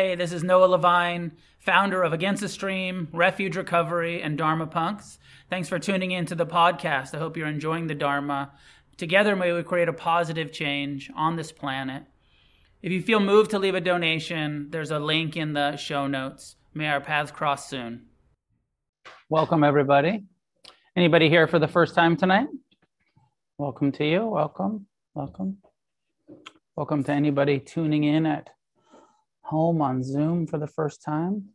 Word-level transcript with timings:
Hey, 0.00 0.14
this 0.14 0.32
is 0.32 0.42
Noah 0.42 0.64
Levine, 0.64 1.32
founder 1.58 2.02
of 2.02 2.14
Against 2.14 2.40
the 2.40 2.48
Stream, 2.48 3.08
Refuge 3.12 3.54
Recovery, 3.54 4.22
and 4.22 4.38
Dharma 4.38 4.66
Punks. 4.66 5.18
Thanks 5.50 5.68
for 5.68 5.78
tuning 5.78 6.10
in 6.10 6.24
to 6.24 6.34
the 6.34 6.46
podcast. 6.46 7.14
I 7.14 7.18
hope 7.18 7.36
you're 7.36 7.46
enjoying 7.46 7.86
the 7.86 7.94
Dharma. 7.94 8.52
Together, 8.96 9.36
may 9.36 9.52
we 9.52 9.62
create 9.62 9.90
a 9.90 9.92
positive 9.92 10.52
change 10.52 11.10
on 11.14 11.36
this 11.36 11.52
planet. 11.52 12.04
If 12.80 12.92
you 12.92 13.02
feel 13.02 13.20
moved 13.20 13.50
to 13.50 13.58
leave 13.58 13.74
a 13.74 13.80
donation, 13.82 14.68
there's 14.70 14.90
a 14.90 14.98
link 14.98 15.36
in 15.36 15.52
the 15.52 15.76
show 15.76 16.06
notes. 16.06 16.56
May 16.72 16.88
our 16.88 17.02
paths 17.02 17.30
cross 17.30 17.68
soon. 17.68 18.06
Welcome, 19.28 19.62
everybody. 19.62 20.24
Anybody 20.96 21.28
here 21.28 21.46
for 21.46 21.58
the 21.58 21.68
first 21.68 21.94
time 21.94 22.16
tonight? 22.16 22.48
Welcome 23.58 23.92
to 23.92 24.04
you. 24.06 24.24
Welcome. 24.24 24.86
Welcome. 25.12 25.58
Welcome 26.74 27.04
to 27.04 27.12
anybody 27.12 27.58
tuning 27.58 28.04
in 28.04 28.24
at 28.24 28.48
home 29.50 29.82
on 29.82 30.02
Zoom 30.04 30.46
for 30.46 30.58
the 30.58 30.68
first 30.68 31.02
time. 31.02 31.50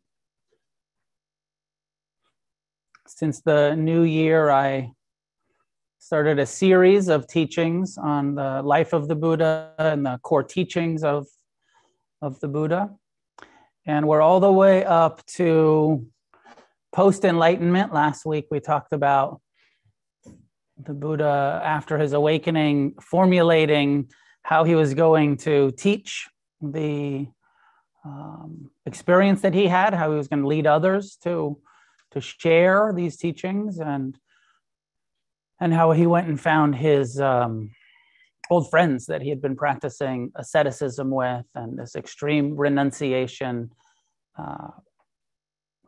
Since 3.08 3.42
the 3.42 3.76
new 3.76 4.04
year, 4.04 4.50
I 4.50 4.92
started 6.00 6.38
a 6.38 6.46
series 6.46 7.08
of 7.08 7.26
teachings 7.26 7.98
on 7.98 8.36
the 8.36 8.62
life 8.62 8.92
of 8.92 9.08
the 9.08 9.16
Buddha 9.16 9.72
and 9.80 10.06
the 10.06 10.20
core 10.24 10.44
teachings 10.44 11.04
of, 11.04 11.26
of 12.22 12.38
the 12.42 12.50
Buddha. 12.50 12.92
And 13.86 14.08
we're 14.08 14.22
all 14.22 14.42
the 14.42 14.52
way 14.52 14.84
up 14.84 15.26
to 15.38 16.06
post 16.94 17.24
enlightenment. 17.24 17.94
Last 17.94 18.26
week, 18.26 18.48
we 18.52 18.60
talked 18.60 18.92
about 18.92 19.40
the 20.78 20.94
Buddha, 20.94 21.62
after 21.64 21.98
his 21.98 22.12
awakening, 22.12 22.96
formulating 23.02 24.10
how 24.44 24.66
he 24.66 24.76
was 24.76 24.94
going 24.94 25.38
to 25.38 25.72
teach 25.78 26.28
the 26.62 27.28
um, 28.06 28.70
experience 28.86 29.42
that 29.42 29.54
he 29.54 29.68
had, 29.68 29.94
how 29.94 30.12
he 30.12 30.18
was 30.18 30.28
going 30.28 30.44
to 30.44 30.48
lead 30.48 30.68
others 30.68 31.18
to 31.24 31.60
to 32.12 32.22
share 32.22 32.94
these 32.96 33.18
teachings, 33.18 33.80
and 33.80 34.18
and 35.60 35.74
how 35.74 35.92
he 35.92 36.06
went 36.06 36.28
and 36.28 36.40
found 36.40 36.76
his 36.76 37.20
um, 37.20 37.72
old 38.50 38.70
friends 38.70 39.08
that 39.08 39.22
he 39.22 39.30
had 39.30 39.42
been 39.42 39.56
practicing 39.56 40.32
asceticism 40.36 41.10
with, 41.10 41.46
and 41.56 41.78
this 41.80 41.96
extreme 41.96 42.56
renunciation, 42.56 43.72
uh, 44.38 44.70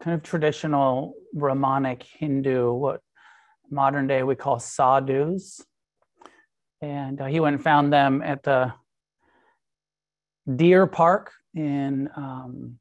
kind 0.01 0.15
of 0.15 0.23
traditional 0.23 1.13
Brahmanic 1.33 2.03
Hindu, 2.03 2.73
what 2.73 3.01
modern 3.69 4.07
day 4.07 4.23
we 4.23 4.35
call 4.35 4.59
sadhus. 4.59 5.61
And 6.81 7.19
uh, 7.21 7.25
he 7.25 7.39
went 7.39 7.55
and 7.55 7.63
found 7.63 7.91
them 7.91 8.21
at 8.21 8.43
the 8.43 8.73
deer 10.55 10.87
park 10.87 11.31
in 11.53 12.09
um, 12.15 12.79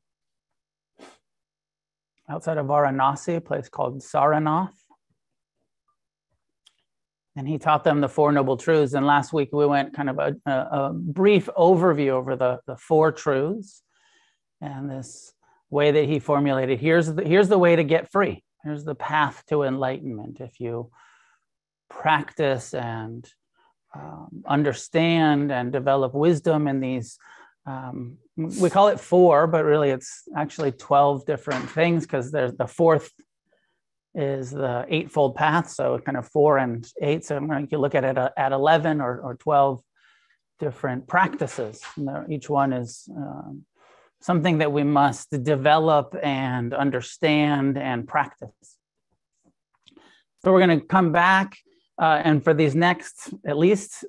outside 2.28 2.58
of 2.58 2.66
Varanasi, 2.66 3.36
a 3.36 3.40
place 3.40 3.68
called 3.68 4.00
Sarnath. 4.00 4.72
And 7.36 7.46
he 7.46 7.58
taught 7.58 7.84
them 7.84 8.00
the 8.00 8.08
Four 8.08 8.32
Noble 8.32 8.56
Truths. 8.56 8.94
And 8.94 9.06
last 9.06 9.32
week 9.32 9.50
we 9.52 9.66
went 9.66 9.94
kind 9.94 10.08
of 10.08 10.18
a, 10.18 10.36
a, 10.46 10.52
a 10.52 10.92
brief 10.94 11.48
overview 11.56 12.10
over 12.10 12.34
the, 12.34 12.60
the 12.66 12.76
four 12.76 13.12
truths 13.12 13.82
and 14.60 14.90
this 14.90 15.32
way 15.68 15.90
that 15.90 16.06
he 16.06 16.18
formulated. 16.18 16.80
Here's 16.80 17.12
the, 17.12 17.22
here's 17.22 17.48
the 17.48 17.58
way 17.58 17.76
to 17.76 17.84
get 17.84 18.10
free. 18.10 18.42
Here's 18.64 18.84
the 18.84 18.94
path 18.94 19.44
to 19.48 19.62
enlightenment. 19.64 20.40
If 20.40 20.60
you 20.60 20.90
practice 21.90 22.72
and 22.74 23.28
um, 23.94 24.42
understand 24.46 25.52
and 25.52 25.72
develop 25.72 26.14
wisdom 26.14 26.66
in 26.68 26.80
these 26.80 27.18
um, 27.66 28.18
we 28.36 28.70
call 28.70 28.88
it 28.88 29.00
four, 29.00 29.46
but 29.46 29.64
really 29.64 29.90
it's 29.90 30.22
actually 30.36 30.72
12 30.72 31.26
different 31.26 31.68
things 31.70 32.04
because 32.04 32.30
there's 32.30 32.54
the 32.54 32.66
fourth 32.66 33.10
is 34.14 34.50
the 34.50 34.84
eightfold 34.88 35.34
path. 35.34 35.70
So 35.70 35.98
kind 35.98 36.16
of 36.16 36.28
four 36.28 36.58
and 36.58 36.86
eight. 37.02 37.24
So 37.24 37.38
you 37.38 37.66
can 37.66 37.78
look 37.80 37.94
at 37.94 38.04
it 38.04 38.16
at 38.36 38.52
11 38.52 39.00
or, 39.00 39.20
or 39.20 39.34
12 39.34 39.82
different 40.58 41.06
practices. 41.06 41.82
Each 42.28 42.48
one 42.48 42.72
is 42.72 43.08
um, 43.14 43.64
something 44.20 44.58
that 44.58 44.72
we 44.72 44.84
must 44.84 45.30
develop 45.42 46.16
and 46.22 46.72
understand 46.72 47.76
and 47.76 48.08
practice. 48.08 48.50
So 50.42 50.52
we're 50.52 50.64
going 50.64 50.80
to 50.80 50.86
come 50.86 51.12
back 51.12 51.58
uh, 52.00 52.20
and 52.24 52.42
for 52.42 52.54
these 52.54 52.74
next 52.74 53.34
at 53.46 53.58
least 53.58 54.04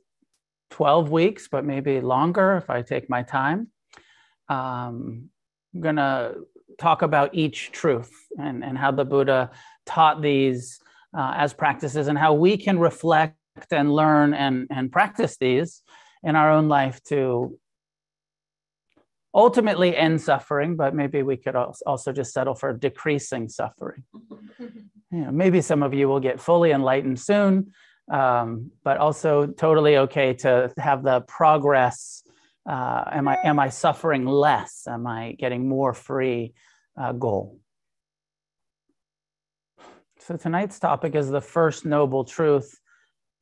12 0.72 1.12
weeks, 1.12 1.48
but 1.48 1.66
maybe 1.66 2.02
longer 2.02 2.58
if 2.58 2.70
I 2.70 2.82
take 2.82 3.10
my 3.10 3.24
time. 3.24 3.70
Um, 4.50 5.30
I'm 5.74 5.82
going 5.82 5.96
to 5.98 6.36
talk 6.80 7.02
about 7.02 7.34
each 7.34 7.72
truth 7.72 8.12
and, 8.38 8.64
and 8.64 8.78
how 8.78 8.92
the 8.92 9.06
Buddha 9.06 9.52
taught 9.86 10.22
these 10.22 10.80
uh, 11.18 11.34
as 11.36 11.54
practices 11.54 12.08
and 12.08 12.18
how 12.18 12.34
we 12.34 12.58
can 12.58 12.80
reflect 12.80 13.36
and 13.72 13.94
learn 13.94 14.34
and, 14.34 14.68
and 14.70 14.92
practice 14.92 15.38
these 15.38 15.82
in 16.24 16.36
our 16.36 16.52
own 16.52 16.68
life 16.68 17.02
to 17.04 17.58
ultimately 19.34 19.96
end 19.96 20.20
suffering, 20.20 20.76
but 20.76 20.96
maybe 20.96 21.22
we 21.22 21.38
could 21.38 21.56
also 21.56 22.12
just 22.12 22.34
settle 22.34 22.56
for 22.56 22.74
decreasing 22.74 23.50
suffering. 23.50 24.04
You 25.10 25.20
know, 25.20 25.32
maybe 25.32 25.62
some 25.62 25.84
of 25.84 25.94
you 25.94 26.10
will 26.10 26.20
get 26.20 26.38
fully 26.38 26.72
enlightened 26.72 27.18
soon 27.18 27.72
um, 28.10 28.72
but 28.84 28.98
also 28.98 29.48
totally 29.48 29.98
okay 29.98 30.34
to 30.34 30.72
have 30.78 31.04
the 31.04 31.22
progress. 31.22 32.24
Uh, 32.68 33.04
am 33.12 33.28
I 33.28 33.38
am 33.44 33.60
I 33.60 33.70
suffering 33.70 34.26
less? 34.26 34.88
Am 34.88 35.08
I 35.08 35.34
getting 35.34 35.68
more 35.68 35.94
free? 35.94 36.54
Uh, 37.00 37.12
goal. 37.12 37.60
So 40.20 40.36
tonight's 40.36 40.80
topic 40.80 41.14
is 41.14 41.30
the 41.30 41.42
first 41.42 41.86
noble 41.86 42.24
truth, 42.24 42.80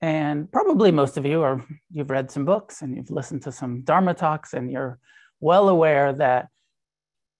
and 0.01 0.51
probably 0.51 0.91
most 0.91 1.17
of 1.17 1.25
you 1.25 1.41
are 1.41 1.65
you've 1.91 2.09
read 2.09 2.29
some 2.29 2.43
books 2.43 2.81
and 2.81 2.95
you've 2.95 3.09
listened 3.09 3.43
to 3.43 3.51
some 3.51 3.81
Dharma 3.81 4.13
talks, 4.13 4.53
and 4.53 4.69
you're 4.69 4.99
well 5.39 5.69
aware 5.69 6.11
that 6.13 6.49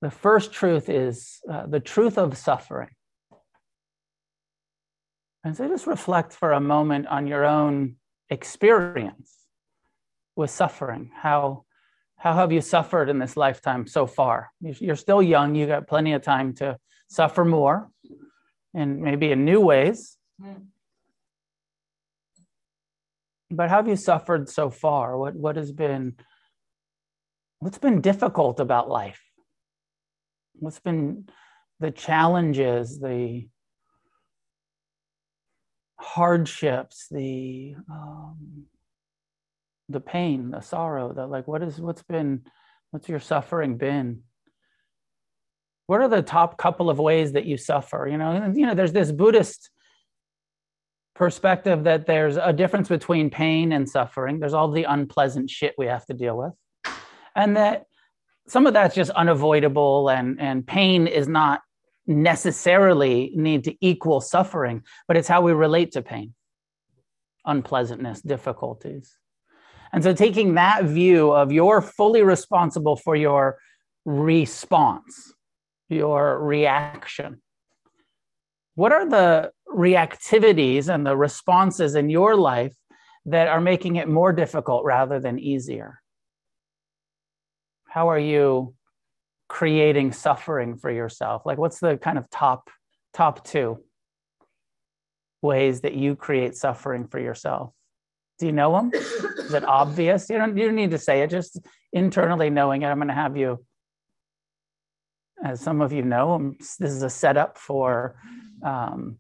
the 0.02 0.09
first 0.09 0.53
truth 0.53 0.90
is 0.90 1.40
uh, 1.52 1.66
the 1.68 1.80
truth 1.80 2.18
of 2.18 2.38
suffering. 2.38 2.90
And 5.45 5.56
so 5.56 5.67
just 5.67 5.85
reflect 5.85 6.33
for 6.33 6.53
a 6.53 6.59
moment 6.59 7.06
on 7.06 7.28
your 7.28 7.45
own 7.45 7.97
experience 8.31 9.31
with 10.35 10.50
suffering. 10.50 11.11
How, 11.13 11.66
how 12.17 12.33
have 12.33 12.51
you 12.51 12.61
suffered 12.61 13.09
in 13.09 13.19
this 13.19 13.38
lifetime 13.38 13.85
so 13.85 14.07
far? 14.07 14.50
You're 14.59 14.95
still 14.95 15.22
young, 15.22 15.53
you 15.53 15.67
got 15.67 15.88
plenty 15.88 16.13
of 16.13 16.23
time 16.23 16.56
to 16.56 16.79
suffer 17.09 17.45
more 17.45 17.91
and 18.73 19.00
maybe 19.00 19.31
in 19.31 19.45
new 19.45 19.61
ways. 19.61 20.17
Hmm. 20.41 20.63
But 23.51 23.69
how 23.69 23.77
have 23.77 23.88
you 23.88 23.97
suffered 23.97 24.50
so 24.50 24.72
far? 24.72 25.16
What, 25.16 25.35
what 25.35 25.57
has 25.57 25.72
been 25.72 26.16
what's 27.59 27.77
been 27.77 28.01
difficult 28.01 28.59
about 28.59 28.89
life? 28.89 29.22
What's 30.53 30.79
been 30.79 31.29
the 31.79 31.91
challenges, 31.91 33.00
the 33.00 33.47
hardships, 36.05 37.07
the 37.09 37.75
um, 37.89 38.66
the 39.89 39.99
pain, 39.99 40.51
the 40.51 40.61
sorrow, 40.61 41.13
that 41.13 41.27
like 41.27 41.47
what 41.47 41.63
is 41.63 41.79
what's 41.79 42.03
been 42.03 42.43
what's 42.91 43.09
your 43.09 43.19
suffering 43.19 43.77
been? 43.77 44.21
What 45.88 46.01
are 46.01 46.07
the 46.07 46.21
top 46.21 46.57
couple 46.57 46.89
of 46.89 46.99
ways 46.99 47.33
that 47.33 47.45
you 47.45 47.57
suffer? 47.57 48.07
You 48.09 48.17
know, 48.17 48.31
and, 48.31 48.57
you 48.57 48.65
know, 48.65 48.73
there's 48.73 48.94
this 48.94 49.11
Buddhist 49.11 49.69
perspective 51.15 51.83
that 51.83 52.07
there's 52.07 52.38
a 52.38 52.53
difference 52.53 52.89
between 52.89 53.29
pain 53.29 53.71
and 53.71 53.89
suffering. 53.89 54.39
There's 54.39 54.53
all 54.53 54.71
the 54.71 54.83
unpleasant 54.83 55.49
shit 55.49 55.75
we 55.77 55.88
have 55.88 56.05
to 56.07 56.13
deal 56.13 56.38
with. 56.38 56.53
And 57.35 57.57
that 57.57 57.85
some 58.47 58.67
of 58.67 58.73
that's 58.73 58.95
just 58.95 59.11
unavoidable 59.11 60.09
and 60.09 60.39
and 60.39 60.65
pain 60.65 61.07
is 61.07 61.27
not 61.27 61.62
necessarily 62.07 63.31
need 63.36 63.63
to 63.66 63.75
equal 63.81 64.22
suffering, 64.22 64.84
but 65.07 65.18
it's 65.18 65.28
how 65.28 65.42
we 65.42 65.54
relate 65.54 65.92
to 65.94 66.02
pain, 66.02 66.34
unpleasantness, 67.46 68.22
difficulties. 68.22 69.18
And 69.94 70.04
so, 70.04 70.13
taking 70.13 70.56
that 70.56 70.84
view 70.84 71.31
of 71.31 71.52
you're 71.52 71.81
fully 71.81 72.22
responsible 72.22 72.96
for 72.96 73.16
your 73.16 73.57
response, 74.04 75.34
your 75.90 76.40
reaction. 76.44 77.42
What 78.75 78.92
are 78.92 79.07
the 79.07 79.52
reactivities 79.69 80.94
and 80.94 81.06
the 81.06 81.16
responses 81.16 81.96
in 81.96 82.10
your 82.10 82.36
life 82.36 82.75
that 83.25 83.48
are 83.48 83.62
making 83.62 83.96
it 83.96 84.07
more 84.07 84.34
difficult 84.34 84.84
rather 84.84 85.19
than 85.19 85.40
easier? 85.40 86.02
How 87.88 88.10
are 88.10 88.19
you 88.19 88.75
creating 89.56 90.12
suffering 90.12 90.75
for 90.75 90.92
yourself? 90.92 91.46
Like, 91.46 91.57
what's 91.57 91.80
the 91.80 91.96
kind 91.96 92.18
of 92.18 92.30
top 92.30 92.69
top 93.13 93.46
two 93.46 93.80
ways 95.42 95.80
that 95.81 95.94
you 95.94 96.18
create 96.18 96.57
suffering 96.57 97.07
for 97.07 97.22
yourself? 97.22 97.72
Do 98.38 98.48
you 98.48 98.52
know 98.52 98.74
them? 98.74 98.92
Is 98.94 99.54
it 99.54 99.63
obvious? 99.63 100.30
You 100.30 100.40
don't 100.40 100.57
you 100.57 100.66
don't 100.66 100.75
need 100.75 100.92
to 100.92 100.98
say 100.98 101.22
it. 101.22 101.30
Just 101.30 101.62
internally 101.94 102.50
knowing 102.50 102.81
it. 102.81 102.88
I'm 102.88 102.98
going 102.98 103.07
to 103.07 103.13
have 103.13 103.38
you 103.38 103.66
as 105.42 105.62
some 105.62 105.80
of 105.80 105.94
you 105.94 106.02
know, 106.02 106.34
um, 106.34 106.57
this 106.60 106.92
is 106.92 107.04
a 107.04 107.10
setup 107.10 107.57
for 107.57 108.16
um, 108.62 109.19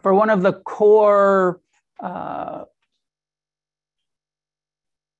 for 0.00 0.14
one 0.14 0.30
of 0.30 0.40
the 0.40 0.54
core 0.54 1.60
uh, 2.02 2.64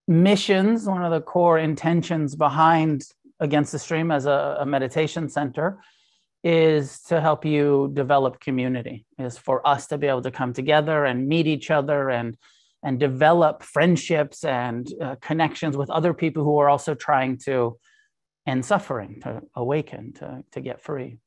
missions, 0.09 0.87
one 0.87 1.05
of 1.05 1.13
the 1.13 1.21
core 1.21 1.59
intentions 1.59 2.35
behind 2.35 3.03
Against 3.41 3.73
the 3.73 3.79
Stream 3.79 4.11
as 4.11 4.27
a, 4.27 4.59
a 4.61 4.67
meditation 4.67 5.29
center 5.29 5.81
is 6.43 7.01
to 7.03 7.21
help 7.21 7.45
you 7.45 7.91
develop 7.93 8.41
community, 8.41 9.07
is 9.19 9.37
for 9.37 9.67
us 9.67 9.87
to 9.89 9.99
be 9.99 10.07
able 10.07 10.23
to 10.23 10.31
come 10.31 10.53
together 10.53 11.05
and 11.05 11.27
meet 11.27 11.47
each 11.47 11.71
other 11.71 12.11
and 12.11 12.37
and 12.83 12.99
develop 12.99 13.63
friendships 13.63 14.45
and 14.45 14.91
uh, 15.03 15.15
connections 15.21 15.77
with 15.77 15.91
other 15.91 16.15
people 16.15 16.45
who 16.45 16.59
are 16.59 16.71
also 16.71 16.95
trying 16.95 17.37
to 17.37 17.79
end 18.47 18.65
suffering, 18.65 19.21
to 19.23 19.43
awaken, 19.55 20.13
to, 20.15 20.43
to 20.53 20.61
get 20.61 20.81
free. 20.81 21.19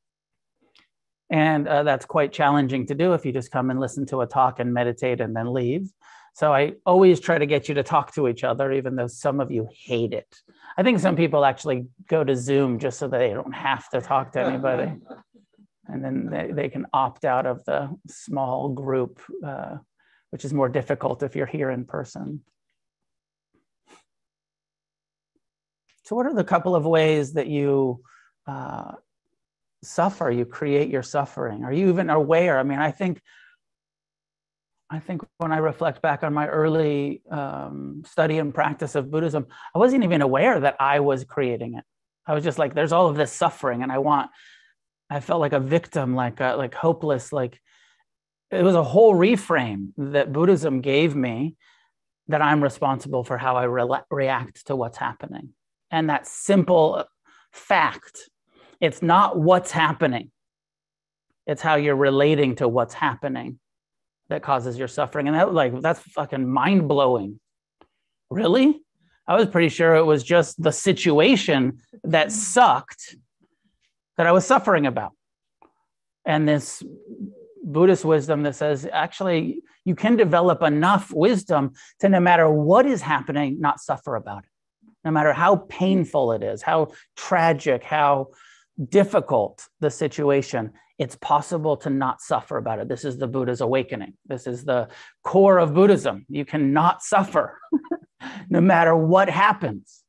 And 1.30 1.68
uh, 1.68 1.84
that's 1.84 2.06
quite 2.06 2.34
challenging 2.34 2.88
to 2.88 2.96
do 2.96 3.14
if 3.14 3.26
you 3.26 3.32
just 3.32 3.52
come 3.52 3.70
and 3.70 3.80
listen 3.80 4.06
to 4.08 4.22
a 4.22 4.28
talk 4.28 4.60
and 4.60 4.74
meditate 4.74 5.22
and 5.22 5.36
then 5.36 5.54
leave. 5.54 5.90
So 6.34 6.52
I 6.52 6.74
always 6.86 7.20
try 7.20 7.38
to 7.38 7.46
get 7.46 7.70
you 7.70 7.76
to 7.76 7.84
talk 7.84 8.14
to 8.16 8.28
each 8.28 8.44
other, 8.44 8.72
even 8.72 8.96
though 8.96 9.08
some 9.08 9.40
of 9.40 9.52
you 9.52 9.68
hate 9.72 10.14
it. 10.14 10.36
I 10.76 10.82
think 10.82 11.00
some 11.00 11.16
people 11.16 11.46
actually 11.46 11.86
go 12.08 12.24
to 12.24 12.36
Zoom 12.36 12.80
just 12.80 12.98
so 12.98 13.08
that 13.08 13.20
they 13.20 13.30
don't 13.30 13.54
have 13.54 13.88
to 13.90 14.02
talk 14.02 14.32
to 14.32 14.42
anybody. 14.42 14.94
and 15.88 16.04
then 16.04 16.28
they, 16.32 16.52
they 16.52 16.70
can 16.70 16.88
opt 16.92 17.24
out 17.24 17.46
of 17.46 17.64
the 17.66 17.96
small 18.08 18.70
group, 18.70 19.22
uh, 19.46 19.78
which 20.32 20.44
is 20.44 20.54
more 20.54 20.70
difficult 20.70 21.22
if 21.22 21.36
you're 21.36 21.46
here 21.46 21.70
in 21.70 21.86
person. 21.86 22.42
So, 26.06 26.16
what 26.16 26.26
are 26.26 26.34
the 26.34 26.44
couple 26.44 26.76
of 26.76 26.84
ways 26.84 27.34
that 27.34 27.48
you 27.48 28.02
uh, 28.48 28.94
suffer? 29.84 30.32
You 30.32 30.46
create 30.46 30.90
your 30.90 31.04
suffering. 31.04 31.64
Are 31.64 31.72
you 31.72 31.90
even 31.90 32.10
aware? 32.10 32.60
I 32.60 32.64
mean, 32.64 32.80
I 32.80 32.92
think 32.92 33.22
I 34.90 35.00
think 35.00 35.22
when 35.38 35.52
I 35.52 35.58
reflect 35.58 36.02
back 36.02 36.24
on 36.24 36.34
my 36.34 36.48
early 36.48 37.22
um, 37.32 38.04
study 38.06 38.38
and 38.38 38.54
practice 38.54 38.96
of 38.96 39.10
Buddhism, 39.10 39.48
I 39.74 39.80
wasn't 39.80 40.04
even 40.04 40.22
aware 40.22 40.60
that 40.60 40.76
I 40.80 41.00
was 41.00 41.24
creating 41.24 41.76
it. 41.78 41.84
I 42.28 42.34
was 42.34 42.44
just 42.44 42.60
like, 42.60 42.74
there's 42.74 42.92
all 42.92 43.08
of 43.08 43.16
this 43.16 43.32
suffering, 43.32 43.84
and 43.84 43.92
I 43.92 43.98
want. 43.98 44.30
I 45.10 45.20
felt 45.20 45.42
like 45.42 45.54
a 45.54 45.60
victim, 45.60 46.16
like 46.16 46.40
a, 46.40 46.56
like 46.58 46.74
hopeless, 46.74 47.32
like 47.34 47.60
it 48.52 48.64
was 48.64 48.76
a 48.76 48.84
whole 48.84 49.14
reframe 49.14 49.90
that 49.98 50.32
Buddhism 50.32 50.82
gave 50.82 51.16
me 51.16 51.56
that 52.28 52.42
I'm 52.42 52.64
responsible 52.64 53.24
for 53.24 53.38
how 53.38 53.56
I 53.56 53.64
re- 53.64 54.02
react 54.10 54.68
to 54.68 54.76
what's 54.76 54.98
happening. 54.98 55.50
And 55.92 56.10
that 56.10 56.28
simple 56.28 57.04
fact, 57.52 58.30
it's 58.80 59.02
not 59.02 59.38
what's 59.38 59.72
happening, 59.72 60.32
it's 61.46 61.62
how 61.62 61.76
you're 61.76 61.96
relating 61.96 62.56
to 62.56 62.68
what's 62.68 62.94
happening 62.94 63.60
that 64.34 64.42
causes 64.42 64.80
your 64.80 64.88
suffering. 64.88 65.28
And 65.28 65.38
that 65.38 65.54
like 65.54 65.80
that's 65.80 66.00
fucking 66.00 66.50
mind 66.50 66.88
blowing. 66.88 67.40
Really? 68.32 68.82
I 69.28 69.36
was 69.36 69.48
pretty 69.48 69.70
sure 69.70 69.94
it 69.94 70.06
was 70.06 70.24
just 70.24 70.62
the 70.62 70.72
situation 70.72 71.78
that 72.04 72.32
sucked 72.32 73.16
that 74.18 74.26
I 74.26 74.32
was 74.32 74.44
suffering 74.44 74.88
about. 74.88 75.12
And 76.26 76.50
this 76.50 76.82
Buddhist 77.64 78.04
wisdom 78.04 78.42
that 78.42 78.56
says 78.56 78.88
actually 78.92 79.62
you 79.86 79.94
can 79.94 80.16
develop 80.16 80.64
enough 80.64 81.14
wisdom 81.14 81.74
to 82.00 82.10
no 82.10 82.20
matter 82.20 82.50
what 82.50 82.88
is 82.88 83.04
happening, 83.04 83.60
not 83.60 83.80
suffer 83.80 84.16
about 84.16 84.46
it. 84.46 84.50
No 85.06 85.12
matter 85.12 85.32
how 85.32 85.58
painful 85.70 86.32
it 86.32 86.42
is, 86.42 86.64
how 86.64 86.88
tragic, 87.16 87.84
how 87.84 88.30
difficult 88.90 89.68
the 89.80 89.92
situation, 89.92 90.72
it's 91.00 91.16
possible 91.16 91.78
to 91.78 91.90
not 91.90 92.22
suffer 92.22 92.58
about 92.58 92.80
it. 92.80 92.88
This 92.88 93.04
is 93.04 93.18
the 93.18 93.28
Buddha's 93.28 93.62
awakening. 93.62 94.14
This 94.26 94.46
is 94.46 94.64
the 94.64 94.90
core 95.24 95.58
of 95.58 95.74
Buddhism. 95.74 96.26
You 96.30 96.46
cannot 96.46 97.02
suffer 97.02 97.60
no 98.50 98.62
matter 98.62 98.96
what 98.96 99.30
happens. 99.30 100.04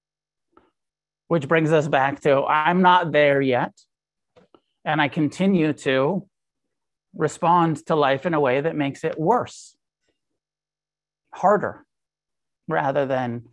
Which 1.28 1.48
brings 1.48 1.72
us 1.72 1.88
back 1.88 2.20
to 2.20 2.44
I'm 2.44 2.82
not 2.82 3.12
there 3.12 3.40
yet. 3.40 3.72
And 4.84 5.00
I 5.00 5.08
continue 5.08 5.72
to 5.72 6.28
respond 7.16 7.84
to 7.86 7.94
life 7.94 8.26
in 8.26 8.34
a 8.34 8.40
way 8.40 8.60
that 8.60 8.76
makes 8.76 9.04
it 9.04 9.18
worse, 9.18 9.76
harder, 11.32 11.86
rather 12.68 13.06
than 13.06 13.44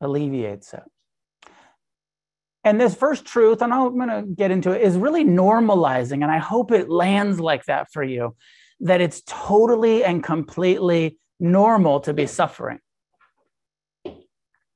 alleviates 0.00 0.74
it. 0.74 0.82
And 2.64 2.80
this 2.80 2.94
first 2.94 3.26
truth, 3.26 3.60
and 3.60 3.72
I'm 3.72 3.96
going 3.96 4.08
to 4.08 4.22
get 4.22 4.50
into 4.50 4.70
it, 4.70 4.80
is 4.80 4.96
really 4.96 5.24
normalizing. 5.24 6.22
And 6.22 6.30
I 6.30 6.38
hope 6.38 6.72
it 6.72 6.88
lands 6.88 7.38
like 7.38 7.66
that 7.66 7.92
for 7.92 8.02
you 8.02 8.34
that 8.80 9.00
it's 9.00 9.22
totally 9.26 10.02
and 10.02 10.24
completely 10.24 11.18
normal 11.38 12.00
to 12.00 12.14
be 12.14 12.26
suffering. 12.26 12.78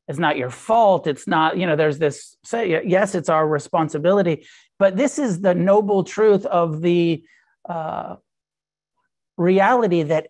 It's 0.06 0.19
not 0.19 0.37
your 0.37 0.50
fault. 0.50 1.06
It's 1.06 1.26
not, 1.26 1.58
you 1.58 1.67
know, 1.67 1.76
there's 1.76 1.99
this 1.99 2.37
say, 2.44 2.82
yes, 2.87 3.14
it's 3.14 3.29
our 3.29 3.46
responsibility, 3.46 4.46
but 4.79 4.96
this 4.96 5.19
is 5.19 5.41
the 5.41 5.55
noble 5.55 6.05
truth 6.05 6.46
of 6.46 6.81
the 6.81 7.23
uh, 7.69 8.17
reality 9.37 10.05
that 10.05 10.29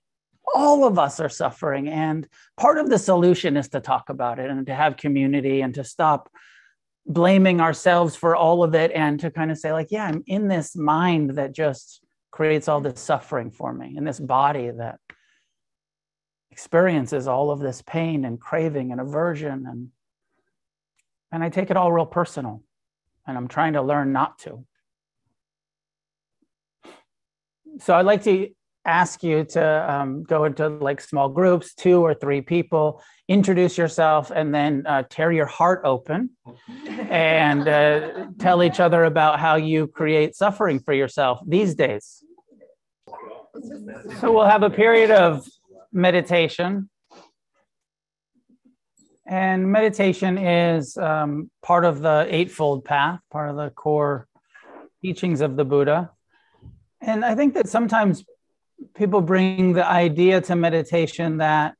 all 0.54 0.84
of 0.84 0.98
us 0.98 1.20
are 1.20 1.28
suffering. 1.28 1.88
And 1.88 2.26
part 2.56 2.78
of 2.78 2.90
the 2.90 2.98
solution 2.98 3.56
is 3.56 3.68
to 3.68 3.80
talk 3.80 4.08
about 4.08 4.38
it 4.38 4.50
and 4.50 4.66
to 4.66 4.74
have 4.74 4.96
community 4.96 5.60
and 5.60 5.74
to 5.74 5.84
stop 5.84 6.28
blaming 7.08 7.60
ourselves 7.60 8.14
for 8.14 8.36
all 8.36 8.62
of 8.62 8.74
it 8.74 8.92
and 8.92 9.18
to 9.18 9.30
kind 9.30 9.50
of 9.50 9.58
say 9.58 9.72
like 9.72 9.88
yeah 9.90 10.04
i'm 10.04 10.22
in 10.26 10.46
this 10.46 10.76
mind 10.76 11.30
that 11.30 11.52
just 11.52 12.04
creates 12.30 12.68
all 12.68 12.80
this 12.80 13.00
suffering 13.00 13.50
for 13.50 13.72
me 13.72 13.94
in 13.96 14.04
this 14.04 14.20
body 14.20 14.70
that 14.70 15.00
experiences 16.58 17.28
all 17.28 17.52
of 17.52 17.60
this 17.60 17.82
pain 17.82 18.24
and 18.24 18.40
craving 18.40 18.90
and 18.90 19.00
aversion. 19.00 19.64
And 19.68 19.88
and 21.30 21.44
i 21.44 21.50
take 21.50 21.70
it 21.70 21.76
all 21.76 21.92
real 21.92 22.04
personal 22.04 22.64
and 23.28 23.36
i'm 23.36 23.46
trying 23.46 23.74
to 23.74 23.82
learn 23.82 24.12
not 24.12 24.40
to. 24.40 24.64
So 27.78 27.94
i'd 27.94 28.06
like 28.06 28.24
to 28.24 28.48
ask 28.88 29.22
you 29.22 29.44
to 29.44 29.92
um, 29.92 30.22
go 30.22 30.44
into 30.44 30.68
like 30.68 31.00
small 31.00 31.28
groups, 31.28 31.74
two 31.74 32.00
or 32.00 32.14
three 32.14 32.40
people, 32.40 33.02
introduce 33.28 33.76
yourself, 33.76 34.30
and 34.30 34.54
then 34.54 34.84
uh, 34.86 35.02
tear 35.10 35.30
your 35.30 35.46
heart 35.46 35.82
open 35.84 36.30
and 36.86 37.68
uh, 37.68 38.26
tell 38.38 38.62
each 38.62 38.80
other 38.80 39.04
about 39.04 39.38
how 39.38 39.56
you 39.56 39.86
create 39.86 40.34
suffering 40.34 40.80
for 40.80 40.94
yourself 40.94 41.40
these 41.46 41.74
days. 41.74 42.24
So 44.20 44.32
we'll 44.32 44.46
have 44.46 44.62
a 44.62 44.70
period 44.70 45.10
of 45.10 45.46
meditation. 45.92 46.88
And 49.26 49.70
meditation 49.70 50.38
is 50.38 50.96
um, 50.96 51.50
part 51.62 51.84
of 51.84 52.00
the 52.00 52.26
Eightfold 52.30 52.86
Path, 52.86 53.20
part 53.30 53.50
of 53.50 53.56
the 53.56 53.68
core 53.68 54.26
teachings 55.02 55.42
of 55.42 55.56
the 55.56 55.66
Buddha. 55.66 56.10
And 57.02 57.24
I 57.24 57.34
think 57.34 57.54
that 57.54 57.68
sometimes 57.68 58.24
people 58.94 59.20
bring 59.20 59.72
the 59.72 59.86
idea 59.86 60.40
to 60.42 60.56
meditation 60.56 61.38
that 61.38 61.74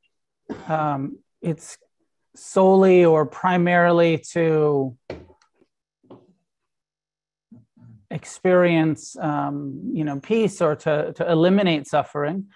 um, 0.67 1.19
it's 1.41 1.77
solely 2.35 3.05
or 3.05 3.25
primarily 3.25 4.23
to 4.31 4.97
experience 8.11 9.15
um, 9.17 9.91
you 9.93 10.03
know 10.03 10.19
peace 10.19 10.61
or 10.61 10.75
to, 10.75 11.13
to 11.13 11.29
eliminate 11.29 11.87
suffering. 11.87 12.47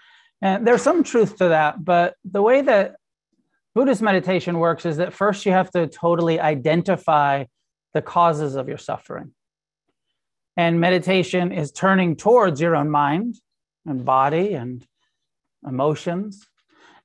And 0.42 0.68
there's 0.68 0.82
some 0.82 1.04
truth 1.04 1.38
to 1.38 1.50
that 1.50 1.84
but 1.84 2.16
the 2.26 2.42
way 2.42 2.62
that 2.62 2.96
buddhist 3.76 4.02
meditation 4.02 4.60
works 4.60 4.86
is 4.86 4.98
that 4.98 5.14
first 5.14 5.46
you 5.46 5.52
have 5.52 5.70
to 5.72 5.88
totally 5.88 6.40
identify 6.40 7.46
the 7.94 8.02
causes 8.02 8.56
of 8.56 8.68
your 8.68 8.78
suffering. 8.78 9.32
And 10.58 10.80
meditation 10.80 11.52
is 11.52 11.72
turning 11.72 12.16
towards 12.16 12.62
your 12.62 12.76
own 12.76 12.90
mind 12.90 13.36
and 13.86 14.06
body 14.06 14.54
and 14.54 14.86
emotions. 15.68 16.48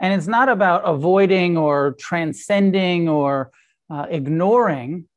And 0.01 0.15
it's 0.15 0.29
not 0.29 0.49
about 0.49 0.83
avoiding 0.85 1.57
or 1.57 1.97
transcending 1.99 3.09
or 3.09 3.51
uh, 3.91 4.07
ignoring, 4.09 5.09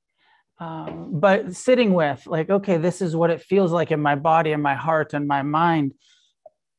um, 0.60 1.20
but 1.20 1.56
sitting 1.56 1.94
with, 1.94 2.25
like, 2.25 2.50
okay, 2.50 2.77
this 2.77 3.01
is 3.01 3.15
what 3.15 3.30
it 3.30 3.41
feels 3.41 3.72
like 3.72 3.91
in 3.91 4.01
my 4.01 4.15
body 4.15 4.51
and 4.51 4.63
my 4.63 4.75
heart 4.75 5.13
and 5.13 5.27
my 5.27 5.41
mind, 5.41 5.94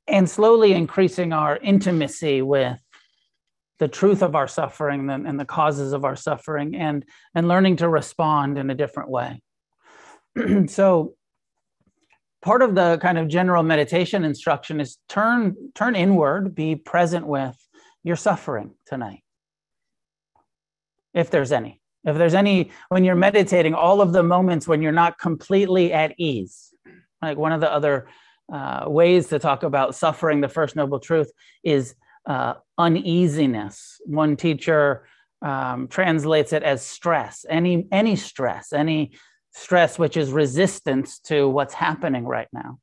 and 0.07 0.29
slowly 0.29 0.73
increasing 0.73 1.33
our 1.33 1.57
intimacy 1.57 2.43
with 2.43 2.81
the 3.79 3.89
truth 3.89 4.23
of 4.23 4.37
our 4.37 4.47
suffering 4.47 5.11
and, 5.11 5.41
the 5.41 5.45
causes 5.45 5.93
of 5.93 6.05
our 6.05 6.15
suffering 6.15 6.77
and, 6.77 7.05
and 7.35 7.49
learning 7.49 7.77
to 7.77 7.89
respond 7.89 8.57
in 8.57 8.71
a 8.71 8.75
different 8.75 9.11
way. 9.11 9.43
so, 10.69 11.15
part 12.43 12.61
of 12.61 12.75
the 12.75 12.99
kind 12.99 13.17
of 13.19 13.29
general 13.29 13.63
meditation 13.63 14.25
instruction 14.25 14.81
is 14.81 14.99
turn 15.09 15.57
turn 15.75 15.97
inward 15.97 16.55
be 16.55 16.77
present 16.77 17.27
with 17.27 17.57
your 18.05 18.17
suffering 18.17 18.75
tonight. 18.87 19.23
If 21.15 21.31
there's 21.31 21.53
any. 21.53 21.81
If 22.05 22.17
there's 22.19 22.35
any, 22.35 22.73
when 22.89 23.05
you're 23.05 23.15
meditating, 23.15 23.75
all 23.75 24.01
of 24.01 24.13
the 24.13 24.25
moments 24.25 24.67
when 24.67 24.83
you're 24.83 24.91
not 24.91 25.21
completely 25.21 25.93
at 25.93 26.15
ease, 26.19 26.75
like 27.21 27.39
one 27.39 27.53
of 27.53 27.61
the 27.61 27.73
other 27.73 28.09
uh, 28.53 28.85
ways 28.89 29.29
to 29.29 29.39
talk 29.39 29.63
about 29.63 29.95
suffering, 29.95 30.41
the 30.41 30.49
first 30.49 30.75
noble 30.75 30.99
truth, 30.99 31.31
is 31.63 31.95
uh, 32.27 32.55
uneasiness. 32.77 34.01
One 34.05 34.37
teacher 34.37 35.07
um, 35.43 35.87
translates 35.87 36.53
it 36.53 36.65
as 36.65 36.85
stress, 36.85 37.47
any, 37.49 37.87
any 37.93 38.17
stress, 38.17 38.73
any 38.73 39.13
stress 39.53 39.99
which 39.99 40.17
is 40.17 40.33
resistance 40.33 41.19
to 41.21 41.49
what's 41.49 41.75
happening 41.75 42.25
right 42.25 42.49
now. 42.53 42.79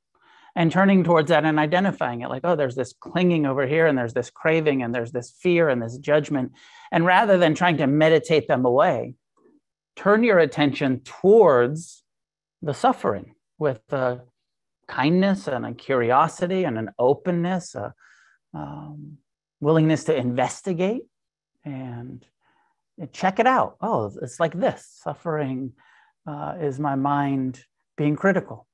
And 0.56 0.72
turning 0.72 1.04
towards 1.04 1.30
that 1.30 1.46
and 1.46 1.60
identifying 1.60 2.22
it 2.22 2.30
like, 2.30 2.42
oh, 2.44 2.56
there's 2.56 2.76
this 2.76 2.94
clinging 3.00 3.46
over 3.46 3.66
here, 3.66 3.88
and 3.88 3.98
there's 3.98 4.14
this 4.14 4.30
craving, 4.30 4.82
and 4.82 4.94
there's 4.94 5.12
this 5.12 5.32
fear, 5.32 5.70
and 5.70 5.82
this 5.82 5.98
judgment. 5.98 6.52
And 6.92 7.06
rather 7.06 7.38
than 7.38 7.56
trying 7.56 7.78
to 7.78 7.88
meditate 7.88 8.48
them 8.48 8.66
away, 8.66 9.16
turn 9.96 10.24
your 10.24 10.40
attention 10.40 11.02
towards 11.02 12.04
the 12.62 12.74
suffering 12.74 13.36
with 13.58 13.82
a 13.94 14.22
kindness 14.88 15.48
and 15.48 15.66
a 15.66 15.74
curiosity 15.74 16.64
and 16.64 16.78
an 16.78 16.90
openness, 16.98 17.76
a 17.76 17.94
um, 18.54 19.18
willingness 19.62 20.06
to 20.06 20.16
investigate 20.16 21.04
and 21.64 22.26
check 23.12 23.40
it 23.40 23.48
out. 23.48 23.78
Oh, 23.82 24.12
it's 24.22 24.40
like 24.40 24.60
this 24.60 25.00
suffering 25.04 25.74
uh, 26.30 26.54
is 26.62 26.80
my 26.80 26.96
mind 26.96 27.64
being 27.98 28.16
critical. 28.16 28.68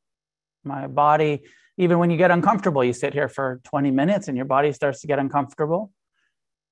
My 0.63 0.87
body, 0.87 1.43
even 1.77 1.99
when 1.99 2.09
you 2.09 2.17
get 2.17 2.31
uncomfortable, 2.31 2.83
you 2.83 2.93
sit 2.93 3.13
here 3.13 3.29
for 3.29 3.61
20 3.63 3.91
minutes 3.91 4.27
and 4.27 4.35
your 4.35 4.45
body 4.45 4.71
starts 4.73 5.01
to 5.01 5.07
get 5.07 5.19
uncomfortable. 5.19 5.91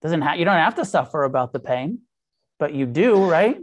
Doesn't 0.01 0.21
ha- 0.21 0.33
you 0.33 0.45
don't 0.45 0.55
have 0.55 0.75
to 0.75 0.85
suffer 0.85 1.23
about 1.23 1.53
the 1.53 1.59
pain, 1.59 1.99
but 2.59 2.73
you 2.73 2.85
do, 2.85 3.23
right? 3.23 3.57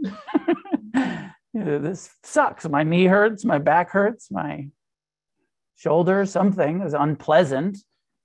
this 1.53 2.09
sucks. 2.23 2.67
My 2.67 2.83
knee 2.83 3.05
hurts, 3.05 3.45
my 3.45 3.59
back 3.59 3.91
hurts, 3.91 4.31
my 4.31 4.69
shoulder, 5.75 6.25
something 6.25 6.81
is 6.81 6.93
unpleasant. 6.93 7.77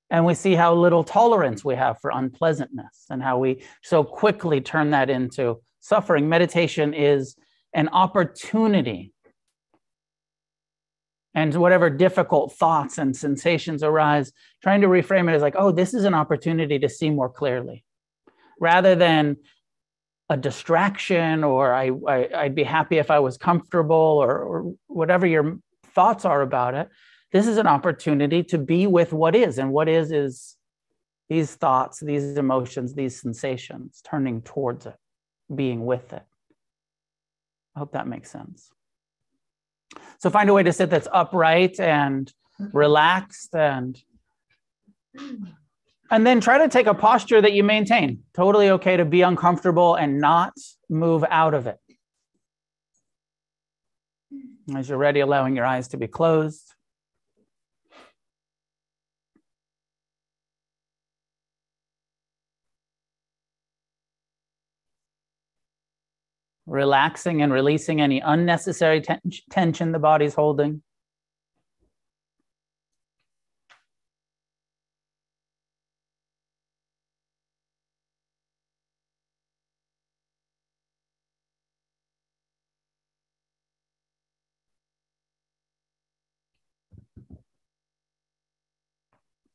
And 0.08 0.24
we 0.24 0.34
see 0.34 0.54
how 0.54 0.72
little 0.72 1.04
tolerance 1.04 1.64
we 1.64 1.74
have 1.74 2.00
for 2.00 2.12
unpleasantness 2.14 3.06
and 3.10 3.22
how 3.22 3.38
we 3.38 3.62
so 3.82 4.04
quickly 4.04 4.60
turn 4.60 4.90
that 4.90 5.10
into 5.10 5.60
suffering. 5.80 6.28
Meditation 6.28 6.94
is 6.94 7.36
an 7.76 7.88
opportunity. 7.90 9.12
And 11.34 11.54
whatever 11.54 11.90
difficult 11.90 12.54
thoughts 12.54 12.96
and 12.96 13.14
sensations 13.14 13.82
arise, 13.82 14.32
trying 14.62 14.80
to 14.80 14.88
reframe 14.88 15.28
it 15.28 15.34
as 15.34 15.42
like, 15.42 15.54
oh, 15.56 15.70
this 15.70 15.92
is 15.92 16.04
an 16.04 16.14
opportunity 16.14 16.78
to 16.78 16.88
see 16.88 17.10
more 17.10 17.28
clearly 17.28 17.84
rather 18.58 18.94
than 18.94 19.36
a 20.30 20.36
distraction 20.36 21.44
or 21.44 21.72
I, 21.72 21.90
I, 22.08 22.44
would 22.44 22.54
be 22.54 22.64
happy 22.64 22.96
if 22.96 23.10
I 23.10 23.20
was 23.20 23.36
comfortable 23.36 23.94
or, 23.94 24.38
or 24.38 24.74
whatever 24.86 25.26
your 25.26 25.58
thoughts 25.94 26.24
are 26.24 26.40
about 26.40 26.74
it. 26.74 26.88
This 27.32 27.46
is 27.46 27.58
an 27.58 27.66
opportunity 27.66 28.42
to 28.44 28.58
be 28.58 28.86
with 28.86 29.12
what 29.12 29.36
is. 29.36 29.58
And 29.58 29.72
what 29.72 29.88
is 29.88 30.10
is 30.10 30.56
these 31.28 31.54
thoughts, 31.54 32.00
these 32.00 32.38
emotions, 32.38 32.94
these 32.94 33.20
sensations, 33.20 34.00
turning 34.08 34.40
towards 34.40 34.86
it, 34.86 34.96
being 35.54 35.84
with 35.84 36.12
it. 36.14 36.22
I 37.76 37.78
hope 37.78 37.92
that 37.92 38.08
makes 38.08 38.30
sense. 38.30 38.70
So 40.18 40.30
find 40.30 40.48
a 40.48 40.54
way 40.54 40.62
to 40.62 40.72
sit 40.72 40.88
that's 40.88 41.08
upright 41.12 41.78
and 41.78 42.32
relaxed 42.72 43.54
and 43.54 44.02
and 46.10 46.26
then 46.26 46.40
try 46.40 46.58
to 46.58 46.68
take 46.68 46.86
a 46.86 46.94
posture 46.94 47.42
that 47.42 47.52
you 47.52 47.62
maintain. 47.64 48.22
Totally 48.34 48.70
okay 48.70 48.96
to 48.96 49.04
be 49.04 49.22
uncomfortable 49.22 49.94
and 49.94 50.20
not 50.20 50.54
move 50.88 51.24
out 51.30 51.52
of 51.52 51.66
it. 51.66 51.78
As 54.74 54.88
you're 54.88 54.98
ready, 54.98 55.20
allowing 55.20 55.54
your 55.54 55.66
eyes 55.66 55.88
to 55.88 55.96
be 55.96 56.06
closed. 56.06 56.75
Relaxing 66.66 67.42
and 67.42 67.52
releasing 67.52 68.00
any 68.00 68.20
unnecessary 68.20 69.00
ten- 69.00 69.20
tension 69.50 69.92
the 69.92 69.98
body's 69.98 70.34
holding. 70.34 70.82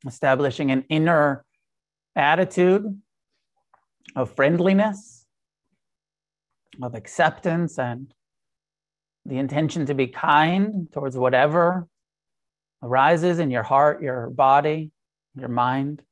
Establishing 0.04 0.72
an 0.72 0.84
inner 0.88 1.44
attitude 2.16 3.00
of 4.16 4.34
friendliness 4.34 5.21
of 6.80 6.94
acceptance 6.94 7.78
and 7.78 8.12
the 9.26 9.38
intention 9.38 9.86
to 9.86 9.94
be 9.94 10.06
kind 10.06 10.88
towards 10.92 11.16
whatever 11.16 11.86
arises 12.82 13.38
in 13.38 13.50
your 13.50 13.62
heart, 13.62 14.02
your 14.02 14.30
body, 14.30 14.90
your 15.34 15.48
mind. 15.48 16.02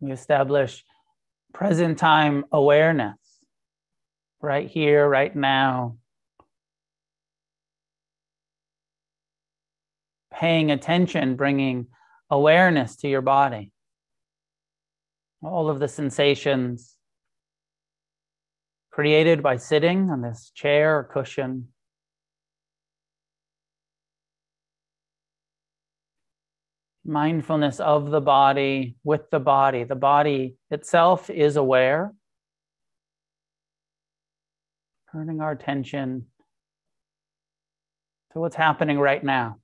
We 0.00 0.12
establish 0.12 0.84
present 1.56 1.98
time 1.98 2.44
awareness, 2.52 3.16
right 4.42 4.68
here, 4.68 5.08
right 5.08 5.34
now. 5.34 5.96
Paying 10.30 10.70
attention, 10.70 11.34
bringing 11.34 11.86
awareness 12.28 12.96
to 12.96 13.08
your 13.08 13.22
body. 13.22 13.72
All 15.42 15.70
of 15.70 15.78
the 15.78 15.88
sensations 15.88 16.94
created 18.90 19.42
by 19.42 19.56
sitting 19.56 20.10
on 20.10 20.20
this 20.20 20.52
chair 20.54 20.98
or 20.98 21.04
cushion. 21.04 21.68
Mindfulness 27.06 27.80
of 27.80 28.10
the 28.10 28.20
body 28.20 28.96
with 29.04 29.30
the 29.30 29.40
body. 29.40 29.84
The 29.84 29.94
body 29.94 30.56
itself 30.70 31.30
is 31.30 31.56
aware. 31.56 32.12
Turning 35.12 35.40
our 35.40 35.52
attention 35.52 36.26
to 38.32 38.40
what's 38.40 38.56
happening 38.56 38.98
right 38.98 39.22
now. 39.22 39.58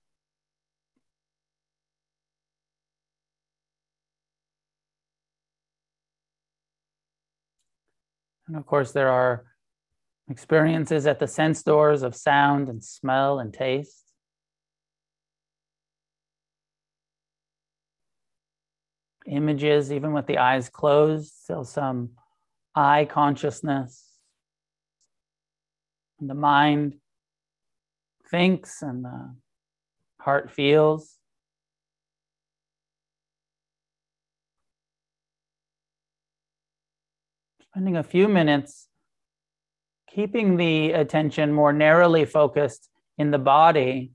And 8.47 8.57
of 8.57 8.67
course, 8.67 8.93
there 8.93 9.09
are 9.09 9.45
experiences 10.29 11.07
at 11.07 11.19
the 11.19 11.27
sense 11.27 11.63
doors 11.63 12.03
of 12.03 12.15
sound 12.15 12.69
and 12.69 12.85
smell 12.85 13.41
and 13.41 13.53
taste. 13.53 14.12
Images, 19.27 19.93
even 19.93 20.13
with 20.13 20.27
the 20.27 20.39
eyes 20.39 20.69
closed, 20.69 21.33
still 21.33 21.65
some 21.65 22.11
eye 22.75 23.07
consciousness. 23.11 24.09
And 26.21 26.29
the 26.29 26.35
mind 26.35 26.95
thinks 28.31 28.83
and 28.83 29.05
the 29.05 29.35
heart 30.21 30.51
feels. 30.51 31.17
Spending 37.71 37.97
a 37.97 38.03
few 38.03 38.29
minutes 38.29 38.89
keeping 40.15 40.57
the 40.57 40.93
attention 40.93 41.53
more 41.53 41.73
narrowly 41.73 42.25
focused 42.25 42.89
in 43.17 43.31
the 43.31 43.39
body 43.39 44.13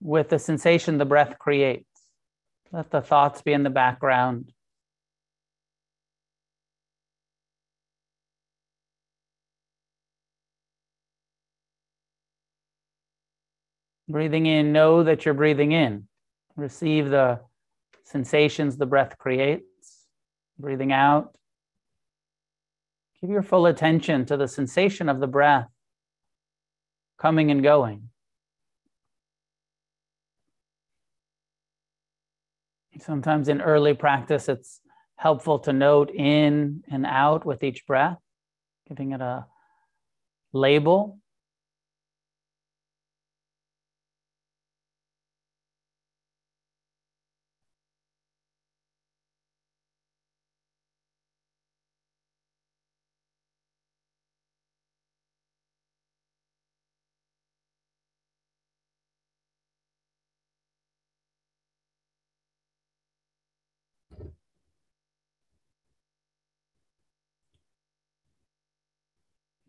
with 0.00 0.28
the 0.28 0.38
sensation 0.38 0.98
the 0.98 1.04
breath 1.04 1.38
creates. 1.38 1.85
Let 2.72 2.90
the 2.90 3.00
thoughts 3.00 3.42
be 3.42 3.52
in 3.52 3.62
the 3.62 3.70
background. 3.70 4.52
Breathing 14.08 14.46
in, 14.46 14.72
know 14.72 15.02
that 15.02 15.24
you're 15.24 15.34
breathing 15.34 15.72
in. 15.72 16.06
Receive 16.54 17.10
the 17.10 17.40
sensations 18.04 18.76
the 18.76 18.86
breath 18.86 19.18
creates. 19.18 20.06
Breathing 20.58 20.92
out, 20.92 21.36
Give 23.20 23.30
your 23.30 23.42
full 23.42 23.66
attention 23.66 24.26
to 24.26 24.36
the 24.36 24.46
sensation 24.46 25.08
of 25.08 25.20
the 25.20 25.26
breath 25.26 25.68
coming 27.18 27.50
and 27.50 27.62
going. 27.62 28.10
Sometimes 33.00 33.48
in 33.48 33.60
early 33.60 33.94
practice, 33.94 34.48
it's 34.48 34.80
helpful 35.16 35.58
to 35.60 35.72
note 35.72 36.10
in 36.10 36.82
and 36.88 37.06
out 37.06 37.44
with 37.44 37.62
each 37.62 37.86
breath, 37.86 38.18
giving 38.88 39.12
it 39.12 39.20
a 39.20 39.46
label. 40.52 41.18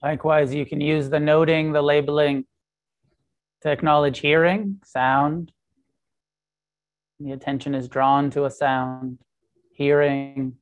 Likewise, 0.01 0.54
you 0.54 0.66
can 0.66 0.80
use 0.80 1.10
the 1.10 1.20
noting, 1.20 1.72
the 1.72 1.82
labeling 1.82 2.46
to 3.62 3.72
acknowledge 3.72 4.20
hearing, 4.20 4.80
sound. 4.86 5.51
The 7.20 7.32
attention 7.32 7.74
is 7.74 7.88
drawn 7.88 8.30
to 8.32 8.46
a 8.46 8.51
sound, 8.51 9.18
hearing, 9.72 10.58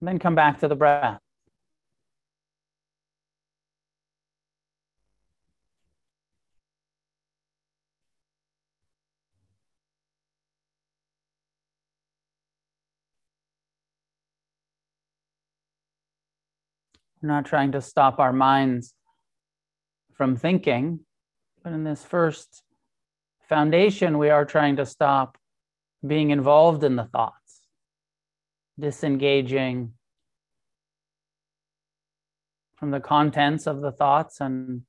and 0.00 0.08
then 0.08 0.18
come 0.18 0.36
back 0.36 0.60
to 0.60 0.68
the 0.68 0.76
breath. 0.76 1.20
Not 17.26 17.46
trying 17.46 17.72
to 17.72 17.80
stop 17.80 18.18
our 18.18 18.32
minds 18.32 18.94
from 20.14 20.36
thinking, 20.36 21.00
but 21.62 21.72
in 21.72 21.84
this 21.84 22.04
first 22.04 22.62
foundation, 23.48 24.18
we 24.18 24.30
are 24.30 24.44
trying 24.44 24.76
to 24.76 24.86
stop 24.86 25.36
being 26.06 26.30
involved 26.30 26.84
in 26.84 26.96
the 26.96 27.04
thoughts, 27.04 27.60
disengaging 28.78 29.92
from 32.76 32.90
the 32.90 33.00
contents 33.00 33.66
of 33.66 33.80
the 33.80 33.92
thoughts 33.92 34.40
and 34.40 34.82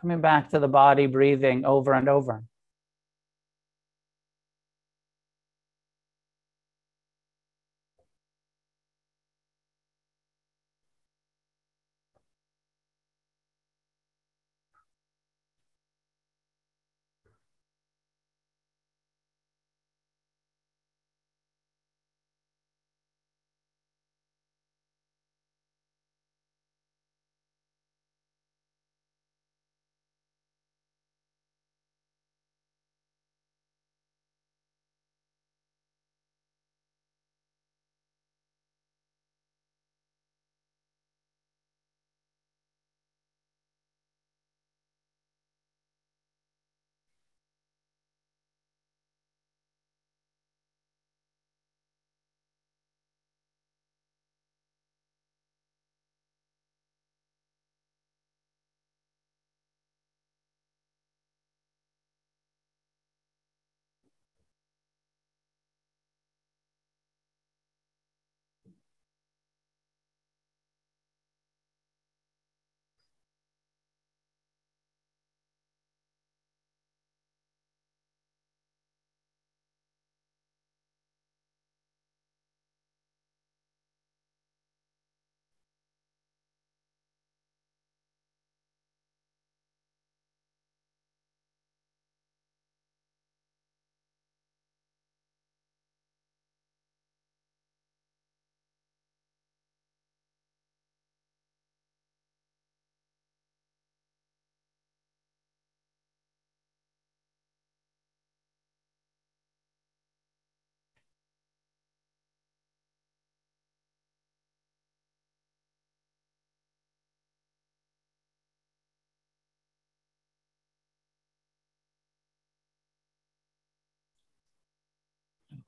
coming 0.00 0.20
back 0.20 0.50
to 0.50 0.58
the 0.58 0.68
body, 0.68 1.06
breathing 1.06 1.64
over 1.64 1.92
and 1.92 2.08
over. 2.08 2.42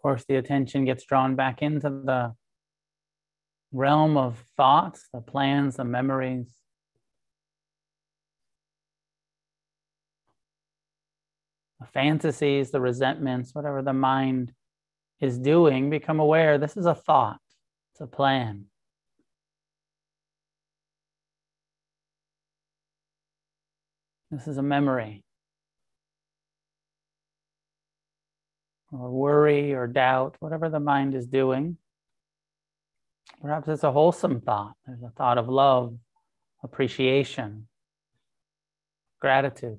Course, 0.02 0.24
the 0.28 0.36
attention 0.36 0.84
gets 0.84 1.04
drawn 1.04 1.36
back 1.36 1.62
into 1.62 1.88
the 1.88 2.34
realm 3.72 4.16
of 4.16 4.44
thoughts, 4.56 5.08
the 5.12 5.20
plans, 5.20 5.76
the 5.76 5.84
memories. 5.84 6.48
The 11.80 11.86
fantasies, 11.86 12.70
the 12.70 12.80
resentments, 12.80 13.54
whatever 13.54 13.82
the 13.82 13.92
mind 13.92 14.52
is 15.20 15.38
doing, 15.38 15.90
become 15.90 16.20
aware 16.20 16.58
this 16.58 16.76
is 16.76 16.86
a 16.86 16.94
thought, 16.94 17.40
it's 17.92 18.00
a 18.00 18.06
plan. 18.06 18.66
This 24.30 24.48
is 24.48 24.56
a 24.56 24.62
memory. 24.62 25.24
Or 28.92 29.10
worry 29.10 29.72
or 29.72 29.86
doubt, 29.86 30.36
whatever 30.40 30.68
the 30.68 30.80
mind 30.80 31.14
is 31.14 31.26
doing. 31.26 31.76
Perhaps 33.40 33.68
it's 33.68 33.82
a 33.82 33.92
wholesome 33.92 34.40
thought. 34.40 34.74
There's 34.86 35.02
a 35.02 35.10
thought 35.16 35.38
of 35.38 35.48
love, 35.48 35.96
appreciation, 36.62 37.66
gratitude. 39.20 39.78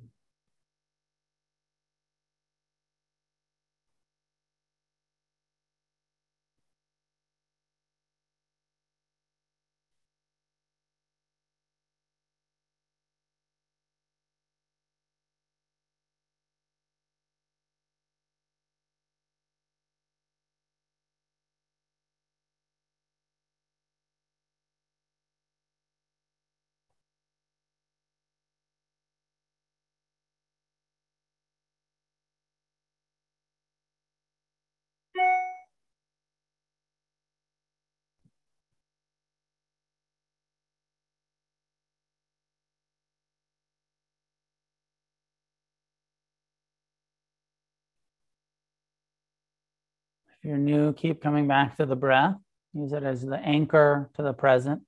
If 50.44 50.50
you're 50.50 50.58
new, 50.58 50.92
keep 50.92 51.22
coming 51.22 51.48
back 51.48 51.78
to 51.78 51.86
the 51.86 51.96
breath. 51.96 52.36
Use 52.74 52.92
it 52.92 53.04
as 53.04 53.22
the 53.22 53.38
anchor 53.38 54.10
to 54.16 54.24
the 54.24 54.34
present. 54.34 54.82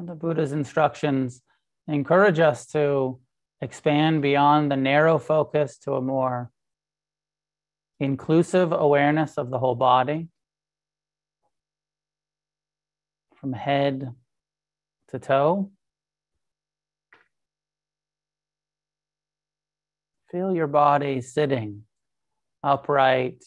And 0.00 0.08
the 0.08 0.16
Buddha's 0.16 0.50
instructions 0.50 1.42
encourage 1.86 2.40
us 2.40 2.66
to 2.68 3.20
expand 3.60 4.20
beyond 4.20 4.72
the 4.72 4.76
narrow 4.76 5.16
focus 5.20 5.78
to 5.84 5.92
a 5.92 6.00
more 6.00 6.50
inclusive 8.00 8.72
awareness 8.72 9.38
of 9.38 9.48
the 9.50 9.60
whole 9.60 9.76
body, 9.76 10.26
from 13.36 13.52
head 13.52 14.12
to 15.10 15.20
toe. 15.20 15.70
Feel 20.32 20.52
your 20.52 20.66
body 20.66 21.20
sitting 21.20 21.84
upright. 22.64 23.44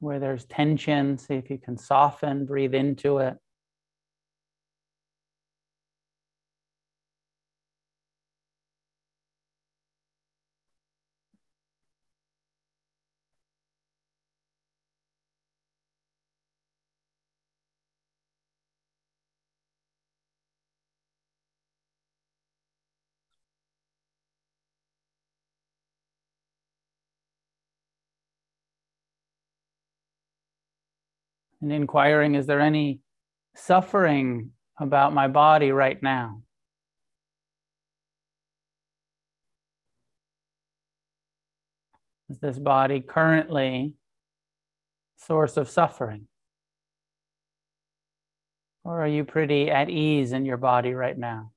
Where 0.00 0.18
there's 0.18 0.44
tension, 0.46 1.16
see 1.18 1.34
if 1.34 1.50
you 1.50 1.58
can 1.58 1.76
soften, 1.76 2.44
breathe 2.44 2.74
into 2.74 3.18
it. 3.18 3.36
And 31.64 31.72
inquiring 31.72 32.34
is 32.34 32.46
there 32.46 32.60
any 32.60 33.00
suffering 33.56 34.50
about 34.78 35.14
my 35.14 35.28
body 35.28 35.72
right 35.72 36.00
now? 36.02 36.42
Is 42.28 42.38
this 42.38 42.58
body 42.58 43.00
currently 43.00 43.94
source 45.16 45.56
of 45.56 45.70
suffering? 45.70 46.26
Or 48.84 49.00
are 49.00 49.08
you 49.08 49.24
pretty 49.24 49.70
at 49.70 49.88
ease 49.88 50.32
in 50.32 50.44
your 50.44 50.58
body 50.58 50.92
right 50.92 51.16
now? 51.16 51.53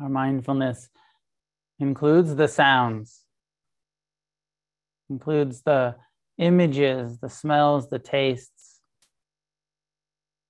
Our 0.00 0.08
mindfulness 0.08 0.88
includes 1.78 2.34
the 2.34 2.48
sounds, 2.48 3.22
includes 5.08 5.62
the 5.62 5.96
images, 6.38 7.18
the 7.18 7.30
smells, 7.30 7.88
the 7.88 7.98
tastes, 7.98 8.80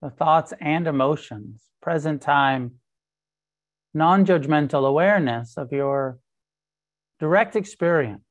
the 0.03 0.11
thoughts 0.11 0.53
and 0.61 0.87
emotions, 0.87 1.63
present 1.81 2.23
time, 2.23 2.73
non 3.95 4.27
judgmental 4.27 4.87
awareness 4.87 5.57
of 5.57 5.73
your 5.73 6.19
direct 7.21 7.55
experience. 7.57 8.23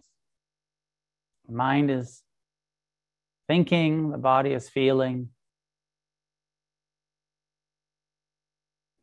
The 1.47 1.53
mind 1.53 1.91
is 1.91 2.23
thinking, 3.47 4.11
the 4.11 4.17
body 4.17 4.51
is 4.51 4.69
feeling. 4.69 5.29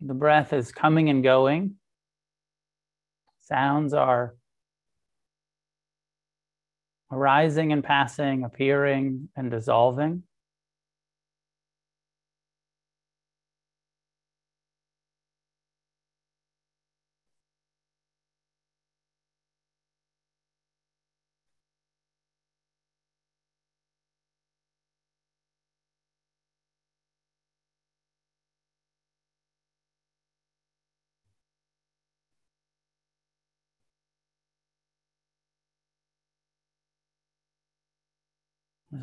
The 0.01 0.14
breath 0.14 0.53
is 0.53 0.72
coming 0.72 1.09
and 1.09 1.22
going. 1.22 1.77
Sounds 3.53 3.93
are 3.93 4.35
arising 7.11 7.71
and 7.71 7.85
passing, 7.85 8.45
appearing 8.45 9.29
and 9.37 9.51
dissolving. 9.51 10.23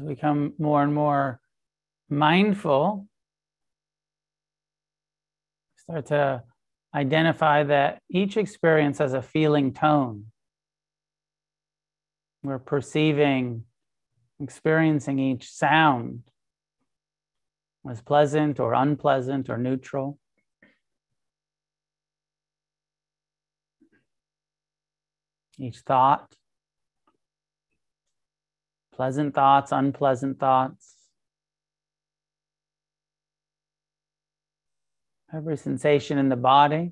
Become 0.10 0.54
more 0.58 0.82
and 0.82 0.94
more 0.94 1.40
mindful, 2.10 3.08
start 5.78 6.08
to 6.08 6.44
identify 6.94 7.64
that 7.64 8.02
each 8.10 8.36
experience 8.36 8.98
has 8.98 9.14
a 9.14 9.22
feeling 9.22 9.72
tone. 9.72 10.26
We're 12.42 12.58
perceiving, 12.58 13.66
experiencing 14.42 15.20
each 15.20 15.52
sound 15.52 16.24
as 17.88 18.02
pleasant 18.02 18.60
or 18.60 18.74
unpleasant 18.74 19.48
or 19.48 19.58
neutral. 19.58 20.18
Each 25.60 25.80
thought 25.80 26.34
pleasant 29.00 29.34
thoughts, 29.34 29.72
unpleasant 29.72 30.38
thoughts. 30.42 30.94
Every 35.34 35.56
sensation 35.56 36.18
in 36.18 36.28
the 36.28 36.36
body. 36.36 36.92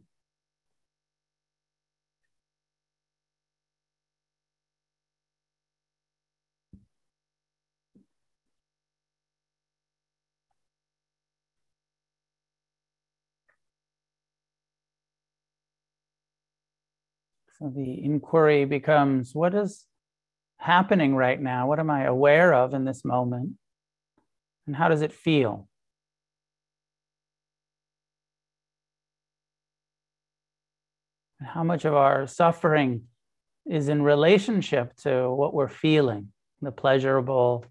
So 17.60 17.70
the 17.76 18.02
inquiry 18.02 18.64
becomes 18.64 19.36
what 19.36 19.54
is 19.54 19.86
happening 20.58 21.16
right 21.16 21.40
now? 21.40 21.68
What 21.68 21.80
am 21.80 21.90
I 21.90 22.04
aware 22.04 22.54
of 22.54 22.74
in 22.74 22.86
this 22.86 23.06
moment? 23.06 23.54
And 24.66 24.76
how 24.76 24.90
does 24.90 25.02
it 25.02 25.14
feel? 25.14 25.68
And 31.40 31.48
how 31.48 31.64
much 31.64 31.86
of 31.86 31.94
our 31.94 32.28
suffering 32.28 33.04
is 33.66 33.90
in 33.90 34.02
relationship 34.02 34.96
to 34.98 35.30
what 35.30 35.54
we're 35.54 35.68
feeling, 35.68 36.30
the 36.62 36.72
pleasurable 36.72 37.66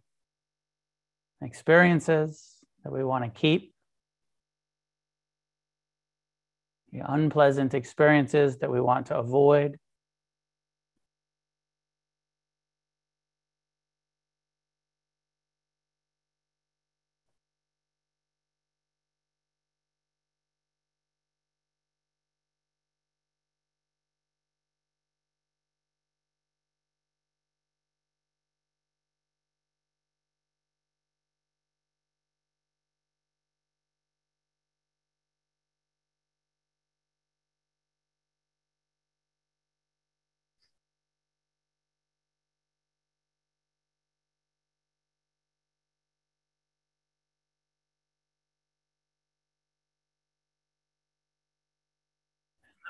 experiences 1.42 2.56
that 2.84 2.92
we 2.92 3.02
want 3.04 3.24
to 3.24 3.30
keep, 3.30 3.74
the 6.92 7.00
unpleasant 7.12 7.74
experiences 7.74 8.58
that 8.58 8.70
we 8.70 8.80
want 8.80 9.06
to 9.06 9.16
avoid. 9.16 9.78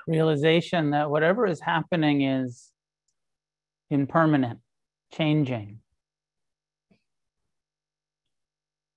Realization 0.07 0.91
that 0.91 1.09
whatever 1.09 1.45
is 1.45 1.59
happening 1.59 2.21
is 2.21 2.71
impermanent, 3.89 4.59
changing, 5.13 5.79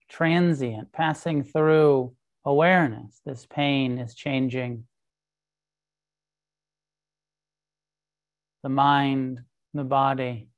transient, 0.08 0.92
passing 0.92 1.42
through 1.42 2.14
awareness. 2.44 3.20
This 3.26 3.46
pain 3.46 3.98
is 3.98 4.14
changing 4.14 4.84
the 8.62 8.68
mind, 8.68 9.40
the 9.74 9.84
body. 9.84 10.48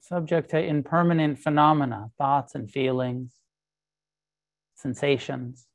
Subject 0.00 0.50
to 0.50 0.62
impermanent 0.62 1.38
phenomena, 1.38 2.10
thoughts 2.18 2.54
and 2.54 2.70
feelings, 2.70 3.32
sensations. 4.74 5.66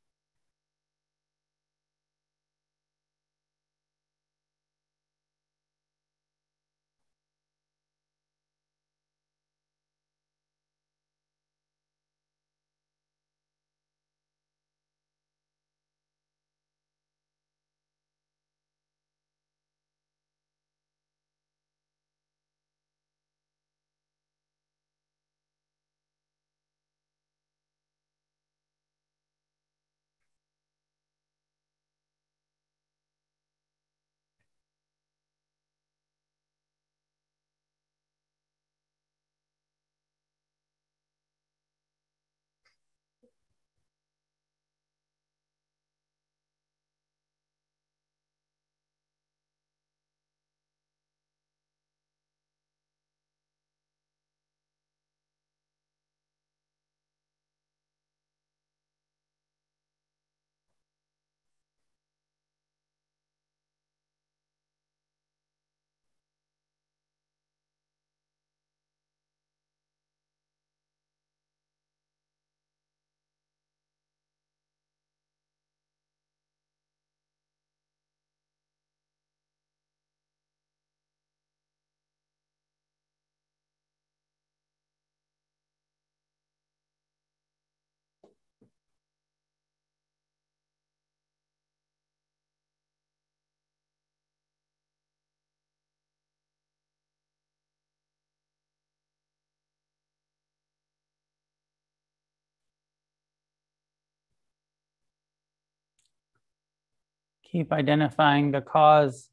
Keep 107.51 107.71
identifying 107.71 108.51
the 108.51 108.61
cause 108.61 109.29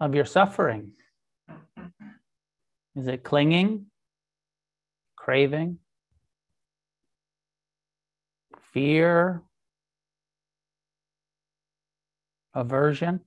of 0.00 0.14
your 0.14 0.24
suffering. 0.24 0.92
Is 2.96 3.06
it 3.06 3.24
clinging, 3.24 3.86
craving, 5.16 5.78
fear, 8.72 9.42
aversion? 12.54 13.20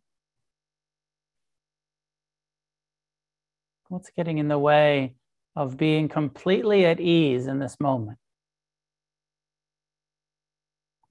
What's 3.89 4.11
getting 4.11 4.37
in 4.37 4.47
the 4.49 4.59
way 4.59 5.15
of 5.55 5.77
being 5.77 6.09
completely 6.09 6.85
at 6.85 6.99
ease 6.99 7.47
in 7.47 7.59
this 7.59 7.77
moment? 7.79 8.19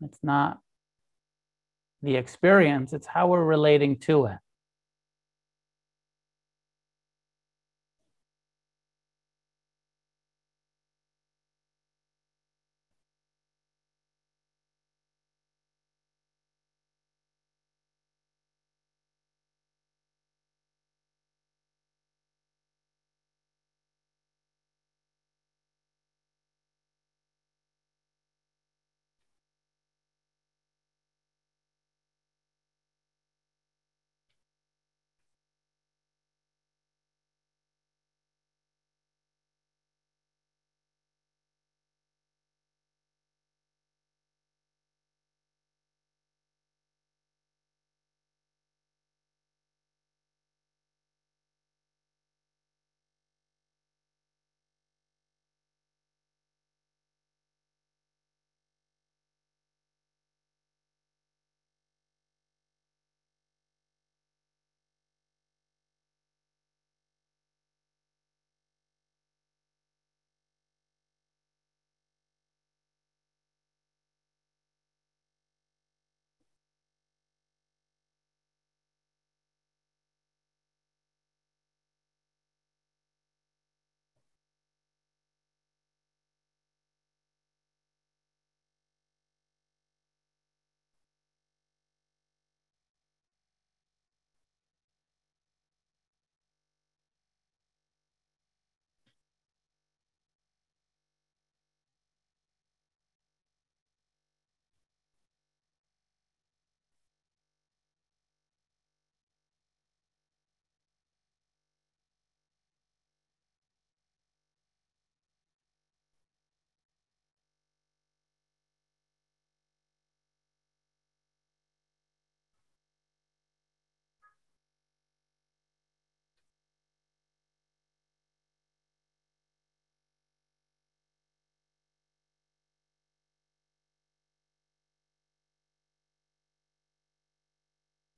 It's 0.02 0.18
not 0.22 0.60
the 2.02 2.16
experience, 2.16 2.92
it's 2.92 3.06
how 3.06 3.28
we're 3.28 3.44
relating 3.44 3.98
to 4.00 4.26
it. 4.26 4.38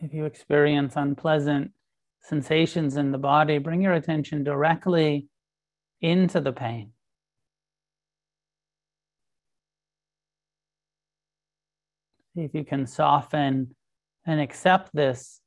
If 0.00 0.14
you 0.14 0.26
experience 0.26 0.94
unpleasant 0.94 1.72
sensations 2.22 2.96
in 2.96 3.10
the 3.10 3.18
body, 3.18 3.58
bring 3.58 3.82
your 3.82 3.94
attention 3.94 4.44
directly 4.44 5.26
into 6.00 6.40
the 6.40 6.52
pain. 6.52 6.92
See 12.34 12.42
if 12.42 12.54
you 12.54 12.64
can 12.64 12.86
soften 12.86 13.74
and 14.24 14.40
accept 14.40 14.90
this 14.94 15.40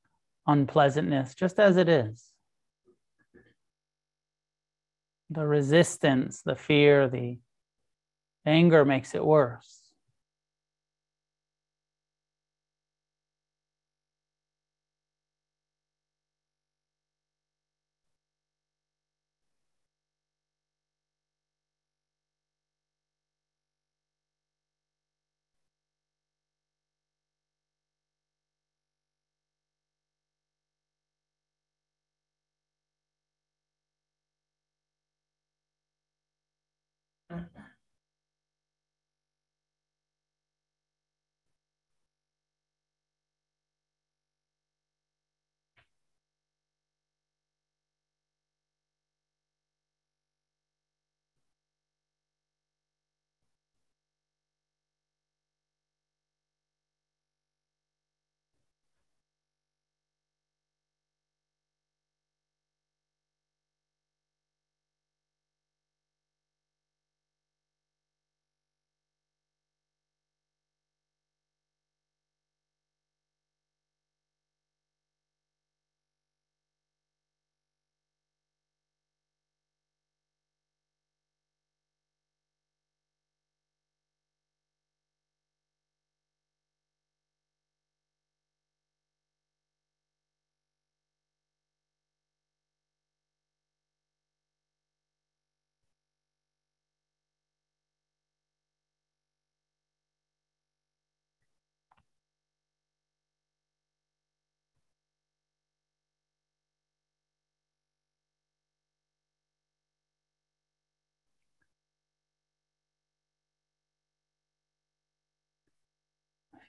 unpleasantness 0.46 1.34
just 1.34 1.58
as 1.58 1.78
it 1.78 1.88
is. 1.88 2.26
The 5.30 5.48
resistance, 5.48 6.42
the 6.42 6.58
fear, 6.58 7.08
the 7.08 7.40
anger 8.46 8.84
makes 8.84 9.16
it 9.16 9.24
worse. 9.24 9.81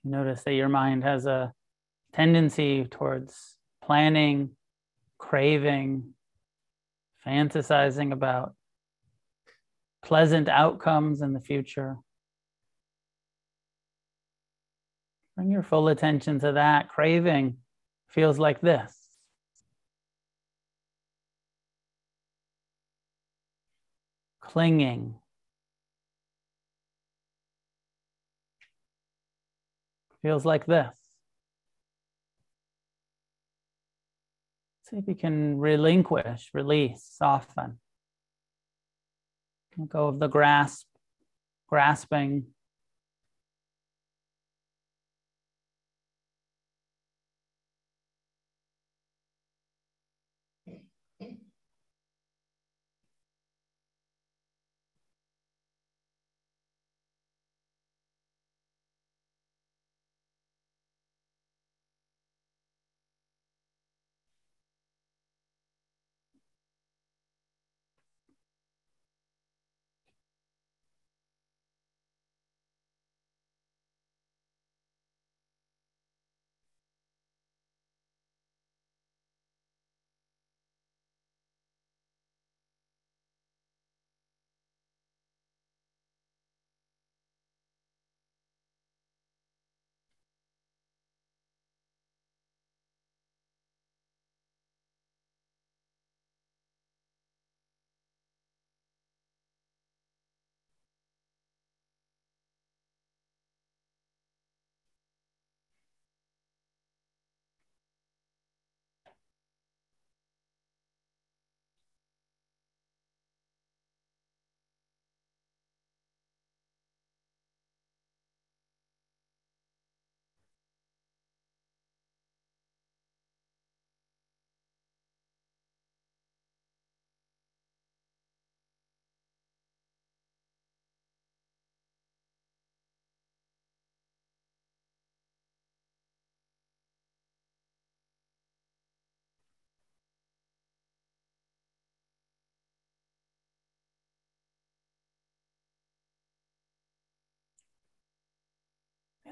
Notice 0.05 0.43
that 0.45 0.55
your 0.55 0.69
mind 0.69 1.05
has 1.05 1.27
a 1.27 1.53
tendency 2.13 2.85
towards 2.85 3.57
planning, 3.85 4.51
craving, 5.19 6.15
fantasizing 7.27 8.13
about 8.13 8.55
pleasant 10.05 10.49
outcomes 10.49 11.23
in 11.23 11.33
the 11.33 11.41
future. 11.41 11.97
Bring 15.37 15.51
your 15.51 15.63
full 15.63 15.89
attention 15.89 16.41
to 16.41 16.53
that. 16.53 16.89
Craving 16.89 17.59
feels 18.09 18.39
like 18.39 18.61
this. 18.61 18.99
Clinging 24.41 25.15
feels 30.23 30.45
like 30.45 30.67
this. 30.67 30.97
See 34.89 34.97
if 34.97 35.09
you 35.09 35.15
can 35.15 35.59
relinquish, 35.59 36.51
release, 36.55 37.03
soften. 37.03 37.79
Let 39.77 39.89
go 39.89 40.09
of 40.09 40.21
the 40.21 40.29
grasp, 40.29 40.87
grasping. 41.69 42.47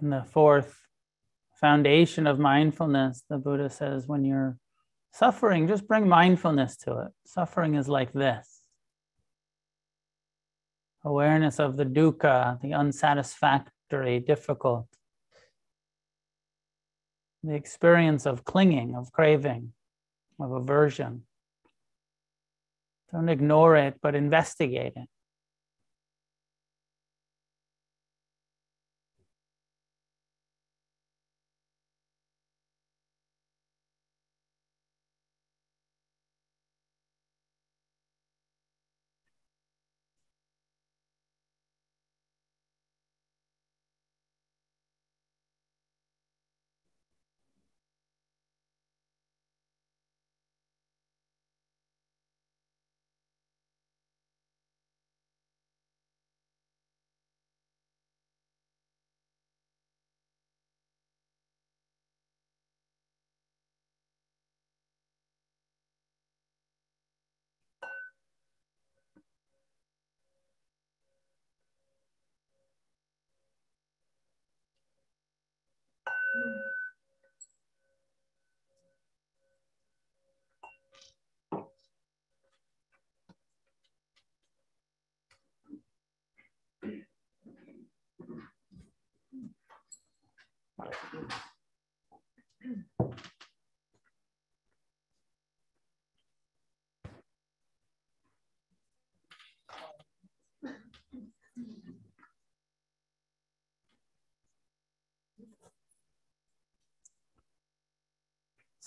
In 0.03 0.11
the 0.11 0.25
fourth 0.25 0.87
foundation 1.55 2.27
of 2.27 2.39
mindfulness, 2.39 3.23
the 3.29 3.37
Buddha 3.37 3.69
says, 3.69 4.07
when 4.07 4.25
you're 4.25 4.57
suffering, 5.13 5.69
just 5.69 5.87
bring 5.87 6.09
mindfulness 6.09 6.77
to 6.79 7.01
it. 7.01 7.13
Suffering 7.27 7.75
is 7.75 7.89
like 7.89 8.13
this 8.13 8.61
awareness 11.05 11.59
of 11.59 11.77
the 11.77 11.85
dukkha, 11.85 12.61
the 12.61 12.75
unsatisfactory, 12.75 14.21
difficult, 14.21 14.87
the 17.43 17.55
experience 17.55 18.27
of 18.27 18.45
clinging, 18.45 18.95
of 18.95 19.11
craving, 19.13 19.73
of 20.39 20.53
aversion. 20.53 21.23
Don't 23.13 23.29
ignore 23.29 23.77
it, 23.77 23.97
but 24.03 24.15
investigate 24.15 24.93
it. 24.95 25.09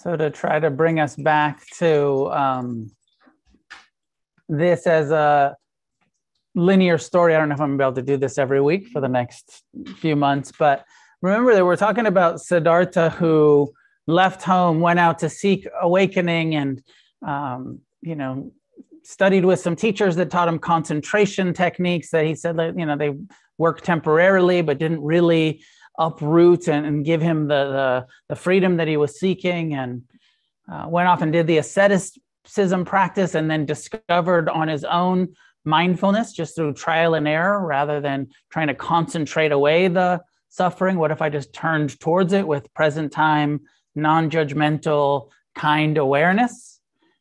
So, 0.04 0.18
to 0.18 0.30
try 0.30 0.60
to 0.60 0.70
bring 0.70 1.00
us 1.00 1.16
back 1.16 1.66
to 1.78 2.30
um, 2.32 2.92
this 4.50 4.86
as 4.86 5.12
a 5.12 5.56
linear 6.56 6.98
story, 6.98 7.34
I 7.34 7.40
don't 7.40 7.48
know 7.48 7.56
if 7.56 7.62
I'm 7.62 7.80
able 7.80 7.94
to 7.94 8.02
do 8.02 8.18
this 8.18 8.38
every 8.38 8.62
week 8.62 8.88
for 8.90 9.00
the 9.00 9.08
next 9.08 9.64
few 9.98 10.18
months, 10.18 10.52
but 10.60 10.86
remember 11.24 11.56
that 11.56 11.66
we're 11.66 11.78
talking 11.78 12.06
about 12.06 12.42
Siddhartha 12.42 13.10
who 13.12 13.74
left 14.06 14.44
home, 14.44 14.82
went 14.82 15.00
out 15.00 15.20
to 15.20 15.30
seek 15.30 15.66
awakening, 15.82 16.54
and 16.54 16.84
um, 17.26 17.80
you 18.02 18.16
know 18.16 18.52
studied 19.04 19.46
with 19.46 19.60
some 19.60 19.76
teachers 19.76 20.16
that 20.18 20.30
taught 20.30 20.48
him 20.48 20.60
concentration 20.60 21.54
techniques. 21.54 22.12
That 22.12 22.26
he 22.26 22.36
said 22.36 22.58
that 22.58 22.78
you 22.78 22.86
know 22.86 22.98
they 22.98 23.16
worked 23.58 23.86
temporarily, 23.86 24.62
but 24.62 24.78
didn't 24.78 25.02
really 25.02 25.64
uproot 25.98 26.68
and, 26.68 26.86
and 26.86 27.06
give 27.06 27.22
him 27.22 27.48
the, 27.48 27.66
the, 27.72 28.08
the 28.30 28.36
freedom 28.36 28.78
that 28.78 28.88
he 28.88 28.98
was 28.98 29.18
seeking, 29.18 29.74
and 29.74 30.04
uh, 30.72 30.86
went 30.90 31.08
off 31.08 31.22
and 31.22 31.32
did 31.32 31.48
the 31.48 31.58
asceticism 31.58 32.84
practice, 32.84 33.34
and 33.34 33.50
then 33.50 33.66
discovered 33.66 34.50
on 34.50 34.68
his 34.68 34.84
own 34.84 35.34
mindfulness 35.64 36.34
just 36.34 36.58
through 36.58 36.74
trial 36.74 37.14
and 37.14 37.26
error 37.26 37.66
rather 37.66 38.02
than 38.02 38.28
trying 38.50 38.68
to 38.68 38.74
concentrate 38.74 39.54
away 39.54 39.88
the 39.88 40.20
suffering? 40.54 40.98
What 40.98 41.12
if 41.12 41.22
I 41.22 41.30
just 41.30 41.52
turned 41.52 42.00
towards 42.00 42.32
it 42.32 42.48
with 42.48 42.74
present 42.74 43.12
time, 43.12 43.62
non 43.96 44.30
judgmental, 44.30 45.30
kind 45.56 45.98
awareness? 45.98 46.80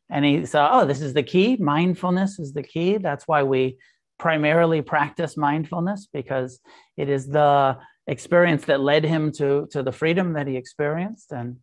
And 0.09 0.23
he 0.23 0.45
saw, 0.45 0.69
oh, 0.81 0.85
this 0.85 1.01
is 1.01 1.13
the 1.13 1.23
key. 1.23 1.57
Mindfulness 1.57 2.37
is 2.37 2.53
the 2.53 2.61
key. 2.61 2.97
That's 2.97 3.27
why 3.27 3.41
we 3.41 3.77
primarily 4.19 4.81
practice 4.83 5.35
mindfulness 5.35 6.07
because 6.13 6.59
it 6.95 7.09
is 7.09 7.27
the 7.27 7.77
experience 8.05 8.65
that 8.65 8.79
led 8.79 9.03
him 9.03 9.31
to, 9.31 9.67
to 9.71 9.81
the 9.81 9.91
freedom 9.91 10.33
that 10.33 10.45
he 10.45 10.55
experienced. 10.55 11.31
And 11.31 11.57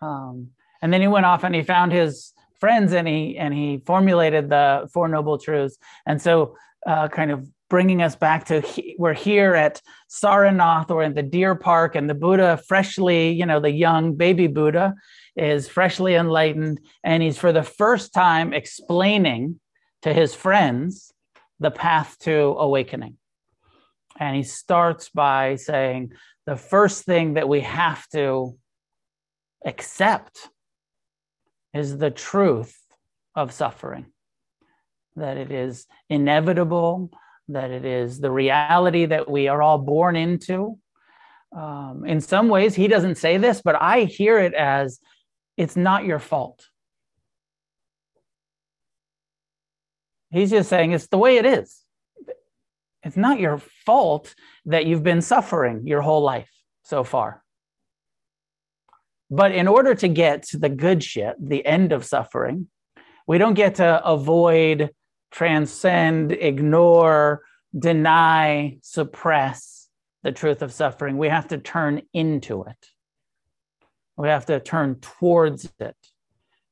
um, 0.00 0.48
and 0.80 0.92
then 0.92 1.00
he 1.00 1.06
went 1.06 1.26
off 1.26 1.44
and 1.44 1.54
he 1.54 1.62
found 1.62 1.92
his 1.92 2.32
friends 2.58 2.92
and 2.92 3.06
he 3.06 3.36
and 3.36 3.52
he 3.52 3.82
formulated 3.84 4.48
the 4.48 4.88
four 4.92 5.08
noble 5.08 5.38
truths. 5.38 5.76
And 6.06 6.20
so 6.20 6.56
uh, 6.86 7.08
kind 7.08 7.30
of 7.30 7.48
bringing 7.70 8.02
us 8.02 8.14
back 8.16 8.44
to 8.46 8.60
he, 8.60 8.94
we're 8.98 9.14
here 9.14 9.54
at 9.54 9.80
Sarnath 10.08 10.90
or 10.90 11.02
in 11.02 11.14
the 11.14 11.22
deer 11.22 11.54
park, 11.54 11.94
and 11.94 12.08
the 12.08 12.14
Buddha, 12.14 12.60
freshly, 12.68 13.30
you 13.30 13.46
know, 13.46 13.60
the 13.60 13.70
young 13.70 14.14
baby 14.14 14.46
Buddha, 14.46 14.94
is 15.36 15.68
freshly 15.68 16.14
enlightened, 16.14 16.80
and 17.02 17.22
he's 17.22 17.38
for 17.38 17.52
the 17.52 17.62
first 17.62 18.12
time 18.12 18.52
explaining 18.52 19.58
to 20.02 20.12
his 20.12 20.34
friends 20.34 21.12
the 21.60 21.70
path 21.70 22.16
to 22.20 22.56
awakening. 22.58 23.16
And 24.18 24.36
he 24.36 24.42
starts 24.42 25.08
by 25.08 25.56
saying, 25.56 26.12
the 26.46 26.56
first 26.56 27.04
thing 27.04 27.34
that 27.34 27.48
we 27.48 27.60
have 27.60 28.06
to 28.08 28.56
accept 29.64 30.48
is 31.72 31.98
the 31.98 32.10
truth 32.10 32.78
of 33.34 33.50
suffering, 33.50 34.06
that 35.16 35.36
it 35.36 35.50
is 35.50 35.86
inevitable, 36.08 37.10
that 37.48 37.70
it 37.70 37.84
is 37.84 38.20
the 38.20 38.30
reality 38.30 39.06
that 39.06 39.30
we 39.30 39.48
are 39.48 39.62
all 39.62 39.78
born 39.78 40.16
into. 40.16 40.78
Um, 41.56 42.04
in 42.06 42.20
some 42.20 42.48
ways, 42.48 42.74
he 42.74 42.88
doesn't 42.88 43.16
say 43.16 43.38
this, 43.38 43.62
but 43.62 43.80
I 43.80 44.04
hear 44.04 44.38
it 44.38 44.54
as 44.54 44.98
it's 45.56 45.76
not 45.76 46.04
your 46.04 46.18
fault. 46.18 46.66
He's 50.30 50.50
just 50.50 50.68
saying 50.68 50.92
it's 50.92 51.06
the 51.06 51.18
way 51.18 51.36
it 51.36 51.46
is. 51.46 51.80
It's 53.04 53.16
not 53.16 53.38
your 53.38 53.58
fault 53.86 54.34
that 54.64 54.86
you've 54.86 55.04
been 55.04 55.22
suffering 55.22 55.86
your 55.86 56.00
whole 56.00 56.22
life 56.22 56.50
so 56.82 57.04
far. 57.04 57.44
But 59.30 59.52
in 59.52 59.68
order 59.68 59.94
to 59.94 60.08
get 60.08 60.42
to 60.48 60.58
the 60.58 60.68
good 60.68 61.04
shit, 61.04 61.36
the 61.38 61.64
end 61.64 61.92
of 61.92 62.04
suffering, 62.04 62.68
we 63.26 63.38
don't 63.38 63.54
get 63.54 63.76
to 63.76 64.04
avoid 64.04 64.90
transcend, 65.34 66.30
ignore, 66.30 67.42
deny, 67.76 68.78
suppress 68.82 69.88
the 70.22 70.30
truth 70.30 70.62
of 70.62 70.72
suffering. 70.72 71.18
We 71.18 71.28
have 71.28 71.48
to 71.48 71.58
turn 71.58 72.02
into 72.12 72.62
it. 72.62 72.86
We 74.16 74.28
have 74.28 74.46
to 74.46 74.60
turn 74.60 75.00
towards 75.00 75.68
it. 75.80 75.96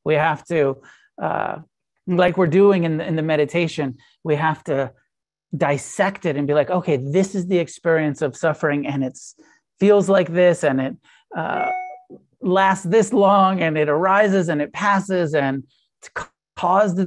We 0.05 0.15
have 0.15 0.45
to, 0.47 0.81
uh, 1.21 1.59
like 2.07 2.37
we're 2.37 2.47
doing 2.47 2.85
in 2.85 2.99
the, 2.99 3.07
in 3.07 3.17
the 3.17 3.23
meditation, 3.23 3.99
we 4.23 4.37
have 4.37 4.63
to 4.65 4.93
dissect 5.57 6.25
it 6.25 6.37
and 6.37 6.47
be 6.47 6.55
like, 6.55 6.71
okay, 6.71 6.97
this 6.97 7.35
is 7.35 7.49
the 7.49 7.59
experience 7.59 8.23
of 8.23 8.37
suffering, 8.37 8.87
and 8.87 9.03
it 9.03 9.19
feels 9.81 10.09
like 10.09 10.33
this, 10.33 10.63
and 10.63 10.81
it 10.81 10.97
uh, 11.37 11.69
lasts 12.41 12.85
this 12.85 13.13
long, 13.13 13.61
and 13.61 13.77
it 13.77 13.89
arises 13.89 14.49
and 14.49 14.63
it 14.63 14.73
passes, 14.73 15.35
and 15.35 15.65
it's 15.99 16.11
caused 16.57 17.01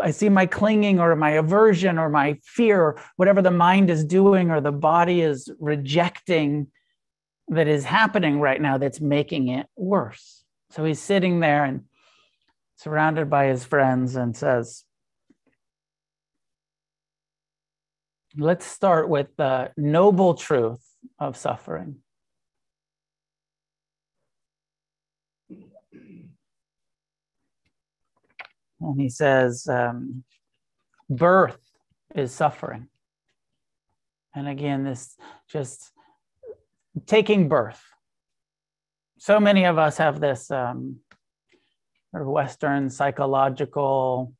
I 0.00 0.10
see 0.10 0.28
my 0.28 0.46
clinging 0.46 1.00
or 1.00 1.14
my 1.16 1.30
aversion 1.30 1.98
or 1.98 2.08
my 2.08 2.38
fear, 2.44 2.80
or 2.80 3.02
whatever 3.16 3.42
the 3.42 3.50
mind 3.50 3.90
is 3.90 4.04
doing 4.04 4.50
or 4.50 4.60
the 4.60 4.72
body 4.72 5.20
is 5.20 5.50
rejecting 5.58 6.68
that 7.48 7.68
is 7.68 7.84
happening 7.84 8.40
right 8.40 8.60
now 8.60 8.78
that's 8.78 9.00
making 9.00 9.48
it 9.48 9.66
worse. 9.76 10.44
So 10.70 10.84
he's 10.84 11.00
sitting 11.00 11.40
there 11.40 11.64
and 11.64 11.84
surrounded 12.76 13.30
by 13.30 13.46
his 13.46 13.64
friends 13.64 14.16
and 14.16 14.36
says, 14.36 14.84
Let's 18.38 18.66
start 18.66 19.08
with 19.08 19.28
the 19.36 19.72
noble 19.78 20.34
truth 20.34 20.84
of 21.18 21.38
suffering. 21.38 21.96
And 28.80 29.00
he 29.00 29.08
says, 29.08 29.66
um, 29.68 30.24
birth 31.08 31.58
is 32.14 32.32
suffering. 32.32 32.88
And 34.34 34.48
again, 34.48 34.84
this 34.84 35.16
just 35.50 35.92
taking 37.06 37.48
birth. 37.48 37.82
So 39.18 39.40
many 39.40 39.64
of 39.64 39.78
us 39.78 39.96
have 39.98 40.20
this 40.20 40.50
um, 40.50 40.96
Western 42.12 42.90
psychological 42.90 44.34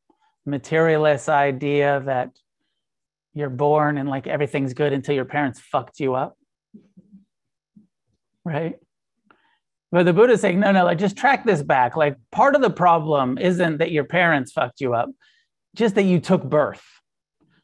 materialist 0.45 1.28
idea 1.28 2.03
that 2.05 2.30
you're 3.34 3.51
born 3.51 3.99
and 3.99 4.09
like 4.09 4.26
everything's 4.26 4.74
good 4.74 4.93
until 4.93 5.14
your 5.14 5.24
parents 5.24 5.61
fucked 5.61 6.01
you 6.01 6.14
up. 6.14 6.39
Right? 8.45 8.76
But 9.93 10.05
the 10.05 10.12
Buddha 10.12 10.32
is 10.32 10.41
saying, 10.41 10.61
no, 10.61 10.72
no, 10.72 10.84
like 10.84 10.99
just 10.99 11.16
track 11.16 11.45
this 11.45 11.62
back. 11.62 11.97
Like 11.97 12.16
part 12.32 12.55
of 12.55 12.61
the 12.61 12.70
problem 12.70 13.39
isn't 13.39 13.78
that 13.78 13.93
your 13.93 14.05
parents 14.05 14.53
fucked 14.53 14.80
you 14.80 14.95
up, 14.95 15.11
just 15.74 15.95
that 15.95 16.03
you 16.03 16.20
took 16.20 16.43
birth. 16.43 16.84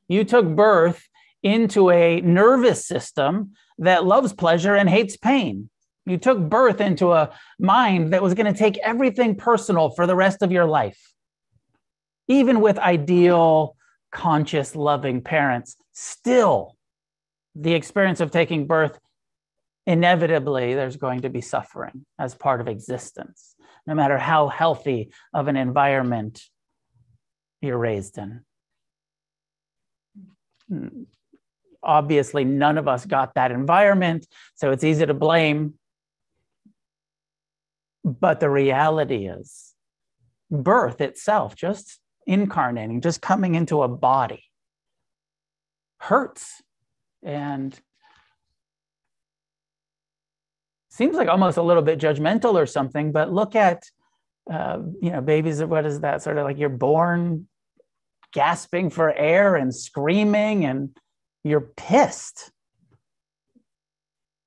You 0.08 0.24
took 0.24 0.46
birth 0.46 1.06
into 1.42 1.90
a 1.90 2.20
nervous 2.20 2.86
system 2.86 3.52
that 3.78 4.04
loves 4.04 4.32
pleasure 4.32 4.74
and 4.76 4.88
hates 4.88 5.16
pain. 5.16 5.68
You 6.06 6.16
took 6.16 6.38
birth 6.38 6.80
into 6.80 7.12
a 7.12 7.30
mind 7.58 8.12
that 8.12 8.22
was 8.22 8.34
going 8.34 8.52
to 8.52 8.58
take 8.58 8.78
everything 8.78 9.36
personal 9.36 9.90
for 9.90 10.06
the 10.06 10.16
rest 10.16 10.42
of 10.42 10.52
your 10.52 10.66
life. 10.66 11.12
Even 12.28 12.60
with 12.60 12.78
ideal, 12.78 13.76
conscious, 14.10 14.76
loving 14.76 15.22
parents, 15.22 15.76
still 15.92 16.76
the 17.54 17.74
experience 17.74 18.20
of 18.20 18.30
taking 18.30 18.66
birth, 18.66 18.98
inevitably, 19.86 20.74
there's 20.74 20.96
going 20.96 21.22
to 21.22 21.30
be 21.30 21.40
suffering 21.40 22.04
as 22.18 22.34
part 22.34 22.60
of 22.60 22.68
existence, 22.68 23.54
no 23.86 23.94
matter 23.94 24.18
how 24.18 24.48
healthy 24.48 25.12
of 25.34 25.48
an 25.48 25.56
environment 25.56 26.42
you're 27.60 27.78
raised 27.78 28.18
in. 28.18 28.40
Hmm. 30.68 31.02
Obviously, 31.82 32.44
none 32.44 32.78
of 32.78 32.86
us 32.86 33.04
got 33.04 33.34
that 33.34 33.50
environment, 33.50 34.26
so 34.54 34.70
it's 34.70 34.84
easy 34.84 35.04
to 35.04 35.14
blame. 35.14 35.74
But 38.04 38.38
the 38.38 38.50
reality 38.50 39.26
is, 39.26 39.74
birth 40.50 41.00
itself, 41.00 41.56
just 41.56 41.98
incarnating, 42.26 43.00
just 43.00 43.20
coming 43.20 43.56
into 43.56 43.82
a 43.82 43.88
body, 43.88 44.44
hurts 45.98 46.62
and 47.22 47.78
seems 50.92 51.16
like 51.16 51.28
almost 51.28 51.56
a 51.56 51.62
little 51.62 51.82
bit 51.82 51.98
judgmental 51.98 52.54
or 52.54 52.66
something. 52.66 53.12
But 53.12 53.32
look 53.32 53.56
at, 53.56 53.90
uh, 54.52 54.78
you 55.00 55.10
know, 55.10 55.22
babies. 55.22 55.64
What 55.64 55.86
is 55.86 56.00
that 56.00 56.22
sort 56.22 56.36
of 56.36 56.44
like? 56.44 56.58
You're 56.58 56.68
born 56.68 57.48
gasping 58.32 58.90
for 58.90 59.12
air 59.12 59.56
and 59.56 59.74
screaming 59.74 60.66
and 60.66 60.90
you're 61.44 61.72
pissed. 61.76 62.50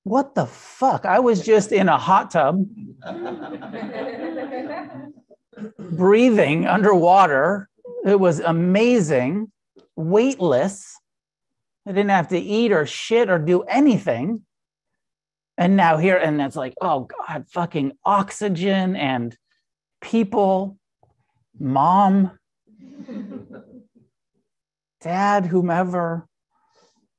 What 0.04 0.36
the 0.36 0.46
fuck? 0.46 1.06
I 1.06 1.20
was 1.20 1.44
just 1.44 1.72
in 1.72 1.90
a 1.90 1.98
hot 1.98 2.30
tub 2.30 2.64
breathing 5.80 6.68
underwater. 6.68 7.70
It 8.06 8.20
was 8.20 8.40
amazing, 8.40 9.52
weightless. 9.96 10.96
I 11.88 11.92
didn't 11.92 12.12
have 12.12 12.28
to 12.30 12.38
eat 12.38 12.72
or 12.72 12.86
shit 12.86 13.32
or 13.32 13.40
do 13.40 13.64
anything. 13.64 14.46
And 15.58 15.78
now 15.78 15.98
here, 15.98 16.18
and 16.18 16.42
it's 16.42 16.56
like, 16.56 16.74
oh 16.82 17.08
God, 17.28 17.46
fucking 17.50 17.94
oxygen 18.04 18.96
and 18.96 19.36
people, 20.02 20.78
mom, 21.58 22.38
dad, 25.02 25.46
whomever. 25.46 26.28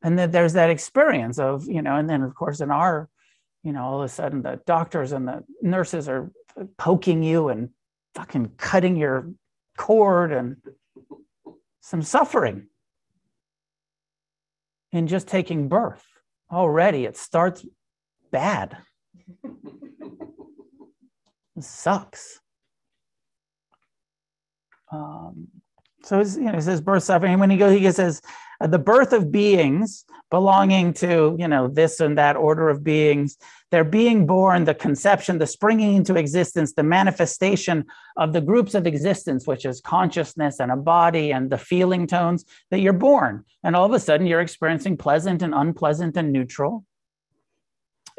And 0.03 0.18
then 0.18 0.30
there's 0.30 0.53
that 0.53 0.70
experience 0.70 1.39
of, 1.39 1.66
you 1.66 1.80
know, 1.82 1.97
and 1.97 2.09
then 2.09 2.22
of 2.22 2.34
course 2.34 2.61
in 2.61 2.70
our, 2.70 3.09
you 3.62 3.72
know, 3.72 3.82
all 3.82 4.01
of 4.01 4.05
a 4.05 4.09
sudden 4.09 4.43
the 4.43 4.61
doctors 4.66 5.12
and 5.12 5.26
the 5.26 5.43
nurses 5.62 6.09
are 6.09 6.30
poking 6.78 7.22
you 7.22 7.49
and 7.49 7.70
fucking 8.14 8.53
cutting 8.57 8.97
your 8.97 9.30
cord 9.76 10.32
and 10.32 10.57
some 11.80 12.03
suffering 12.03 12.66
in 14.93 15.07
just 15.07 15.26
taking 15.26 15.68
birth. 15.68 16.05
Already 16.51 17.05
it 17.07 17.16
starts 17.16 17.64
bad. 18.37 18.76
sucks. 21.59 22.39
Um, 24.93 25.49
so 26.03 26.20
you 26.20 26.43
know, 26.43 26.59
it 26.59 26.62
says 26.62 26.82
birth 26.82 27.05
suffering. 27.05 27.39
When 27.39 27.49
he 27.49 27.57
goes, 27.57 27.78
he 27.78 27.91
says 27.93 28.20
uh, 28.61 28.66
the 28.66 28.78
birth 28.78 29.14
of 29.14 29.32
beings 29.32 30.05
belonging 30.30 30.93
to, 30.95 31.34
you 31.39 31.49
know, 31.49 31.66
this 31.66 31.99
and 32.01 32.18
that 32.18 32.37
order 32.37 32.68
of 32.68 32.84
beings. 32.84 33.39
They're 33.70 33.84
being 33.84 34.26
born, 34.26 34.64
the 34.64 34.74
conception, 34.74 35.39
the 35.39 35.47
springing 35.47 35.97
into 35.97 36.14
existence, 36.16 36.74
the 36.74 36.82
manifestation 36.82 37.87
of 38.18 38.34
the 38.34 38.43
groups 38.43 38.74
of 38.74 38.87
existence, 38.87 39.47
which 39.47 39.64
is 39.64 39.80
consciousness 39.80 40.61
and 40.61 40.70
a 40.70 40.76
body 40.76 41.32
and 41.32 41.49
the 41.49 41.59
feeling 41.59 42.07
tones 42.07 42.45
that 42.70 42.80
you're 42.80 42.93
born. 42.93 43.45
And 43.64 43.74
all 43.74 43.87
of 43.87 43.93
a 43.93 43.99
sudden 43.99 44.26
you're 44.26 44.43
experiencing 44.43 44.99
pleasant 44.99 45.41
and 45.43 45.55
unpleasant 45.55 46.18
and 46.18 46.32
neutral. 46.32 46.84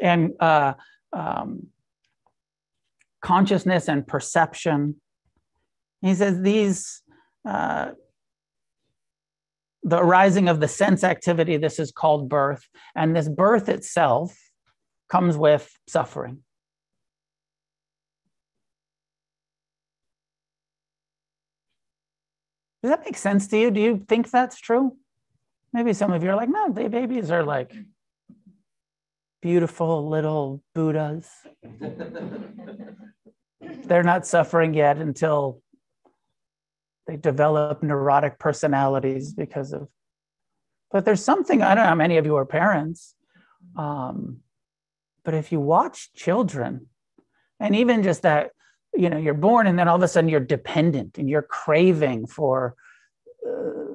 And 0.00 0.32
uh, 0.40 0.74
um, 1.12 1.68
consciousness 3.20 3.88
and 3.88 4.06
perception. 4.06 4.96
He 6.00 6.14
says 6.14 6.40
these 6.40 7.02
uh, 7.44 7.92
the 9.82 9.98
arising 9.98 10.48
of 10.48 10.60
the 10.60 10.68
sense 10.68 11.04
activity, 11.04 11.56
this 11.56 11.78
is 11.78 11.92
called 11.92 12.28
birth. 12.28 12.68
And 12.94 13.16
this 13.16 13.28
birth 13.28 13.68
itself 13.68 14.36
comes 15.08 15.36
with 15.36 15.70
suffering. 15.86 16.38
Does 22.82 22.90
that 22.90 23.04
make 23.04 23.16
sense 23.16 23.48
to 23.48 23.58
you? 23.58 23.70
Do 23.70 23.80
you 23.80 24.04
think 24.08 24.30
that's 24.30 24.58
true? 24.60 24.96
Maybe 25.72 25.92
some 25.92 26.12
of 26.12 26.22
you 26.22 26.30
are 26.30 26.36
like, 26.36 26.48
no, 26.48 26.72
they 26.72 26.88
babies 26.88 27.30
are 27.30 27.42
like 27.42 27.74
beautiful 29.40 30.08
little 30.08 30.62
Buddhas. 30.74 31.28
They're 33.84 34.02
not 34.02 34.26
suffering 34.26 34.74
yet 34.74 34.98
until 34.98 35.62
they 37.08 37.16
develop 37.16 37.82
neurotic 37.82 38.38
personalities 38.38 39.32
because 39.32 39.72
of 39.72 39.88
but 40.92 41.04
there's 41.04 41.24
something 41.24 41.62
i 41.62 41.74
don't 41.74 41.84
know 41.84 41.88
how 41.88 41.94
many 41.94 42.18
of 42.18 42.26
you 42.26 42.36
are 42.36 42.44
parents 42.44 43.14
um, 43.76 44.38
but 45.24 45.34
if 45.34 45.50
you 45.50 45.58
watch 45.58 46.12
children 46.14 46.86
and 47.58 47.74
even 47.74 48.02
just 48.02 48.22
that 48.22 48.50
you 48.94 49.10
know 49.10 49.16
you're 49.16 49.34
born 49.34 49.66
and 49.66 49.78
then 49.78 49.88
all 49.88 49.96
of 49.96 50.02
a 50.02 50.08
sudden 50.08 50.30
you're 50.30 50.40
dependent 50.40 51.18
and 51.18 51.28
you're 51.28 51.42
craving 51.42 52.26
for 52.26 52.74
uh, 53.46 53.94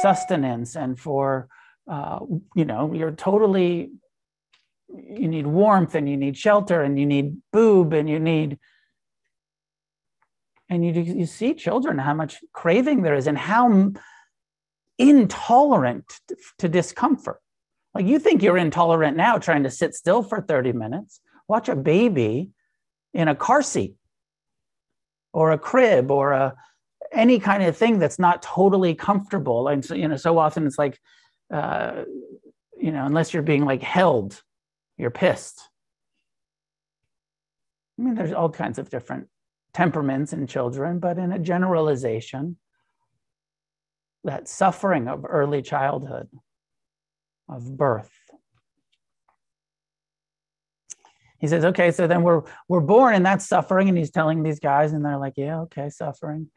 sustenance 0.00 0.76
and 0.76 0.98
for 0.98 1.48
uh, 1.90 2.20
you 2.54 2.64
know 2.64 2.92
you're 2.92 3.12
totally 3.12 3.90
you 4.88 5.28
need 5.28 5.46
warmth 5.46 5.94
and 5.94 6.08
you 6.08 6.16
need 6.16 6.36
shelter 6.36 6.82
and 6.82 6.98
you 6.98 7.06
need 7.06 7.36
boob 7.52 7.92
and 7.92 8.08
you 8.08 8.18
need 8.18 8.58
and 10.70 10.84
you, 10.84 10.92
you 11.00 11.26
see 11.26 11.54
children 11.54 11.98
how 11.98 12.12
much 12.12 12.38
craving 12.52 13.02
there 13.02 13.14
is 13.14 13.26
and 13.26 13.38
how 13.38 13.92
intolerant 14.98 16.04
to 16.58 16.68
discomfort. 16.68 17.40
Like 17.94 18.06
you 18.06 18.18
think 18.18 18.42
you're 18.42 18.58
intolerant 18.58 19.16
now 19.16 19.38
trying 19.38 19.62
to 19.62 19.70
sit 19.70 19.94
still 19.94 20.22
for 20.22 20.42
30 20.42 20.72
minutes 20.72 21.20
watch 21.48 21.68
a 21.68 21.74
baby 21.74 22.50
in 23.14 23.26
a 23.26 23.34
car 23.34 23.62
seat 23.62 23.94
or 25.32 25.50
a 25.50 25.58
crib 25.58 26.10
or 26.10 26.32
a 26.32 26.54
any 27.10 27.38
kind 27.38 27.62
of 27.62 27.74
thing 27.74 27.98
that's 27.98 28.18
not 28.18 28.42
totally 28.42 28.94
comfortable. 28.94 29.68
And 29.68 29.82
so 29.82 29.94
you 29.94 30.06
know 30.06 30.16
so 30.16 30.38
often 30.38 30.66
it's 30.66 30.78
like 30.78 31.00
uh, 31.52 32.04
you 32.78 32.92
know 32.92 33.06
unless 33.06 33.32
you're 33.32 33.42
being 33.42 33.64
like 33.64 33.82
held 33.82 34.42
you're 34.98 35.10
pissed 35.10 35.68
i 37.98 38.02
mean 38.02 38.14
there's 38.14 38.32
all 38.32 38.50
kinds 38.50 38.78
of 38.78 38.90
different 38.90 39.28
temperaments 39.78 40.32
in 40.32 40.46
children, 40.46 40.98
but 40.98 41.18
in 41.18 41.32
a 41.32 41.38
generalization, 41.38 42.56
that 44.24 44.48
suffering 44.48 45.06
of 45.06 45.24
early 45.24 45.62
childhood, 45.62 46.28
of 47.48 47.76
birth. 47.76 48.10
He 51.38 51.46
says, 51.46 51.64
okay, 51.64 51.92
so 51.92 52.08
then 52.08 52.22
we're 52.22 52.42
we're 52.68 52.80
born 52.80 53.14
and 53.14 53.24
that's 53.24 53.46
suffering. 53.46 53.88
And 53.88 53.96
he's 53.96 54.10
telling 54.10 54.42
these 54.42 54.58
guys, 54.58 54.92
and 54.92 55.04
they're 55.04 55.16
like, 55.16 55.34
yeah, 55.36 55.60
okay, 55.60 55.88
suffering, 55.88 56.50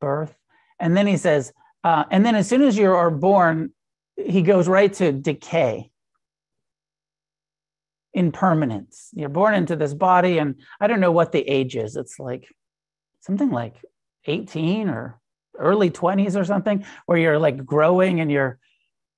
birth. 0.00 0.34
And 0.78 0.96
then 0.96 1.08
he 1.08 1.16
says, 1.16 1.52
uh, 1.82 2.04
and 2.12 2.24
then 2.24 2.36
as 2.36 2.48
soon 2.48 2.62
as 2.62 2.78
you 2.78 2.92
are 2.92 3.10
born, 3.10 3.72
he 4.16 4.42
goes 4.42 4.68
right 4.68 4.92
to 4.94 5.10
decay 5.10 5.90
impermanence. 8.14 9.10
You're 9.14 9.28
born 9.28 9.54
into 9.54 9.76
this 9.76 9.94
body, 9.94 10.38
and 10.38 10.56
I 10.80 10.86
don't 10.86 11.00
know 11.00 11.12
what 11.12 11.32
the 11.32 11.40
age 11.48 11.76
is. 11.76 11.96
It's 11.96 12.18
like 12.18 12.48
something 13.20 13.50
like 13.50 13.76
18 14.26 14.88
or 14.88 15.20
early 15.58 15.90
20s 15.90 16.38
or 16.38 16.44
something, 16.44 16.84
where 17.06 17.18
you're 17.18 17.38
like 17.38 17.64
growing 17.64 18.20
and 18.20 18.30
you're, 18.30 18.58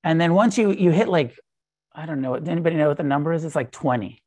and 0.03 0.21
then 0.21 0.35
once 0.35 0.57
you 0.57 0.73
you 0.73 0.91
hit 0.91 1.09
like 1.09 1.37
I 1.95 2.07
don't 2.07 2.21
know. 2.21 2.35
Anybody 2.35 2.77
know 2.77 2.89
what 2.89 2.97
the 2.97 3.03
number 3.03 3.33
is? 3.33 3.45
It's 3.45 3.57
like 3.57 3.73
20. 3.73 4.23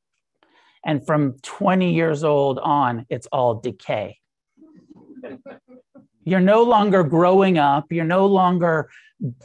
And 0.86 1.06
from 1.06 1.38
20 1.44 1.94
years 1.94 2.24
old 2.24 2.60
on, 2.60 3.06
it's 3.10 3.28
all 3.28 3.56
decay. 3.56 4.20
You're 6.26 6.42
no 6.42 6.64
longer 6.64 7.04
growing 7.04 7.58
up. 7.58 7.92
You're 7.92 8.06
no 8.06 8.26
longer, 8.26 8.90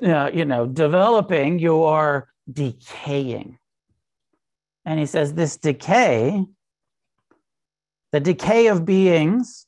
uh, 0.02 0.30
you 0.32 0.44
know, 0.44 0.66
developing. 0.66 1.58
You 1.58 1.84
are 1.84 2.28
decaying. 2.52 3.58
And 4.89 4.99
he 4.99 5.05
says 5.05 5.34
this 5.34 5.59
decay, 5.59 6.47
the 8.11 8.20
decay 8.20 8.68
of 8.68 8.86
beings, 8.86 9.66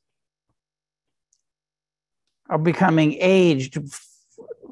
are 2.49 2.57
becoming 2.57 3.19
aged, 3.21 3.79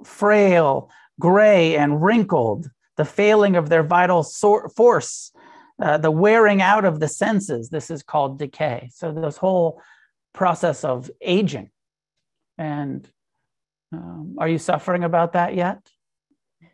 frail, 0.04 0.90
gray, 1.20 1.76
and 1.76 2.02
wrinkled. 2.02 2.70
The 2.96 3.04
failing 3.04 3.56
of 3.56 3.68
their 3.68 3.82
vital 3.82 4.22
force, 4.22 5.32
uh, 5.82 5.98
the 5.98 6.10
wearing 6.10 6.62
out 6.62 6.86
of 6.86 6.98
the 6.98 7.08
senses. 7.08 7.68
This 7.68 7.90
is 7.90 8.02
called 8.02 8.38
decay. 8.38 8.88
So, 8.94 9.12
this 9.12 9.36
whole 9.36 9.82
process 10.32 10.82
of 10.82 11.10
aging. 11.20 11.68
And 12.56 13.06
um, 13.92 14.36
are 14.38 14.48
you 14.48 14.58
suffering 14.58 15.04
about 15.04 15.34
that 15.34 15.54
yet? 15.54 15.90
Are 16.62 16.68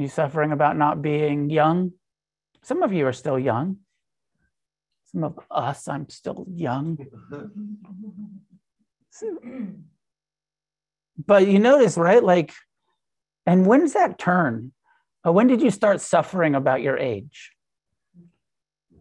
you 0.00 0.08
suffering 0.08 0.52
about 0.52 0.76
not 0.76 1.02
being 1.02 1.50
young? 1.50 1.92
Some 2.62 2.82
of 2.82 2.92
you 2.92 3.06
are 3.06 3.12
still 3.12 3.38
young. 3.38 3.78
Some 5.06 5.24
of 5.24 5.38
us, 5.50 5.88
I'm 5.88 6.08
still 6.08 6.46
young. 6.54 6.98
But 11.26 11.46
you 11.48 11.58
notice, 11.58 11.96
right? 11.96 12.22
Like, 12.22 12.52
and 13.46 13.66
when's 13.66 13.94
that 13.94 14.18
turn? 14.18 14.72
Uh, 15.26 15.32
when 15.32 15.48
did 15.48 15.60
you 15.60 15.70
start 15.70 16.00
suffering 16.00 16.54
about 16.54 16.82
your 16.82 16.96
age? 16.96 17.52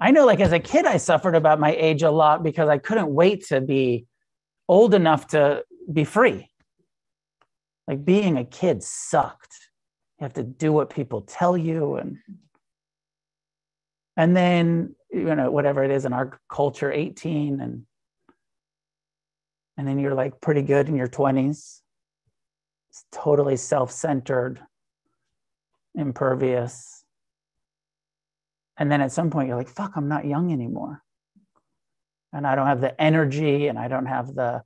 I 0.02 0.12
know, 0.12 0.26
like, 0.26 0.40
as 0.40 0.52
a 0.52 0.60
kid, 0.60 0.86
I 0.86 0.98
suffered 0.98 1.36
about 1.36 1.60
my 1.60 1.76
age 1.76 2.04
a 2.04 2.12
lot 2.12 2.42
because 2.42 2.70
I 2.70 2.78
couldn't 2.78 3.14
wait 3.14 3.46
to 3.48 3.62
be 3.62 4.06
old 4.68 4.94
enough 4.94 5.28
to 5.28 5.64
be 5.92 6.06
free. 6.06 6.50
Like, 7.88 8.04
being 8.04 8.38
a 8.38 8.46
kid 8.46 8.82
sucked. 8.82 9.69
You 10.20 10.26
have 10.26 10.34
to 10.34 10.44
do 10.44 10.74
what 10.74 10.90
people 10.90 11.22
tell 11.22 11.58
you 11.58 11.96
and 11.96 12.18
and 14.18 14.36
then 14.36 14.96
you 15.12 15.34
know 15.36 15.50
whatever 15.50 15.84
it 15.84 15.92
is 15.92 16.04
in 16.04 16.12
our 16.12 16.40
culture 16.52 16.92
18 16.92 17.62
and 17.62 17.86
and 19.78 19.88
then 19.88 19.98
you're 19.98 20.14
like 20.14 20.42
pretty 20.42 20.62
good 20.62 20.90
in 20.90 20.96
your 20.96 21.08
20s 21.08 21.82
it's 22.90 23.06
totally 23.12 23.56
self-centered 23.56 24.60
impervious. 25.96 27.04
And 28.78 28.92
then 28.92 29.02
at 29.02 29.12
some 29.12 29.30
point 29.30 29.48
you're 29.48 29.58
like 29.58 29.70
fuck 29.70 29.94
i'm 29.96 30.08
not 30.08 30.26
young 30.26 30.52
anymore. 30.52 31.02
And 32.34 32.46
i 32.46 32.56
don't 32.56 32.68
have 32.68 32.82
the 32.82 33.00
energy 33.02 33.68
and 33.68 33.78
i 33.78 33.88
don't 33.88 34.06
have 34.06 34.34
the 34.34 34.64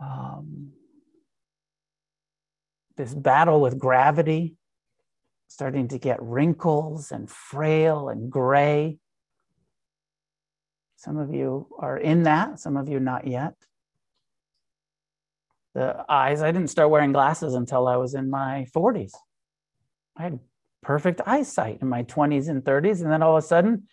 um, 0.00 0.72
this 2.98 3.14
battle 3.14 3.60
with 3.62 3.78
gravity 3.78 4.56
starting 5.46 5.88
to 5.88 5.98
get 5.98 6.22
wrinkles 6.22 7.10
and 7.10 7.30
frail 7.30 8.10
and 8.10 8.30
gray. 8.30 8.98
Some 10.96 11.16
of 11.16 11.32
you 11.32 11.68
are 11.78 11.96
in 11.96 12.24
that, 12.24 12.60
some 12.60 12.76
of 12.76 12.88
you 12.88 13.00
not 13.00 13.26
yet. 13.26 13.54
The 15.74 16.04
eyes, 16.08 16.42
I 16.42 16.50
didn't 16.52 16.70
start 16.70 16.90
wearing 16.90 17.12
glasses 17.12 17.54
until 17.54 17.86
I 17.88 17.96
was 17.96 18.14
in 18.14 18.28
my 18.28 18.66
40s. 18.74 19.12
I 20.16 20.24
had 20.24 20.40
perfect 20.82 21.20
eyesight 21.24 21.78
in 21.80 21.88
my 21.88 22.02
20s 22.02 22.48
and 22.48 22.62
30s. 22.62 23.00
And 23.00 23.10
then 23.10 23.22
all 23.22 23.36
of 23.36 23.44
a 23.44 23.46
sudden, 23.46 23.84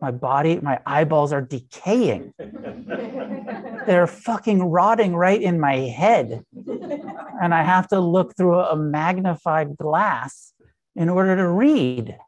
my 0.00 0.10
body, 0.10 0.60
my 0.60 0.80
eyeballs 0.86 1.32
are 1.32 1.40
decaying. 1.40 2.34
They're 3.86 4.06
fucking 4.06 4.62
rotting 4.62 5.14
right 5.14 5.40
in 5.40 5.58
my 5.58 5.76
head. 5.76 6.44
And 7.40 7.54
I 7.54 7.62
have 7.62 7.88
to 7.88 7.98
look 7.98 8.36
through 8.36 8.60
a 8.60 8.76
magnified 8.76 9.76
glass 9.78 10.52
in 10.94 11.08
order 11.08 11.34
to 11.36 11.48
read. 11.48 12.18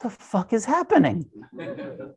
The 0.00 0.10
fuck 0.10 0.52
is 0.52 0.66
happening? 0.66 1.24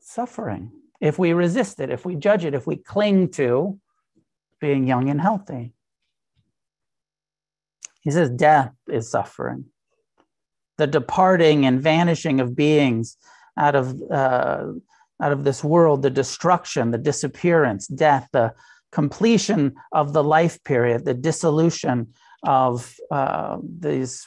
Suffering. 0.00 0.72
If 1.00 1.18
we 1.18 1.32
resist 1.32 1.80
it, 1.80 1.90
if 1.90 2.04
we 2.04 2.16
judge 2.16 2.44
it, 2.44 2.54
if 2.54 2.66
we 2.66 2.76
cling 2.76 3.30
to 3.30 3.78
being 4.60 4.86
young 4.86 5.08
and 5.08 5.20
healthy. 5.20 5.72
He 8.00 8.10
says 8.10 8.30
death 8.30 8.72
is 8.88 9.10
suffering. 9.10 9.66
The 10.78 10.86
departing 10.86 11.66
and 11.66 11.80
vanishing 11.80 12.40
of 12.40 12.56
beings 12.56 13.16
out 13.58 13.74
of, 13.74 14.00
uh, 14.10 14.72
out 15.20 15.32
of 15.32 15.44
this 15.44 15.62
world, 15.62 16.02
the 16.02 16.10
destruction, 16.10 16.90
the 16.90 16.98
disappearance, 16.98 17.86
death, 17.86 18.28
the 18.32 18.54
completion 18.92 19.74
of 19.92 20.12
the 20.12 20.24
life 20.24 20.62
period, 20.64 21.04
the 21.04 21.14
dissolution 21.14 22.14
of 22.42 22.94
uh, 23.10 23.58
these 23.62 24.26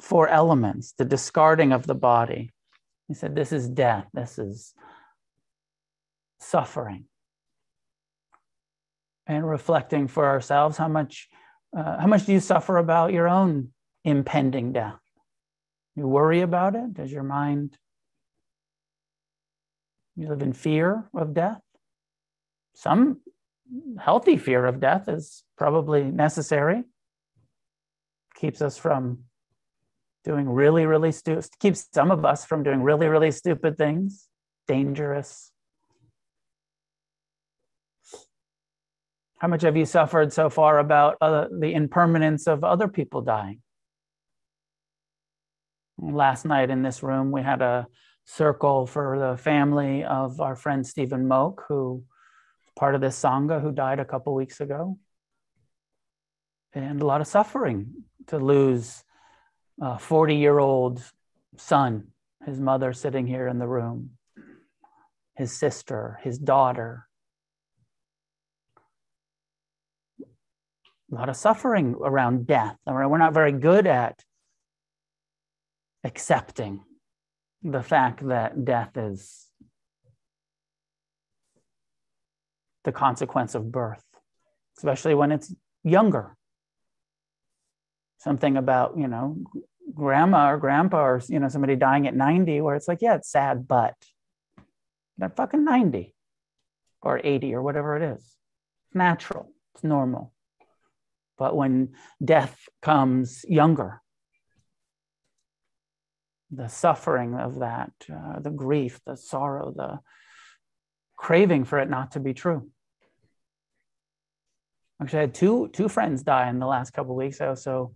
four 0.00 0.28
elements, 0.28 0.94
the 0.96 1.04
discarding 1.04 1.72
of 1.72 1.86
the 1.86 1.94
body. 1.94 2.52
He 3.08 3.14
said, 3.14 3.34
This 3.34 3.52
is 3.52 3.68
death, 3.68 4.06
this 4.12 4.38
is 4.38 4.74
suffering. 6.40 7.04
And 9.26 9.48
reflecting 9.48 10.08
for 10.08 10.26
ourselves 10.26 10.76
how 10.76 10.88
much, 10.88 11.28
uh, 11.76 12.00
how 12.00 12.06
much 12.06 12.26
do 12.26 12.32
you 12.32 12.40
suffer 12.40 12.78
about 12.78 13.12
your 13.12 13.28
own 13.28 13.68
impending 14.04 14.72
death? 14.72 14.98
You 15.94 16.08
worry 16.08 16.40
about 16.40 16.74
it? 16.74 16.94
Does 16.94 17.12
your 17.12 17.22
mind, 17.22 17.76
you 20.16 20.28
live 20.28 20.42
in 20.42 20.52
fear 20.52 21.08
of 21.14 21.34
death? 21.34 21.60
Some 22.74 23.20
healthy 23.98 24.36
fear 24.36 24.66
of 24.66 24.80
death 24.80 25.08
is 25.08 25.44
probably 25.56 26.04
necessary. 26.04 26.84
Keeps 28.34 28.62
us 28.62 28.76
from 28.76 29.24
doing 30.24 30.48
really, 30.48 30.86
really 30.86 31.12
stupid, 31.12 31.46
keeps 31.58 31.88
some 31.92 32.10
of 32.10 32.24
us 32.24 32.44
from 32.44 32.62
doing 32.62 32.82
really, 32.82 33.06
really 33.06 33.30
stupid 33.30 33.78
things, 33.78 34.28
dangerous. 34.68 35.50
How 39.38 39.48
much 39.48 39.62
have 39.62 39.76
you 39.76 39.86
suffered 39.86 40.32
so 40.32 40.50
far 40.50 40.78
about 40.78 41.16
uh, 41.22 41.46
the 41.50 41.72
impermanence 41.72 42.46
of 42.46 42.62
other 42.62 42.88
people 42.88 43.22
dying? 43.22 43.62
Last 45.98 46.44
night 46.44 46.68
in 46.68 46.82
this 46.82 47.02
room, 47.02 47.30
we 47.30 47.42
had 47.42 47.62
a 47.62 47.86
circle 48.34 48.86
for 48.86 49.18
the 49.18 49.36
family 49.36 50.04
of 50.04 50.40
our 50.40 50.54
friend 50.54 50.86
Stephen 50.86 51.26
Moak, 51.26 51.64
who 51.68 52.04
part 52.76 52.94
of 52.94 53.00
this 53.00 53.20
Sangha 53.20 53.60
who 53.60 53.72
died 53.72 53.98
a 53.98 54.04
couple 54.04 54.34
weeks 54.34 54.60
ago. 54.60 54.98
And 56.72 57.02
a 57.02 57.06
lot 57.06 57.20
of 57.20 57.26
suffering 57.26 58.04
to 58.28 58.38
lose 58.38 59.02
a 59.80 59.98
40 59.98 60.36
year 60.36 60.58
old 60.58 61.02
son, 61.56 62.08
his 62.46 62.60
mother 62.60 62.92
sitting 62.92 63.26
here 63.26 63.48
in 63.48 63.58
the 63.58 63.66
room, 63.66 64.10
his 65.34 65.58
sister, 65.58 66.20
his 66.22 66.38
daughter. 66.38 67.08
A 70.20 71.14
lot 71.14 71.28
of 71.28 71.36
suffering 71.36 71.96
around 72.00 72.46
death. 72.46 72.76
We're 72.86 73.18
not 73.18 73.34
very 73.34 73.52
good 73.52 73.88
at 73.88 74.22
accepting 76.04 76.84
the 77.62 77.82
fact 77.82 78.26
that 78.26 78.64
death 78.64 78.96
is 78.96 79.46
the 82.84 82.92
consequence 82.92 83.54
of 83.54 83.70
birth, 83.70 84.02
especially 84.78 85.14
when 85.14 85.32
it's 85.32 85.54
younger. 85.84 86.36
Something 88.18 88.56
about, 88.56 88.98
you 88.98 89.08
know, 89.08 89.36
grandma 89.94 90.50
or 90.50 90.58
grandpa 90.58 91.02
or, 91.02 91.22
you 91.28 91.38
know, 91.38 91.48
somebody 91.48 91.76
dying 91.76 92.06
at 92.06 92.14
90 92.14 92.60
where 92.60 92.76
it's 92.76 92.88
like, 92.88 92.98
yeah, 93.00 93.14
it's 93.14 93.30
sad, 93.30 93.66
but 93.66 93.94
they're 95.18 95.30
fucking 95.30 95.64
90 95.64 96.14
or 97.02 97.20
80 97.22 97.54
or 97.54 97.62
whatever 97.62 97.96
it 97.96 98.02
is. 98.02 98.20
It's 98.20 98.94
natural, 98.94 99.52
it's 99.74 99.84
normal. 99.84 100.32
But 101.38 101.56
when 101.56 101.94
death 102.22 102.58
comes 102.82 103.44
younger, 103.48 104.02
the 106.50 106.68
suffering 106.68 107.34
of 107.34 107.60
that, 107.60 107.92
uh, 108.12 108.40
the 108.40 108.50
grief, 108.50 109.00
the 109.06 109.16
sorrow, 109.16 109.72
the 109.74 110.00
craving 111.16 111.64
for 111.64 111.78
it 111.78 111.88
not 111.88 112.12
to 112.12 112.20
be 112.20 112.34
true. 112.34 112.68
Actually, 115.00 115.18
I 115.18 115.22
had 115.22 115.34
two 115.34 115.68
two 115.68 115.88
friends 115.88 116.22
die 116.22 116.48
in 116.48 116.58
the 116.58 116.66
last 116.66 116.90
couple 116.90 117.14
weeks. 117.14 117.40
I 117.40 117.46
also 117.46 117.92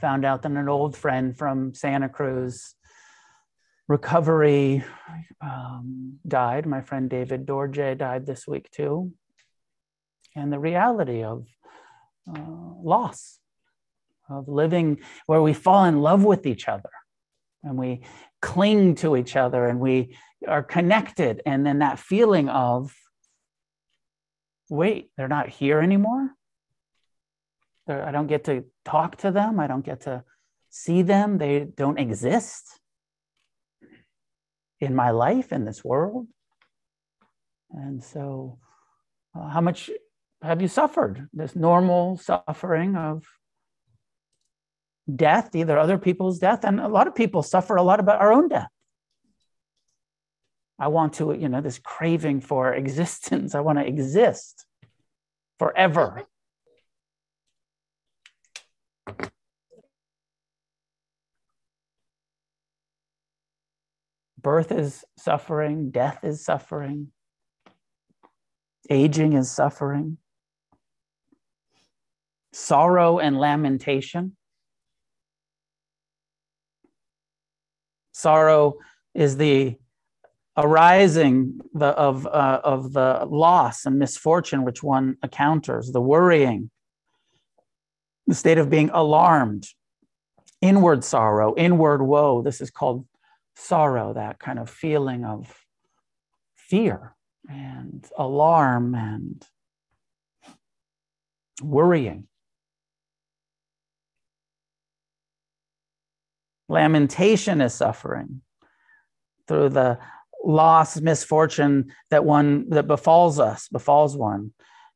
found 0.00 0.24
out 0.24 0.42
that 0.42 0.52
an 0.52 0.68
old 0.68 0.96
friend 0.96 1.36
from 1.36 1.74
Santa 1.74 2.08
Cruz 2.08 2.74
recovery 3.88 4.84
um, 5.40 6.18
died. 6.26 6.66
My 6.66 6.80
friend 6.80 7.08
David 7.08 7.46
Dorje 7.46 7.96
died 7.96 8.26
this 8.26 8.46
week 8.46 8.70
too. 8.70 9.12
And 10.34 10.52
the 10.52 10.58
reality 10.58 11.22
of 11.24 11.46
uh, 12.28 12.74
loss, 12.82 13.38
of 14.28 14.48
living 14.48 15.00
where 15.26 15.42
we 15.42 15.52
fall 15.52 15.84
in 15.84 16.00
love 16.00 16.24
with 16.24 16.46
each 16.46 16.68
other 16.68 16.90
and 17.62 17.76
we 17.76 18.02
cling 18.40 18.94
to 18.96 19.16
each 19.16 19.36
other 19.36 19.66
and 19.66 19.80
we 19.80 20.16
are 20.46 20.62
connected. 20.62 21.42
And 21.44 21.66
then 21.66 21.80
that 21.80 21.98
feeling 21.98 22.48
of, 22.48 22.94
wait, 24.68 25.10
they're 25.16 25.28
not 25.28 25.48
here 25.48 25.80
anymore. 25.80 26.30
They're, 27.86 28.04
I 28.04 28.12
don't 28.12 28.26
get 28.26 28.44
to 28.44 28.64
talk 28.84 29.16
to 29.18 29.30
them. 29.30 29.58
I 29.58 29.66
don't 29.66 29.84
get 29.84 30.02
to 30.02 30.24
see 30.70 31.02
them. 31.02 31.38
They 31.38 31.64
don't 31.64 31.98
exist 31.98 32.80
in 34.80 34.94
my 34.94 35.10
life, 35.10 35.52
in 35.52 35.64
this 35.64 35.84
world. 35.84 36.28
And 37.72 38.02
so, 38.02 38.58
uh, 39.34 39.48
how 39.48 39.60
much 39.60 39.90
have 40.42 40.62
you 40.62 40.68
suffered? 40.68 41.28
This 41.32 41.56
normal 41.56 42.16
suffering 42.16 42.96
of 42.96 43.24
death, 45.14 45.54
either 45.54 45.78
other 45.78 45.98
people's 45.98 46.38
death, 46.38 46.64
and 46.64 46.80
a 46.80 46.88
lot 46.88 47.06
of 47.06 47.14
people 47.14 47.42
suffer 47.42 47.76
a 47.76 47.82
lot 47.82 48.00
about 48.00 48.20
our 48.20 48.32
own 48.32 48.48
death. 48.48 48.68
I 50.78 50.88
want 50.88 51.14
to, 51.14 51.32
you 51.32 51.48
know, 51.48 51.60
this 51.60 51.78
craving 51.78 52.40
for 52.40 52.72
existence. 52.72 53.54
I 53.54 53.60
want 53.60 53.78
to 53.78 53.86
exist 53.86 54.64
forever. 55.58 56.22
Birth 64.40 64.70
is 64.70 65.04
suffering, 65.18 65.90
death 65.90 66.20
is 66.22 66.44
suffering, 66.44 67.08
aging 68.88 69.32
is 69.32 69.50
suffering, 69.50 70.16
sorrow 72.52 73.18
and 73.18 73.38
lamentation. 73.38 74.37
Sorrow 78.18 78.74
is 79.14 79.36
the 79.36 79.76
arising 80.56 81.60
the, 81.72 81.86
of, 81.86 82.26
uh, 82.26 82.60
of 82.64 82.92
the 82.92 83.24
loss 83.30 83.86
and 83.86 83.98
misfortune 83.98 84.64
which 84.64 84.82
one 84.82 85.16
encounters, 85.22 85.92
the 85.92 86.00
worrying, 86.00 86.70
the 88.26 88.34
state 88.34 88.58
of 88.58 88.68
being 88.68 88.90
alarmed, 88.90 89.68
inward 90.60 91.04
sorrow, 91.04 91.54
inward 91.56 92.02
woe. 92.02 92.42
This 92.42 92.60
is 92.60 92.70
called 92.70 93.06
sorrow, 93.54 94.14
that 94.14 94.40
kind 94.40 94.58
of 94.58 94.68
feeling 94.68 95.24
of 95.24 95.54
fear 96.56 97.14
and 97.48 98.04
alarm 98.16 98.96
and 98.96 99.46
worrying. 101.62 102.27
Lamentation 106.68 107.60
is 107.60 107.74
suffering 107.74 108.42
through 109.46 109.70
the 109.70 109.98
loss, 110.44 111.00
misfortune 111.00 111.92
that 112.10 112.24
one 112.24 112.68
that 112.70 112.86
befalls 112.86 113.40
us, 113.40 113.68
befalls 113.68 114.16
one. 114.16 114.52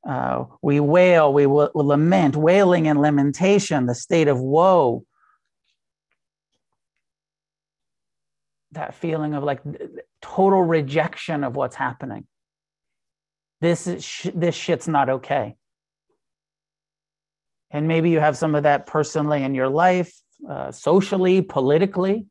Uh, 0.07 0.45
we 0.61 0.81
wail, 0.81 1.33
we 1.33 1.47
lament, 1.47 2.37
wailing 2.37 2.89
and 2.89 3.01
lamentation, 3.01 3.87
the 3.87 3.95
state 3.95 4.29
of 4.29 4.41
woe 4.41 5.05
that 8.73 8.95
feeling 8.95 9.35
of 9.35 9.45
like 9.45 9.61
total 10.21 10.63
rejection 10.63 11.45
of 11.45 11.57
what's 11.57 11.77
happening. 11.77 12.27
This 13.61 13.87
is 13.87 14.31
this 14.35 14.55
shit's 14.55 14.89
not 14.89 15.09
okay. 15.09 15.55
And 17.71 17.89
maybe 17.89 18.11
you 18.11 18.21
have 18.21 18.37
some 18.37 18.55
of 18.55 18.65
that 18.65 18.87
personally 18.87 19.45
in 19.45 19.55
your 19.55 19.69
life, 19.69 20.13
uh, 20.49 20.71
socially, 20.73 21.43
politically. 21.43 22.27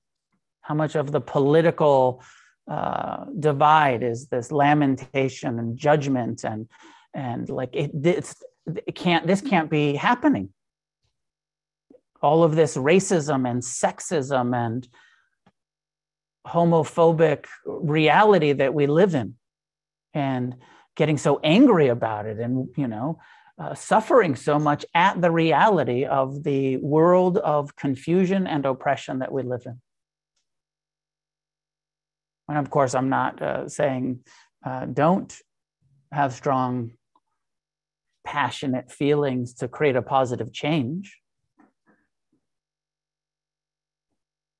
How 0.61 0.75
much 0.75 0.95
of 0.95 1.11
the 1.11 1.21
political 1.21 2.23
uh, 2.69 3.25
divide 3.39 4.03
is 4.03 4.27
this 4.27 4.51
lamentation 4.51 5.59
and 5.59 5.77
judgment 5.77 6.43
and 6.43 6.67
and 7.13 7.49
like 7.49 7.75
it, 7.75 7.91
it 7.95 8.95
can't 8.95 9.27
this 9.27 9.41
can't 9.41 9.69
be 9.69 9.95
happening. 9.95 10.49
All 12.21 12.43
of 12.43 12.55
this 12.55 12.77
racism 12.77 13.49
and 13.49 13.61
sexism 13.61 14.55
and 14.55 14.87
homophobic 16.47 17.45
reality 17.65 18.53
that 18.53 18.73
we 18.73 18.87
live 18.87 19.15
in 19.15 19.35
and 20.13 20.55
getting 20.95 21.17
so 21.17 21.39
angry 21.43 21.87
about 21.87 22.25
it 22.25 22.39
and 22.39 22.69
you 22.75 22.87
know 22.87 23.19
uh, 23.59 23.73
suffering 23.73 24.35
so 24.35 24.59
much 24.59 24.85
at 24.93 25.21
the 25.21 25.31
reality 25.31 26.05
of 26.05 26.43
the 26.43 26.77
world 26.77 27.37
of 27.37 27.75
confusion 27.75 28.47
and 28.47 28.65
oppression 28.65 29.19
that 29.19 29.31
we 29.31 29.43
live 29.43 29.63
in. 29.65 29.79
And 32.47 32.57
of 32.57 32.69
course 32.69 32.95
i'm 32.95 33.09
not 33.09 33.41
uh, 33.41 33.69
saying 33.69 34.19
uh, 34.65 34.85
don't 34.85 35.33
have 36.11 36.33
strong 36.33 36.91
passionate 38.23 38.91
feelings 38.91 39.53
to 39.55 39.67
create 39.67 39.95
a 39.95 40.01
positive 40.01 40.53
change. 40.53 41.17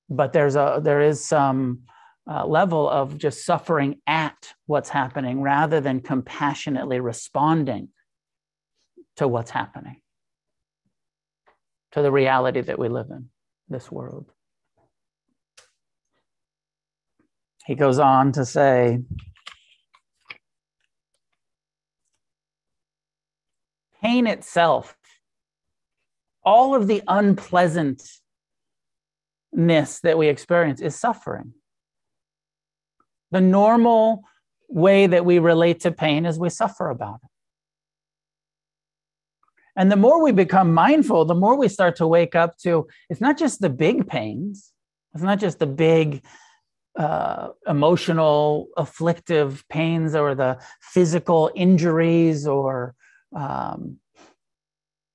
But 0.09 0.33
there's 0.33 0.55
a 0.55 0.81
there 0.83 1.01
is 1.01 1.23
some 1.23 1.81
uh, 2.29 2.45
level 2.45 2.89
of 2.89 3.17
just 3.17 3.45
suffering 3.45 4.01
at 4.07 4.53
what's 4.65 4.89
happening 4.89 5.41
rather 5.41 5.79
than 5.79 6.01
compassionately 6.01 6.99
responding 6.99 7.89
to 9.22 9.28
what's 9.28 9.51
happening 9.51 10.01
to 11.91 12.01
the 12.01 12.11
reality 12.11 12.61
that 12.61 12.80
we 12.80 12.89
live 12.89 13.09
in 13.09 13.30
this 13.69 13.91
world 13.91 14.32
he 17.65 17.76
goes 17.76 17.99
on 17.99 18.32
to 18.32 18.45
say 18.45 18.99
pain 24.01 24.26
itself 24.26 24.97
all 26.43 26.76
of 26.76 26.88
the 26.88 27.01
unpleasantness 27.07 28.22
that 30.03 30.17
we 30.17 30.28
experience 30.28 30.82
is 30.82 30.95
suffering. 30.95 31.53
The 33.32 33.41
normal 33.41 34.24
way 34.67 35.07
that 35.07 35.26
we 35.26 35.39
relate 35.39 35.82
to 35.82 35.91
pain 35.91 36.26
is 36.26 36.39
we 36.39 36.49
suffer 36.49 36.89
about 36.89 37.19
it. 37.24 37.30
And 39.76 39.91
the 39.91 39.95
more 39.95 40.22
we 40.22 40.32
become 40.32 40.74
mindful, 40.74 41.26
the 41.26 41.36
more 41.36 41.57
we 41.57 41.67
start 41.67 41.95
to 41.97 42.07
wake 42.07 42.36
up 42.36 42.57
to 42.59 42.88
it's 43.09 43.22
not 43.22 43.38
just 43.38 43.61
the 43.61 43.69
big 43.69 44.07
pains, 44.07 44.72
it's 45.13 45.24
not 45.24 45.39
just 45.39 45.59
the 45.59 45.67
big 45.67 46.24
uh, 46.97 47.49
emotional, 47.67 48.67
afflictive 48.76 49.63
pains 49.69 50.13
or 50.13 50.36
the 50.36 50.59
physical 50.82 51.51
injuries 51.55 52.45
or 52.45 52.95
um, 53.36 53.97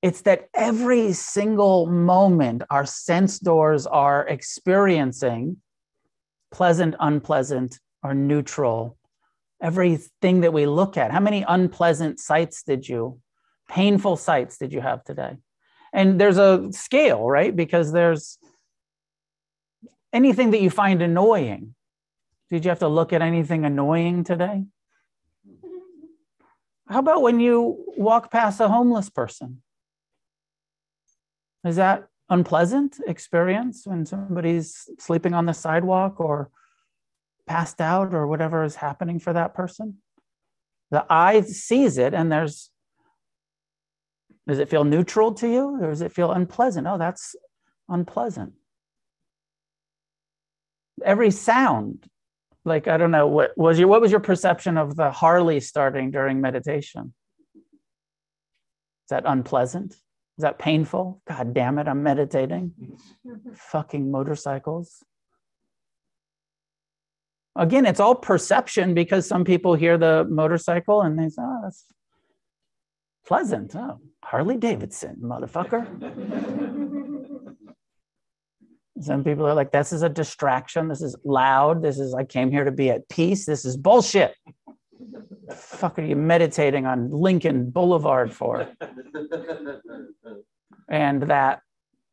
it's 0.03 0.23
that 0.23 0.49
every 0.55 1.13
single 1.13 1.87
moment 1.87 2.63
our 2.71 2.87
sense 2.87 3.39
doors 3.39 3.87
are 3.87 4.27
experiencing 4.29 5.57
pleasant, 6.53 6.95
unpleasant, 7.01 7.79
or 8.03 8.15
neutral. 8.15 8.97
Everything 9.61 10.41
that 10.43 10.53
we 10.53 10.67
look 10.67 10.97
at. 10.97 11.11
How 11.11 11.21
many 11.21 11.45
unpleasant 11.47 12.21
sights 12.21 12.63
did 12.63 12.89
you, 12.89 13.19
painful 13.69 14.17
sights 14.17 14.59
did 14.59 14.73
you 14.73 14.81
have 14.81 15.05
today? 15.05 15.37
And 15.93 16.21
there's 16.21 16.39
a 16.39 16.73
scale, 16.73 17.29
right? 17.29 17.55
Because 17.55 17.93
there's 17.93 18.39
anything 20.13 20.51
that 20.51 20.61
you 20.61 20.71
find 20.71 21.03
annoying. 21.03 21.75
Did 22.51 22.65
you 22.65 22.69
have 22.69 22.79
to 22.81 22.89
look 22.89 23.13
at 23.13 23.23
anything 23.23 23.65
annoying 23.65 24.25
today? 24.25 24.65
How 26.89 27.01
about 27.01 27.23
when 27.23 27.41
you 27.41 27.85
walk 27.97 28.31
past 28.31 28.61
a 28.61 28.69
homeless 28.69 29.11
person? 29.11 29.63
Is 31.65 31.77
that 31.77 32.07
unpleasant 32.29 32.99
experience 33.07 33.87
when 33.87 34.07
somebody's 34.07 34.89
sleeping 34.99 35.35
on 35.35 35.47
the 35.47 35.53
sidewalk 35.53 36.21
or 36.21 36.51
passed 37.47 37.81
out 37.81 38.15
or 38.15 38.27
whatever 38.27 38.63
is 38.63 38.77
happening 38.77 39.19
for 39.19 39.33
that 39.33 39.55
person? 39.55 39.97
The 40.93 41.05
eye 41.11 41.41
sees 41.41 41.99
it 41.99 42.15
and 42.15 42.31
there's 42.31 42.71
does 44.47 44.59
it 44.59 44.69
feel 44.69 44.85
neutral 44.85 45.35
to 45.35 45.49
you 45.49 45.83
or 45.83 45.91
does 45.91 46.03
it 46.03 46.13
feel 46.13 46.33
unpleasant? 46.33 46.87
Oh, 46.87 46.99
that's 46.99 47.35
unpleasant. 47.89 48.53
Every 51.05 51.31
sound, 51.31 52.09
like 52.65 52.89
I 52.89 52.97
don't 52.97 53.11
know, 53.11 53.27
what 53.27 53.57
was 53.57 53.79
your 53.79 53.89
what 53.89 54.01
was 54.01 54.11
your 54.11 54.21
perception 54.21 54.79
of 54.79 54.97
the 54.97 55.11
Harley 55.11 55.61
starting 55.61 56.11
during 56.11 56.41
meditation? 56.41 57.13
Is 57.57 59.11
that 59.11 59.25
unpleasant? 59.27 59.93
Is 59.93 60.43
that 60.43 60.59
painful? 60.59 61.23
God 61.27 61.55
damn 61.55 61.79
it, 61.79 61.89
I'm 61.89 62.03
meditating. 62.03 62.73
Fucking 63.55 64.11
motorcycles. 64.11 65.03
Again, 67.57 67.87
it's 67.87 68.01
all 68.01 68.15
perception 68.15 68.93
because 68.93 69.27
some 69.27 69.45
people 69.45 69.75
hear 69.75 69.97
the 69.97 70.27
motorcycle 70.29 71.01
and 71.01 71.19
they 71.19 71.31
say, 71.31 71.41
oh, 71.41 71.61
that's 71.63 71.87
pleasant. 73.27 73.75
Oh, 73.75 73.99
Harley 74.27 74.57
Davidson, 74.57 75.17
motherfucker. 75.23 75.87
Some 79.01 79.23
people 79.23 79.47
are 79.47 79.55
like, 79.55 79.71
this 79.71 79.93
is 79.93 80.03
a 80.03 80.09
distraction. 80.09 80.89
This 80.89 81.01
is 81.01 81.15
loud. 81.25 81.81
This 81.81 82.01
is, 82.01 82.13
I 82.13 82.25
came 82.25 82.51
here 82.51 82.65
to 82.65 82.73
be 82.73 82.91
at 82.91 83.09
peace. 83.09 83.47
This 83.47 83.65
is 83.65 83.77
bullshit. 83.77 84.35
The 85.47 85.55
fuck 85.55 86.01
are 86.01 86.03
you 86.03 86.17
meditating 86.17 86.87
on 86.87 87.11
Lincoln 87.11 87.71
Boulevard 87.71 88.33
for? 88.33 88.69
and 90.89 91.23
that 91.23 91.61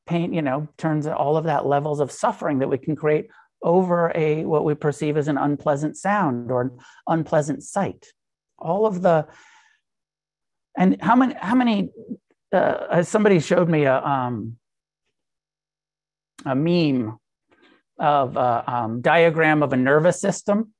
pain, 0.05 0.33
you 0.33 0.43
know, 0.43 0.67
turns 0.77 1.07
all 1.07 1.35
of 1.35 1.45
that 1.45 1.65
levels 1.65 1.99
of 1.99 2.11
suffering 2.11 2.59
that 2.59 2.67
we 2.67 2.77
can 2.77 2.95
create 2.95 3.31
over 3.63 4.11
a 4.13 4.45
what 4.45 4.65
we 4.65 4.75
perceive 4.75 5.17
as 5.17 5.27
an 5.27 5.39
unpleasant 5.39 5.97
sound 5.97 6.51
or 6.51 6.61
an 6.61 6.77
unpleasant 7.07 7.63
sight. 7.63 8.05
All 8.59 8.85
of 8.85 9.01
the 9.01 9.25
and 10.77 11.01
how 11.01 11.15
many 11.15 11.35
how 11.39 11.55
many 11.55 11.89
uh, 12.51 13.03
somebody 13.03 13.39
showed 13.39 13.69
me 13.69 13.83
a 13.85 13.97
um, 13.97 14.57
a 16.45 16.55
meme 16.55 17.17
of 17.99 18.35
a 18.35 18.63
um, 18.67 19.01
diagram 19.01 19.63
of 19.63 19.73
a 19.73 19.77
nervous 19.77 20.19
system? 20.19 20.73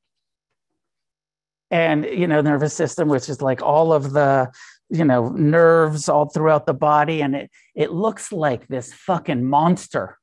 And 1.72 2.06
you 2.06 2.28
know 2.28 2.42
nervous 2.42 2.74
system 2.74 3.08
which 3.08 3.30
is 3.30 3.42
like 3.42 3.62
all 3.62 3.94
of 3.94 4.14
the 4.14 4.52
you 4.90 5.04
know 5.04 5.30
nerves 5.30 6.08
all 6.08 6.30
throughout 6.30 6.66
the 6.66 6.74
body. 6.74 7.22
And 7.22 7.36
it 7.36 7.52
it 7.76 7.92
looks 7.92 8.32
like 8.32 8.68
this 8.68 8.94
fucking 8.94 9.44
monster. 9.44 10.18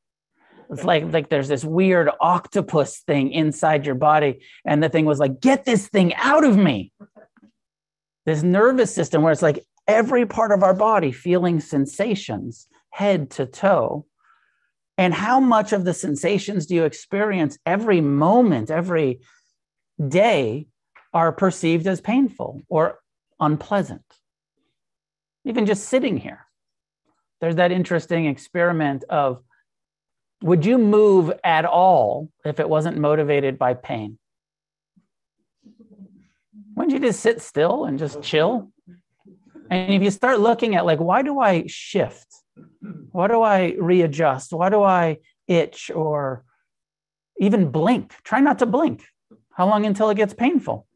It's 0.71 0.85
like 0.85 1.12
like 1.12 1.29
there's 1.29 1.49
this 1.49 1.64
weird 1.64 2.09
octopus 2.21 3.01
thing 3.01 3.33
inside 3.33 3.87
your 3.87 3.97
body. 3.97 4.41
And 4.64 4.83
the 4.83 4.89
thing 4.89 5.05
was 5.05 5.18
like 5.18 5.41
get 5.41 5.64
this 5.64 5.89
thing 5.89 6.14
out 6.14 6.45
of 6.45 6.57
me 6.57 6.93
this 8.31 8.43
nervous 8.45 8.95
system 8.95 9.22
where 9.22 9.33
it's 9.33 9.43
like 9.43 9.64
every 9.89 10.24
part 10.24 10.53
of 10.53 10.62
our 10.62 10.72
body 10.72 11.11
feeling 11.11 11.59
sensations 11.59 12.68
head 12.91 13.28
to 13.28 13.45
toe 13.45 14.07
and 14.97 15.12
how 15.12 15.41
much 15.41 15.72
of 15.72 15.85
the 15.85 15.93
sensations 15.93 16.66
do 16.66 16.76
you 16.76 16.85
experience 16.85 17.59
every 17.66 18.01
moment, 18.01 18.70
every 18.70 19.18
day 20.07 20.68
are 21.12 21.33
perceived 21.33 21.89
as 21.89 22.01
painful 22.01 22.62
or 22.68 23.01
unpleasant? 23.41 24.05
Even 25.45 25.66
just 25.66 25.89
sitting 25.89 26.16
here. 26.16 26.47
There's 27.41 27.57
that 27.57 27.72
interesting 27.72 28.26
experiment 28.26 29.03
of 29.11 29.43
would 30.41 30.64
you 30.64 30.78
move 30.78 31.33
at 31.43 31.64
all 31.64 32.31
if 32.45 32.61
it 32.61 32.68
wasn't 32.68 32.97
motivated 32.97 33.59
by 33.59 33.74
pain? 33.74 34.20
Wouldn't 36.81 36.95
you 36.95 37.09
just 37.09 37.20
sit 37.20 37.43
still 37.43 37.85
and 37.85 37.99
just 37.99 38.22
chill? 38.22 38.72
And 39.70 39.93
if 39.93 40.03
you 40.03 40.11
start 40.11 40.41
looking 40.41 40.76
at 40.76 40.87
like, 40.87 40.99
why 40.99 41.20
do 41.20 41.39
I 41.39 41.66
shift? 41.66 42.26
Why 43.12 43.28
do 43.28 43.43
I 43.43 43.76
readjust? 43.78 44.55
Why 44.55 44.70
do 44.70 44.83
I 44.83 45.18
itch 45.47 45.91
or 45.95 46.43
even 47.39 47.70
blink? 47.70 48.14
Try 48.24 48.41
not 48.41 48.61
to 48.61 48.66
blink. 48.66 49.05
How 49.53 49.68
long 49.68 49.85
until 49.85 50.09
it 50.09 50.14
gets 50.14 50.33
painful? 50.33 50.87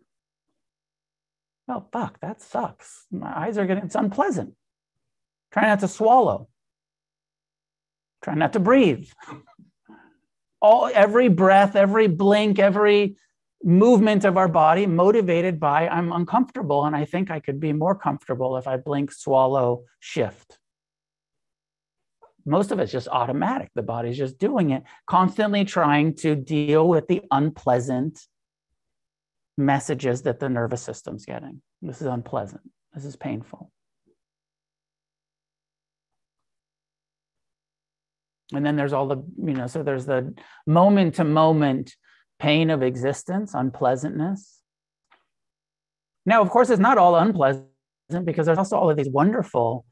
Oh, 1.68 1.84
fuck, 1.92 2.18
that 2.20 2.40
sucks. 2.40 3.04
My 3.10 3.40
eyes 3.40 3.58
are 3.58 3.66
getting, 3.66 3.84
it's 3.84 3.94
unpleasant. 3.94 4.54
Try 5.52 5.64
not 5.64 5.80
to 5.80 5.88
swallow. 5.88 6.48
Try 8.22 8.36
not 8.36 8.54
to 8.54 8.58
breathe. 8.58 9.06
All, 10.62 10.90
every 10.94 11.28
breath, 11.28 11.76
every 11.76 12.06
blink, 12.06 12.58
every 12.58 13.16
movement 13.64 14.24
of 14.24 14.36
our 14.36 14.48
body 14.48 14.86
motivated 14.86 15.58
by 15.58 15.88
I'm 15.88 16.12
uncomfortable 16.12 16.84
and 16.84 16.94
I 16.94 17.06
think 17.06 17.30
I 17.30 17.40
could 17.40 17.58
be 17.58 17.72
more 17.72 17.94
comfortable 17.94 18.56
if 18.58 18.68
I 18.68 18.76
blink, 18.76 19.10
swallow, 19.10 19.84
shift 20.00 20.58
most 22.46 22.70
of 22.70 22.78
it's 22.78 22.92
just 22.92 23.08
automatic. 23.08 23.70
The 23.74 23.82
body's 23.82 24.18
just 24.18 24.38
doing 24.38 24.70
it, 24.70 24.82
constantly 25.06 25.64
trying 25.64 26.14
to 26.16 26.34
deal 26.34 26.86
with 26.86 27.08
the 27.08 27.22
unpleasant 27.30 28.20
messages 29.56 30.22
that 30.22 30.40
the 30.40 30.48
nervous 30.48 30.82
system's 30.82 31.24
getting. 31.24 31.62
This 31.80 32.00
is 32.00 32.06
unpleasant. 32.06 32.62
This 32.92 33.04
is 33.04 33.16
painful. 33.16 33.70
And 38.52 38.64
then 38.64 38.76
there's 38.76 38.92
all 38.92 39.08
the, 39.08 39.24
you 39.38 39.54
know, 39.54 39.66
so 39.66 39.82
there's 39.82 40.06
the 40.06 40.34
moment 40.66 41.14
to 41.14 41.24
moment 41.24 41.94
pain 42.38 42.70
of 42.70 42.82
existence, 42.82 43.54
unpleasantness. 43.54 44.60
Now, 46.26 46.42
of 46.42 46.50
course, 46.50 46.70
it's 46.70 46.80
not 46.80 46.98
all 46.98 47.16
unpleasant 47.16 47.66
because 48.24 48.46
there's 48.46 48.58
also 48.58 48.76
all 48.76 48.90
of 48.90 48.96
these 48.96 49.10
wonderful 49.10 49.84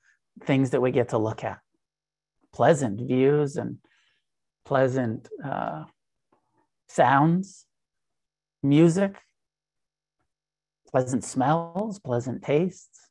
things 0.45 0.70
that 0.70 0.80
we 0.80 0.90
get 0.90 1.11
to 1.11 1.18
look 1.18 1.45
at 1.45 1.59
pleasant 2.53 3.01
views 3.01 3.57
and 3.57 3.78
pleasant 4.64 5.28
uh, 5.45 5.84
sounds, 6.88 7.66
music, 8.62 9.16
pleasant 10.90 11.24
smells, 11.24 11.99
pleasant 11.99 12.43
tastes. 12.43 13.09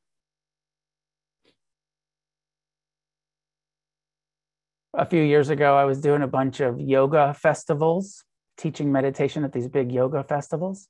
A 4.93 5.05
few 5.05 5.21
years 5.21 5.49
ago, 5.49 5.77
I 5.77 5.85
was 5.85 6.01
doing 6.01 6.21
a 6.21 6.27
bunch 6.27 6.59
of 6.59 6.79
yoga 6.79 7.33
festivals, 7.33 8.23
teaching 8.61 8.91
meditation 8.91 9.43
at 9.43 9.51
these 9.51 9.67
big 9.67 9.91
yoga 9.91 10.23
festivals. 10.23 10.87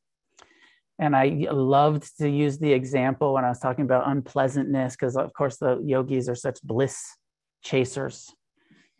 And 1.00 1.16
I 1.16 1.48
loved 1.52 2.18
to 2.20 2.30
use 2.30 2.60
the 2.60 2.74
example 2.74 3.34
when 3.34 3.46
I 3.46 3.50
was 3.50 3.60
talking 3.60 3.86
about 3.86 4.08
unpleasantness, 4.08 4.96
because 4.96 5.16
of 5.18 5.34
course 5.34 5.58
the 5.58 5.82
yogis 5.84 6.30
are 6.30 6.36
such 6.36 6.62
bliss 6.62 7.02
chasers 7.64 8.32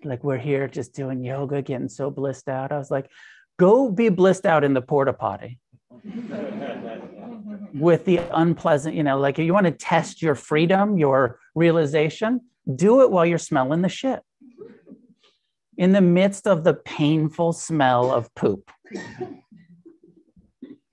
like 0.06 0.24
we're 0.24 0.38
here 0.38 0.68
just 0.68 0.94
doing 0.94 1.24
yoga, 1.24 1.62
getting 1.62 1.90
so 1.90 2.10
blissed 2.10 2.48
out. 2.48 2.72
I 2.72 2.78
was 2.78 2.92
like, 2.92 3.10
go 3.60 3.90
be 3.90 4.10
blissed 4.10 4.46
out 4.46 4.64
in 4.64 4.74
the 4.74 4.82
porta 4.82 5.14
potty 5.14 5.60
with 7.74 8.06
the 8.06 8.18
unpleasant, 8.34 8.96
you 8.96 9.04
know, 9.04 9.20
like 9.20 9.40
if 9.40 9.46
you 9.46 9.54
want 9.54 9.66
to 9.66 9.72
test 9.72 10.22
your 10.22 10.36
freedom, 10.36 10.98
your 10.98 11.40
realization, 11.56 12.42
do 12.76 13.02
it 13.02 13.12
while 13.12 13.26
you're 13.26 13.38
smelling 13.38 13.82
the 13.82 13.90
shit 13.90 14.22
in 15.82 15.94
the 15.94 16.02
midst 16.02 16.46
of 16.46 16.64
the 16.64 16.76
painful 16.76 17.52
smell 17.52 18.12
of 18.12 18.32
poop. 18.36 18.70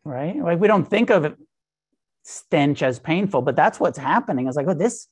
Right? 0.03 0.35
Like 0.35 0.59
we 0.59 0.67
don't 0.67 0.89
think 0.89 1.11
of 1.11 1.37
stench 2.23 2.83
as 2.83 2.99
painful, 2.99 3.43
but 3.43 3.55
that's 3.55 3.79
what's 3.79 3.99
happening. 3.99 4.49
It's 4.49 4.57
like, 4.57 4.67
oh, 4.67 4.73
this 4.73 5.09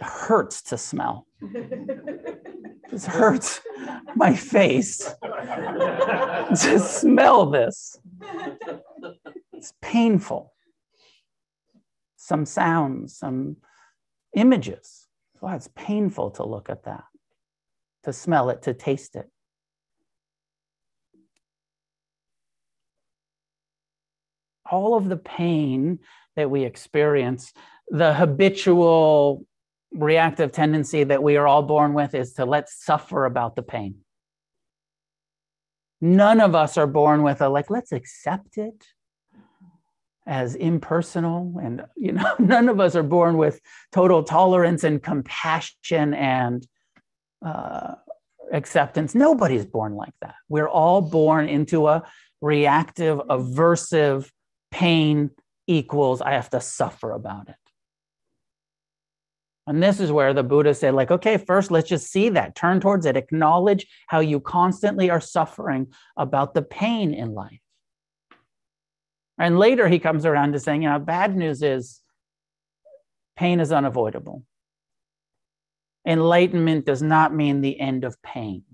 hurts 0.00 0.62
to 0.62 0.78
smell. 0.78 1.26
This 2.90 3.04
hurts 3.04 3.60
my 4.16 4.34
face 4.34 5.12
to 5.20 6.78
smell 6.78 7.50
this. 7.50 7.98
It's 9.52 9.74
painful. 9.82 10.54
Some 12.16 12.46
sounds, 12.46 13.14
some 13.18 13.58
images. 14.34 15.06
Wow, 15.42 15.54
it's 15.56 15.68
painful 15.74 16.30
to 16.32 16.46
look 16.46 16.70
at 16.70 16.84
that, 16.84 17.04
to 18.10 18.18
smell 18.18 18.50
it, 18.50 18.62
to 18.62 18.74
taste 18.74 19.14
it. 19.14 19.30
All 24.70 24.96
of 24.96 25.08
the 25.08 25.16
pain 25.16 26.00
that 26.36 26.50
we 26.50 26.64
experience, 26.64 27.52
the 27.88 28.12
habitual 28.14 29.46
reactive 29.92 30.52
tendency 30.52 31.04
that 31.04 31.22
we 31.22 31.36
are 31.36 31.46
all 31.46 31.62
born 31.62 31.94
with 31.94 32.14
is 32.14 32.34
to 32.34 32.44
let's 32.44 32.84
suffer 32.84 33.24
about 33.24 33.56
the 33.56 33.62
pain. 33.62 33.96
None 36.00 36.40
of 36.40 36.54
us 36.54 36.76
are 36.76 36.86
born 36.86 37.22
with 37.22 37.40
a 37.40 37.48
like, 37.48 37.70
let's 37.70 37.92
accept 37.92 38.58
it 38.58 38.86
as 40.26 40.54
impersonal. 40.54 41.60
And, 41.62 41.84
you 41.96 42.12
know, 42.12 42.34
none 42.38 42.68
of 42.68 42.80
us 42.80 42.96
are 42.96 43.02
born 43.02 43.36
with 43.36 43.60
total 43.92 44.22
tolerance 44.22 44.82
and 44.82 45.02
compassion 45.02 46.14
and 46.14 46.66
uh, 47.44 47.94
acceptance. 48.52 49.14
Nobody's 49.14 49.66
born 49.66 49.94
like 49.94 50.14
that. 50.20 50.34
We're 50.48 50.68
all 50.68 51.00
born 51.00 51.48
into 51.48 51.88
a 51.88 52.02
reactive, 52.40 53.18
aversive 53.18 54.30
pain 54.70 55.30
equals 55.66 56.20
I 56.20 56.32
have 56.32 56.50
to 56.50 56.60
suffer 56.60 57.12
about 57.12 57.48
it. 57.48 57.54
And 59.66 59.82
this 59.82 60.00
is 60.00 60.10
where 60.10 60.34
the 60.34 60.42
Buddha 60.42 60.74
said, 60.74 60.94
like, 60.94 61.12
okay, 61.12 61.36
first 61.36 61.70
let's 61.70 61.88
just 61.88 62.10
see 62.10 62.30
that, 62.30 62.56
turn 62.56 62.80
towards 62.80 63.06
it, 63.06 63.16
acknowledge 63.16 63.86
how 64.08 64.18
you 64.18 64.40
constantly 64.40 65.10
are 65.10 65.20
suffering 65.20 65.92
about 66.16 66.54
the 66.54 66.62
pain 66.62 67.14
in 67.14 67.34
life. 67.34 67.60
And 69.38 69.58
later 69.58 69.86
he 69.86 69.98
comes 69.98 70.26
around 70.26 70.52
to 70.52 70.60
saying, 70.60 70.82
you 70.82 70.88
know, 70.88 70.98
bad 70.98 71.36
news 71.36 71.62
is 71.62 72.00
pain 73.36 73.60
is 73.60 73.70
unavoidable. 73.70 74.44
Enlightenment 76.06 76.86
does 76.86 77.02
not 77.02 77.34
mean 77.34 77.60
the 77.60 77.78
end 77.78 78.04
of 78.04 78.20
pain. 78.22 78.64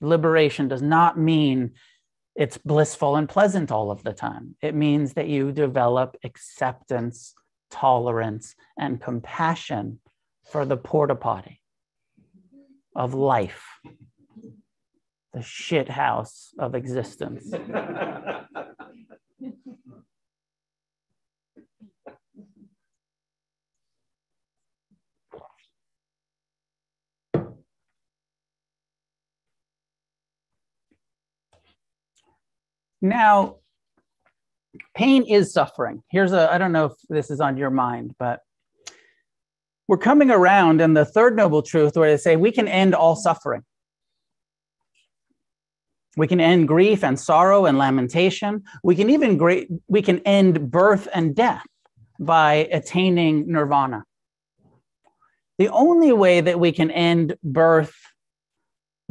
Liberation 0.00 0.68
does 0.68 0.82
not 0.82 1.18
mean 1.18 1.72
it's 2.34 2.58
blissful 2.58 3.16
and 3.16 3.28
pleasant 3.28 3.70
all 3.70 3.90
of 3.90 4.02
the 4.02 4.12
time. 4.12 4.56
It 4.62 4.74
means 4.74 5.14
that 5.14 5.28
you 5.28 5.52
develop 5.52 6.16
acceptance, 6.24 7.34
tolerance, 7.70 8.54
and 8.78 9.00
compassion 9.00 10.00
for 10.50 10.64
the 10.64 10.76
porta 10.76 11.14
potty 11.14 11.60
of 12.96 13.14
life, 13.14 13.64
the 15.32 15.42
shit 15.42 15.88
house 15.88 16.52
of 16.58 16.74
existence. 16.74 17.52
Now, 33.02 33.56
pain 34.94 35.24
is 35.24 35.52
suffering. 35.52 36.02
Here's 36.10 36.32
a, 36.32 36.50
I 36.50 36.56
don't 36.56 36.72
know 36.72 36.86
if 36.86 36.92
this 37.08 37.30
is 37.30 37.40
on 37.40 37.56
your 37.56 37.70
mind, 37.70 38.14
but 38.18 38.40
we're 39.88 39.98
coming 39.98 40.30
around 40.30 40.80
in 40.80 40.94
the 40.94 41.04
third 41.04 41.36
noble 41.36 41.62
truth 41.62 41.96
where 41.96 42.10
they 42.10 42.16
say 42.16 42.36
we 42.36 42.52
can 42.52 42.68
end 42.68 42.94
all 42.94 43.16
suffering. 43.16 43.64
We 46.16 46.28
can 46.28 46.40
end 46.40 46.68
grief 46.68 47.02
and 47.02 47.18
sorrow 47.18 47.66
and 47.66 47.76
lamentation. 47.76 48.62
We 48.84 48.94
can 48.94 49.10
even 49.10 49.36
great, 49.36 49.68
we 49.88 50.00
can 50.00 50.20
end 50.20 50.70
birth 50.70 51.08
and 51.12 51.34
death 51.34 51.66
by 52.20 52.68
attaining 52.70 53.50
nirvana. 53.50 54.04
The 55.58 55.68
only 55.68 56.12
way 56.12 56.40
that 56.40 56.60
we 56.60 56.70
can 56.70 56.90
end 56.90 57.36
birth, 57.42 57.94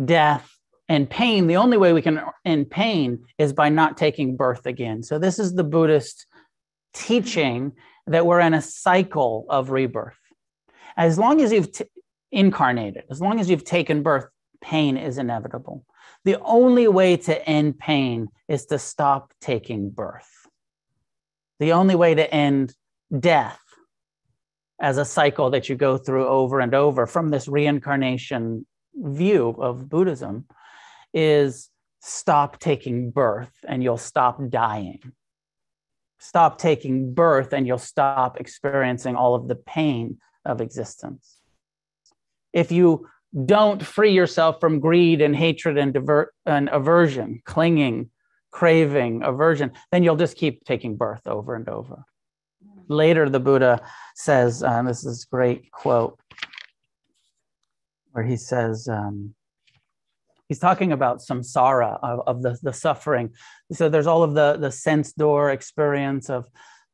death, 0.04 0.50
and 0.92 1.10
pain, 1.10 1.48
the 1.48 1.56
only 1.56 1.78
way 1.78 1.94
we 1.94 2.02
can 2.02 2.22
end 2.44 2.70
pain 2.70 3.24
is 3.38 3.54
by 3.54 3.70
not 3.70 3.96
taking 3.96 4.36
birth 4.36 4.66
again. 4.66 5.04
So, 5.04 5.18
this 5.18 5.40
is 5.40 5.54
the 5.54 5.64
Buddhist 5.64 6.26
teaching 6.94 7.72
that 8.08 8.26
we're 8.26 8.42
in 8.42 8.54
a 8.54 8.62
cycle 8.62 9.46
of 9.50 9.70
rebirth. 9.70 10.20
As 10.98 11.18
long 11.18 11.40
as 11.40 11.54
you've 11.54 11.72
t- 11.72 11.86
incarnated, 12.34 13.06
as 13.10 13.22
long 13.22 13.40
as 13.40 13.50
you've 13.50 13.64
taken 13.64 14.04
birth, 14.04 14.26
pain 14.60 14.98
is 14.98 15.18
inevitable. 15.18 15.86
The 16.26 16.38
only 16.42 16.90
way 16.90 17.16
to 17.16 17.48
end 17.48 17.80
pain 17.80 18.28
is 18.50 18.66
to 18.66 18.78
stop 18.78 19.32
taking 19.40 19.92
birth. 19.92 20.30
The 21.62 21.72
only 21.72 21.96
way 21.96 22.16
to 22.16 22.34
end 22.34 22.76
death 23.18 23.62
as 24.82 24.98
a 24.98 25.06
cycle 25.06 25.52
that 25.52 25.70
you 25.70 25.78
go 25.78 25.98
through 25.98 26.28
over 26.28 26.60
and 26.60 26.76
over 26.76 27.08
from 27.08 27.30
this 27.30 27.48
reincarnation 27.48 28.66
view 28.94 29.56
of 29.58 29.88
Buddhism 29.88 30.48
is 31.14 31.70
stop 32.00 32.60
taking 32.60 33.12
birth 33.12 33.52
and 33.68 33.84
you'll 33.84 33.98
stop 33.98 34.40
dying. 34.50 35.00
Stop 36.20 36.58
taking 36.58 37.14
birth 37.14 37.54
and 37.54 37.66
you'll 37.66 37.78
stop 37.78 38.40
experiencing 38.40 39.16
all 39.16 39.36
of 39.36 39.48
the 39.48 39.56
pain 39.56 40.20
of 40.46 40.62
existence. 40.62 41.40
If 42.54 42.72
you 42.72 43.08
don't 43.46 43.82
free 43.82 44.14
yourself 44.14 44.60
from 44.60 44.80
greed 44.80 45.22
and 45.22 45.36
hatred 45.36 45.78
and, 45.78 45.94
divert, 45.94 46.34
and 46.46 46.70
aversion, 46.70 47.42
clinging, 47.46 48.10
craving, 48.52 49.24
aversion, 49.24 49.72
then 49.92 50.04
you'll 50.04 50.18
just 50.18 50.38
keep 50.38 50.66
taking 50.66 50.98
birth 50.98 51.26
over 51.28 51.56
and 51.56 51.70
over. 51.70 52.04
Later, 52.88 53.30
the 53.30 53.40
Buddha 53.40 53.82
says, 54.16 54.64
uh, 54.64 54.84
this 54.84 55.06
is 55.06 55.24
a 55.24 55.36
great 55.36 55.72
quote, 55.72 56.20
where 58.12 58.26
he 58.26 58.36
says, 58.36 58.90
um, 58.90 59.34
he's 60.52 60.60
talking 60.60 60.92
about 60.92 61.22
samsara 61.22 61.98
of, 62.04 62.20
of 62.28 62.42
the, 62.42 62.58
the 62.62 62.74
suffering. 62.74 63.30
So 63.72 63.88
there's 63.88 64.06
all 64.06 64.22
of 64.22 64.34
the 64.34 64.58
the 64.58 64.70
sense 64.70 65.14
door 65.14 65.50
experience 65.50 66.30
of 66.30 66.46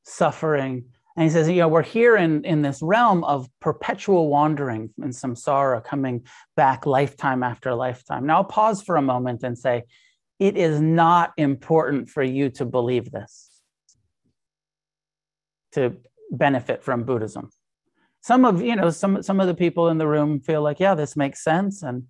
suffering. 0.04 0.86
And 1.16 1.24
he 1.24 1.32
says 1.32 1.50
you 1.50 1.56
know 1.56 1.68
we're 1.68 1.82
here 1.82 2.16
in 2.16 2.46
in 2.46 2.62
this 2.62 2.84
realm 2.84 3.24
of 3.24 3.50
perpetual 3.60 4.30
wandering 4.30 4.92
in 5.02 5.10
samsara 5.10 5.84
coming 5.84 6.28
back 6.56 6.86
lifetime 6.86 7.42
after 7.42 7.74
lifetime. 7.74 8.28
Now 8.28 8.36
i'll 8.38 8.44
pause 8.44 8.84
for 8.84 8.96
a 8.96 9.02
moment 9.02 9.42
and 9.42 9.58
say 9.58 9.86
it 10.38 10.56
is 10.56 10.80
not 10.80 11.32
important 11.36 12.10
for 12.10 12.22
you 12.22 12.52
to 12.52 12.64
believe 12.64 13.10
this 13.10 13.50
to 15.72 15.98
benefit 16.30 16.84
from 16.84 17.06
buddhism. 17.06 17.50
Some 18.22 18.46
of 18.46 18.62
you 18.62 18.76
know 18.76 18.92
some 18.92 19.24
some 19.24 19.40
of 19.40 19.48
the 19.48 19.56
people 19.56 19.90
in 19.90 19.98
the 19.98 20.06
room 20.16 20.42
feel 20.42 20.62
like 20.62 20.80
yeah 20.80 20.94
this 20.94 21.16
makes 21.16 21.44
sense. 21.44 21.82
And 21.82 22.04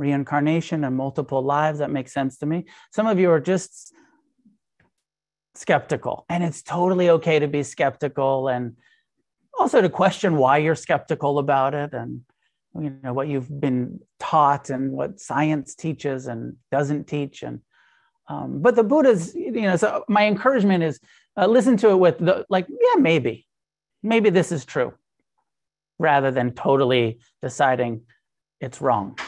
reincarnation 0.00 0.84
and 0.84 0.96
multiple 0.96 1.42
lives. 1.42 1.78
That 1.78 1.90
makes 1.90 2.12
sense 2.12 2.38
to 2.38 2.46
me. 2.46 2.64
Some 2.90 3.06
of 3.06 3.18
you 3.20 3.30
are 3.30 3.40
just 3.40 3.92
skeptical, 5.54 6.24
and 6.28 6.42
it's 6.42 6.62
totally 6.62 7.10
okay 7.10 7.38
to 7.38 7.48
be 7.48 7.62
skeptical 7.62 8.48
and 8.48 8.76
also 9.58 9.80
to 9.82 9.88
question 9.88 10.36
why 10.36 10.56
you're 10.58 10.74
skeptical 10.88 11.38
about 11.38 11.74
it 11.74 11.92
and 11.92 12.22
you 12.78 12.96
know 13.02 13.12
what 13.12 13.28
you've 13.28 13.60
been 13.60 14.00
taught 14.18 14.70
and 14.70 14.92
what 14.92 15.20
science 15.20 15.74
teaches 15.74 16.28
and 16.28 16.56
doesn't 16.70 17.04
teach 17.06 17.42
and 17.42 17.60
um, 18.28 18.62
but 18.62 18.76
the 18.76 18.84
buddha's 18.84 19.34
you 19.34 19.62
know 19.62 19.74
so 19.74 20.04
my 20.08 20.24
encouragement 20.24 20.84
is 20.84 21.00
uh, 21.36 21.46
listen 21.46 21.76
to 21.76 21.90
it 21.90 21.96
with 21.96 22.16
the 22.18 22.46
like 22.48 22.66
yeah 22.70 23.00
maybe 23.00 23.44
maybe 24.04 24.30
this 24.30 24.52
is 24.52 24.64
true 24.64 24.94
rather 25.98 26.30
than 26.30 26.52
totally 26.52 27.20
deciding 27.42 28.02
it's 28.60 28.80
wrong. 28.80 29.18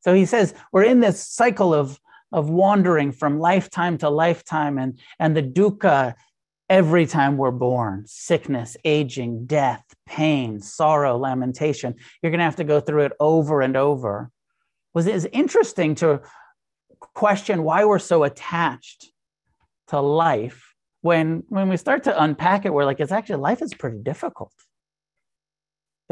So 0.00 0.14
he 0.14 0.26
says 0.26 0.54
we're 0.72 0.84
in 0.84 1.00
this 1.00 1.26
cycle 1.26 1.72
of, 1.74 1.98
of 2.32 2.48
wandering 2.48 3.12
from 3.12 3.38
lifetime 3.38 3.98
to 3.98 4.10
lifetime 4.10 4.78
and, 4.78 4.98
and 5.18 5.36
the 5.36 5.42
dukkha 5.42 6.14
every 6.68 7.06
time 7.06 7.36
we're 7.36 7.50
born 7.50 8.04
sickness, 8.06 8.76
aging, 8.84 9.46
death, 9.46 9.84
pain, 10.06 10.60
sorrow, 10.60 11.16
lamentation. 11.16 11.94
You're 12.22 12.30
going 12.30 12.38
to 12.38 12.44
have 12.44 12.56
to 12.56 12.64
go 12.64 12.80
through 12.80 13.04
it 13.04 13.12
over 13.20 13.60
and 13.60 13.76
over. 13.76 14.30
Was 14.94 15.06
it 15.06 15.14
is 15.14 15.28
interesting 15.32 15.94
to 15.96 16.22
question 17.14 17.62
why 17.62 17.84
we're 17.84 17.98
so 17.98 18.24
attached 18.24 19.10
to 19.88 20.00
life 20.00 20.74
when 21.00 21.42
when 21.48 21.68
we 21.68 21.76
start 21.76 22.04
to 22.04 22.22
unpack 22.22 22.64
it 22.64 22.72
we're 22.72 22.84
like 22.84 23.00
it's 23.00 23.10
actually 23.10 23.40
life 23.40 23.60
is 23.60 23.74
pretty 23.74 23.98
difficult 23.98 24.52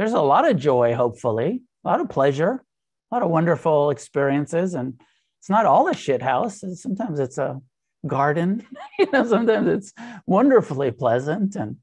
there's 0.00 0.14
a 0.14 0.20
lot 0.22 0.48
of 0.48 0.56
joy, 0.56 0.94
hopefully, 0.94 1.60
a 1.84 1.88
lot 1.88 2.00
of 2.00 2.08
pleasure, 2.08 2.62
a 3.10 3.14
lot 3.14 3.22
of 3.22 3.30
wonderful 3.30 3.90
experiences. 3.90 4.74
And 4.74 5.00
it's 5.40 5.50
not 5.50 5.66
all 5.66 5.88
a 5.88 5.94
shit 5.94 6.22
house. 6.22 6.62
Sometimes 6.74 7.18
it's 7.18 7.38
a 7.38 7.60
garden, 8.06 8.66
you 8.98 9.06
know, 9.12 9.26
sometimes 9.26 9.68
it's 9.68 9.92
wonderfully 10.26 10.90
pleasant. 10.90 11.56
And 11.56 11.76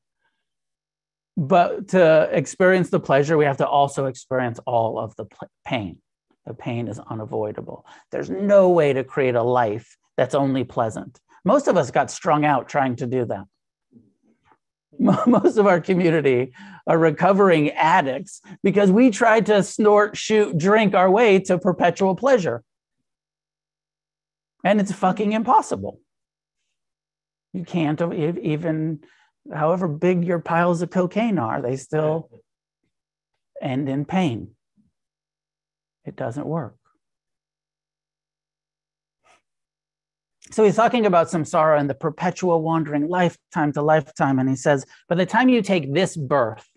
but 1.36 1.90
to 1.90 2.30
experience 2.32 2.90
the 2.90 3.00
pleasure, 3.00 3.38
we 3.38 3.46
have 3.46 3.58
to 3.58 3.68
also 3.68 4.06
experience 4.06 4.60
all 4.66 5.00
of 5.00 5.16
the 5.16 5.26
pain. 5.66 6.00
The 6.48 6.54
pain 6.54 6.88
is 6.88 7.00
unavoidable. 7.00 7.86
There's 8.12 8.30
no 8.30 8.70
way 8.70 8.94
to 8.94 9.04
create 9.04 9.36
a 9.36 9.44
life 9.44 9.98
that's 10.16 10.34
only 10.34 10.64
pleasant. 10.64 11.20
Most 11.46 11.68
of 11.68 11.78
us 11.78 11.92
got 11.92 12.10
strung 12.10 12.44
out 12.44 12.70
trying 12.70 12.96
to 12.98 13.06
do 13.06 13.26
that. 13.26 13.46
most 15.28 15.58
of 15.58 15.68
our 15.68 15.80
community 15.80 16.54
are 16.88 16.98
recovering 16.98 17.70
addicts 17.72 18.42
because 18.64 18.92
we 18.92 19.12
tried 19.12 19.46
to 19.46 19.62
snort, 19.62 20.18
shoot, 20.18 20.58
drink 20.58 20.96
our 20.96 21.10
way 21.10 21.40
to 21.40 21.58
perpetual 21.60 22.16
pleasure. 22.16 22.64
And 24.64 24.82
it's 24.82 24.92
fucking 24.92 25.34
impossible. 25.34 26.00
You 27.54 27.64
can't 27.64 28.02
even, 28.14 29.00
however 29.54 29.88
big 29.88 30.26
your 30.26 30.40
piles 30.40 30.82
of 30.82 30.90
cocaine 30.90 31.40
are, 31.40 31.62
they 31.62 31.76
still 31.76 32.30
end 33.62 33.90
in 33.90 34.06
pain. 34.06 34.52
It 36.06 36.16
doesn't 36.16 36.46
work. 36.46 36.76
So 40.52 40.64
he's 40.64 40.76
talking 40.76 41.06
about 41.06 41.28
samsara 41.28 41.80
and 41.80 41.90
the 41.90 41.96
perpetual 41.96 42.62
wandering 42.62 43.08
lifetime 43.08 43.72
to 43.74 43.82
lifetime. 43.82 44.40
And 44.40 44.50
he 44.50 44.56
says, 44.56 44.86
by 45.08 45.16
the 45.16 45.26
time 45.26 45.50
you 45.50 45.62
take 45.62 45.94
this 45.94 46.16
birth 46.16 46.68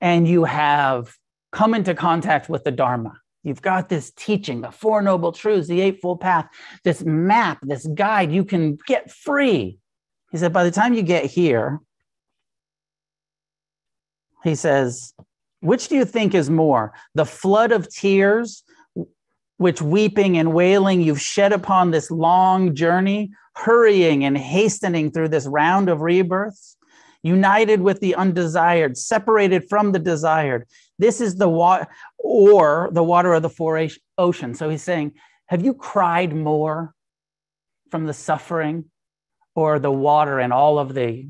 and 0.00 0.26
you 0.26 0.44
have 0.44 1.14
come 1.52 1.74
into 1.74 1.94
contact 1.94 2.48
with 2.48 2.64
the 2.64 2.70
Dharma, 2.70 3.12
you've 3.42 3.62
got 3.62 3.88
this 3.88 4.10
teaching, 4.12 4.60
the 4.60 4.70
Four 4.70 5.02
Noble 5.02 5.32
Truths, 5.32 5.68
the 5.68 5.80
Eightfold 5.80 6.20
Path, 6.20 6.48
this 6.84 7.02
map, 7.04 7.58
this 7.62 7.86
guide, 7.94 8.32
you 8.32 8.44
can 8.44 8.78
get 8.86 9.10
free. 9.10 9.78
He 10.30 10.38
said, 10.38 10.52
by 10.52 10.64
the 10.64 10.70
time 10.70 10.94
you 10.94 11.02
get 11.02 11.26
here, 11.26 11.80
he 14.42 14.54
says, 14.54 15.14
which 15.60 15.88
do 15.88 15.94
you 15.94 16.04
think 16.04 16.34
is 16.34 16.50
more, 16.50 16.92
the 17.14 17.26
flood 17.26 17.70
of 17.70 17.88
tears 17.88 18.64
which 19.58 19.82
weeping 19.82 20.38
and 20.38 20.52
wailing 20.52 21.00
you've 21.00 21.20
shed 21.20 21.52
upon 21.52 21.90
this 21.90 22.10
long 22.10 22.74
journey, 22.74 23.30
hurrying 23.54 24.24
and 24.24 24.36
hastening 24.36 25.10
through 25.10 25.28
this 25.28 25.46
round 25.46 25.88
of 25.88 26.00
rebirths, 26.00 26.76
united 27.22 27.80
with 27.80 28.00
the 28.00 28.14
undesired, 28.14 28.96
separated 28.96 29.68
from 29.68 29.92
the 29.92 29.98
desired. 29.98 30.66
This 30.98 31.20
is 31.20 31.36
the 31.36 31.48
water, 31.48 31.86
or 32.18 32.90
the 32.92 33.02
water 33.02 33.32
of 33.34 33.42
the 33.42 33.50
four 33.50 33.88
oceans. 34.18 34.58
So 34.58 34.68
he's 34.68 34.82
saying, 34.82 35.12
Have 35.46 35.64
you 35.64 35.74
cried 35.74 36.34
more 36.34 36.94
from 37.90 38.06
the 38.06 38.14
suffering 38.14 38.86
or 39.54 39.78
the 39.78 39.92
water 39.92 40.38
and 40.40 40.52
all 40.52 40.78
of 40.78 40.94
the 40.94 41.28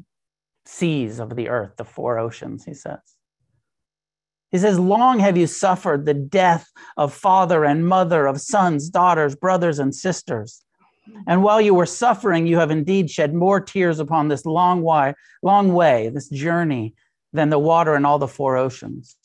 seas 0.64 1.18
of 1.18 1.34
the 1.34 1.48
earth, 1.48 1.76
the 1.76 1.84
four 1.84 2.18
oceans, 2.18 2.64
he 2.64 2.74
says? 2.74 3.00
He 4.52 4.58
says, 4.58 4.78
Long 4.78 5.18
have 5.18 5.36
you 5.36 5.46
suffered 5.46 6.04
the 6.04 6.14
death 6.14 6.70
of 6.96 7.12
father 7.12 7.64
and 7.64 7.88
mother, 7.88 8.26
of 8.26 8.40
sons, 8.40 8.90
daughters, 8.90 9.34
brothers, 9.34 9.78
and 9.78 9.94
sisters. 9.94 10.62
And 11.26 11.42
while 11.42 11.60
you 11.60 11.74
were 11.74 11.86
suffering, 11.86 12.46
you 12.46 12.58
have 12.58 12.70
indeed 12.70 13.10
shed 13.10 13.34
more 13.34 13.60
tears 13.60 13.98
upon 13.98 14.28
this 14.28 14.46
long 14.46 14.82
way, 14.82 15.14
long 15.42 15.72
way, 15.72 16.10
this 16.10 16.28
journey, 16.28 16.94
than 17.32 17.50
the 17.50 17.58
water 17.58 17.96
in 17.96 18.04
all 18.04 18.18
the 18.18 18.28
four 18.28 18.56
oceans. 18.56 19.16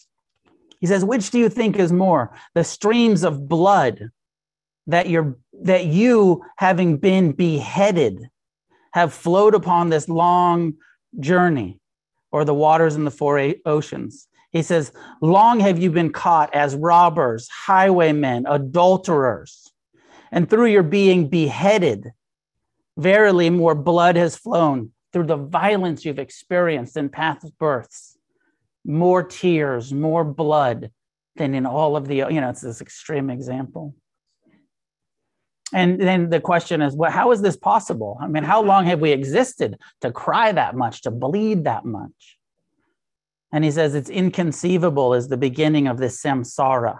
He 0.80 0.88
says, 0.88 1.04
Which 1.04 1.30
do 1.30 1.40
you 1.40 1.50
think 1.50 1.78
is 1.78 1.92
more? 1.92 2.34
The 2.56 2.64
streams 2.64 3.24
of 3.24 3.48
blood 3.48 4.10
that 4.88 5.10
you're 5.10 5.38
that 5.62 5.86
you, 5.86 6.46
having 6.58 6.98
been 6.98 7.34
beheaded, 7.34 8.30
have 8.94 9.14
flowed 9.14 9.54
upon 9.54 9.90
this 9.90 10.08
long 10.08 10.76
journey, 11.20 11.80
or 12.32 12.46
the 12.46 12.54
waters 12.54 12.96
in 12.96 13.04
the 13.04 13.12
four 13.12 13.54
oceans. 13.66 14.28
He 14.58 14.64
says, 14.64 14.92
Long 15.22 15.60
have 15.60 15.78
you 15.78 15.92
been 15.92 16.12
caught 16.12 16.54
as 16.54 16.76
robbers, 16.76 17.48
highwaymen, 17.48 18.48
adulterers, 18.48 19.72
and 20.32 20.50
through 20.50 20.66
your 20.66 20.84
being 20.84 21.30
beheaded, 21.30 22.12
verily 22.98 23.52
more 23.52 23.76
blood 23.76 24.16
has 24.16 24.36
flown 24.36 24.92
through 25.14 25.28
the 25.28 25.38
violence 25.38 26.04
you've 26.04 26.18
experienced 26.18 26.98
in 26.98 27.10
past 27.10 27.56
births. 27.60 28.18
More 28.84 29.22
tears, 29.22 29.94
more 29.94 30.24
blood 30.24 30.90
than 31.36 31.54
in 31.54 31.68
all 31.68 31.96
of 31.96 32.08
the, 32.08 32.16
you 32.16 32.42
know, 32.42 32.50
it's 32.50 32.62
this 32.62 32.82
extreme 32.82 33.30
example. 33.30 33.94
And 35.72 36.02
then 36.02 36.32
the 36.32 36.40
question 36.40 36.82
is, 36.82 36.96
well, 36.96 37.12
how 37.12 37.32
is 37.32 37.42
this 37.42 37.58
possible? 37.58 38.18
I 38.20 38.28
mean, 38.28 38.44
how 38.44 38.64
long 38.64 38.86
have 38.86 39.02
we 39.02 39.12
existed 39.12 39.78
to 40.02 40.12
cry 40.12 40.52
that 40.52 40.76
much, 40.76 41.04
to 41.04 41.12
bleed 41.12 41.66
that 41.66 41.86
much? 41.86 42.37
And 43.52 43.64
he 43.64 43.72
says 43.72 43.96
it's 43.96 44.10
inconceivable 44.10 45.14
is 45.14 45.28
the 45.28 45.38
beginning 45.38 45.88
of 45.88 45.98
this 45.98 46.22
samsara. 46.22 47.00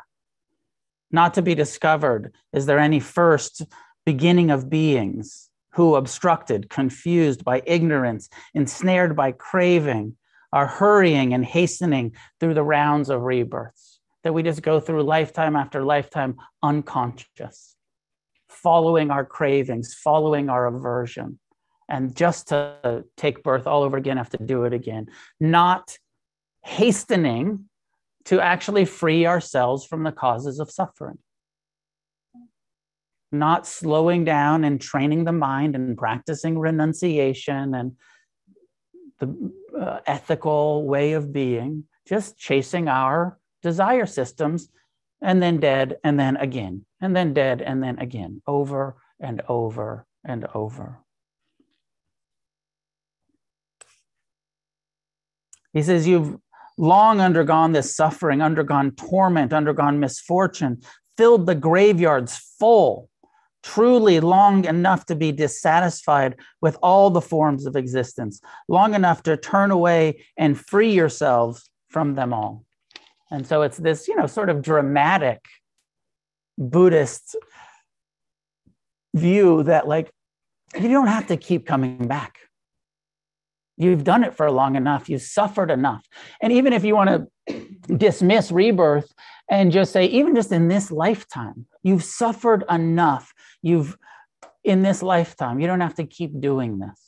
Not 1.12 1.34
to 1.36 1.42
be 1.42 1.56
discovered. 1.56 2.34
Is 2.54 2.66
there 2.66 2.80
any 2.80 3.00
first 3.00 3.64
beginning 4.06 4.52
of 4.52 4.70
beings 4.70 5.50
who, 5.74 5.96
obstructed, 5.96 6.70
confused 6.70 7.44
by 7.44 7.62
ignorance, 7.66 8.30
ensnared 8.54 9.16
by 9.16 9.32
craving, 9.32 10.16
are 10.54 10.68
hurrying 10.68 11.34
and 11.34 11.46
hastening 11.46 12.16
through 12.40 12.54
the 12.54 12.64
rounds 12.64 13.10
of 13.10 13.22
rebirths? 13.22 14.00
That 14.24 14.34
we 14.34 14.44
just 14.44 14.62
go 14.62 14.80
through 14.80 15.04
lifetime 15.04 15.56
after 15.56 15.84
lifetime 15.84 16.38
unconscious 16.64 17.78
following 18.58 19.12
our 19.12 19.26
cravings, 19.26 19.94
following 19.94 20.50
our 20.50 20.68
aversion, 20.68 21.40
and 21.90 22.16
just 22.16 22.50
to 22.50 23.06
take 23.16 23.44
birth 23.44 23.68
all 23.68 23.84
over 23.84 23.98
again, 23.98 24.18
have 24.18 24.30
to 24.30 24.44
do 24.44 24.64
it 24.66 24.74
again, 24.74 25.08
not 25.40 25.98
hastening 26.68 27.66
to 28.26 28.42
actually 28.42 28.84
free 28.86 29.26
ourselves 29.26 29.86
from 29.86 30.04
the 30.04 30.12
causes 30.12 30.60
of 30.60 30.70
suffering. 30.70 31.18
Not 33.32 33.66
slowing 33.66 34.26
down 34.26 34.64
and 34.64 34.80
training 34.80 35.24
the 35.24 35.32
mind 35.32 35.76
and 35.76 35.98
practicing 35.98 36.60
renunciation 36.60 37.74
and 37.74 37.94
the 39.20 39.52
uh, 39.80 40.00
ethical 40.06 40.86
way 40.86 41.14
of 41.14 41.32
being, 41.32 41.86
just 42.08 42.38
chasing 42.38 42.88
our 42.88 43.40
desire 43.64 44.06
systems 44.06 44.70
and 45.22 45.42
then 45.42 45.60
dead 45.60 45.98
and 46.04 46.20
then 46.20 46.38
again 46.38 46.86
and 47.02 47.16
then 47.16 47.34
dead 47.34 47.62
and 47.62 47.82
then 47.82 47.98
again 48.00 48.42
over 48.46 48.96
and 49.20 49.42
over 49.48 50.06
and 50.24 50.46
over 50.54 51.00
he 55.74 55.82
says 55.82 56.08
you've 56.08 56.38
long 56.78 57.20
undergone 57.20 57.72
this 57.72 57.96
suffering 57.96 58.42
undergone 58.42 58.92
torment 58.92 59.54
undergone 59.54 60.00
misfortune 60.00 60.80
filled 61.18 61.46
the 61.46 61.56
graveyards 61.56 62.38
full 62.60 63.10
truly 63.64 64.20
long 64.20 64.64
enough 64.66 65.06
to 65.06 65.16
be 65.16 65.32
dissatisfied 65.32 66.36
with 66.62 66.78
all 66.82 67.10
the 67.10 67.22
forms 67.22 67.66
of 67.66 67.76
existence 67.76 68.40
long 68.68 68.94
enough 68.94 69.24
to 69.24 69.36
turn 69.36 69.72
away 69.72 70.24
and 70.38 70.60
free 70.60 70.92
yourselves 70.92 71.70
from 71.90 72.16
them 72.16 72.34
all 72.34 72.64
and 73.30 73.46
so 73.46 73.62
it's 73.62 73.78
this, 73.78 74.08
you 74.08 74.16
know, 74.16 74.28
sort 74.28 74.50
of 74.50 74.62
dramatic 74.62 75.46
Buddhist 76.58 77.36
view 79.14 79.64
that, 79.64 79.88
like, 79.88 80.12
you 80.76 80.90
don't 80.90 81.08
have 81.08 81.28
to 81.28 81.38
keep 81.38 81.66
coming 81.66 82.08
back. 82.08 82.40
You've 83.78 84.04
done 84.04 84.24
it 84.24 84.36
for 84.36 84.50
long 84.50 84.76
enough. 84.76 85.08
You've 85.08 85.22
suffered 85.22 85.70
enough. 85.70 86.04
And 86.42 86.52
even 86.52 86.74
if 86.74 86.84
you 86.84 86.96
want 86.96 87.30
to 87.48 87.96
dismiss 87.96 88.52
rebirth 88.52 89.14
and 89.50 89.72
just 89.72 89.94
say, 89.94 90.06
even 90.06 90.36
just 90.36 90.52
in 90.52 90.68
this 90.68 90.92
lifetime, 90.92 91.68
you've 91.84 92.04
suffered 92.04 92.64
enough. 92.70 93.34
You've, 93.62 93.98
in 94.64 94.82
this 94.82 95.04
lifetime, 95.04 95.60
you 95.60 95.68
don't 95.68 95.82
have 95.82 95.96
to 95.96 96.06
keep 96.06 96.42
doing 96.42 96.80
this. 96.80 97.00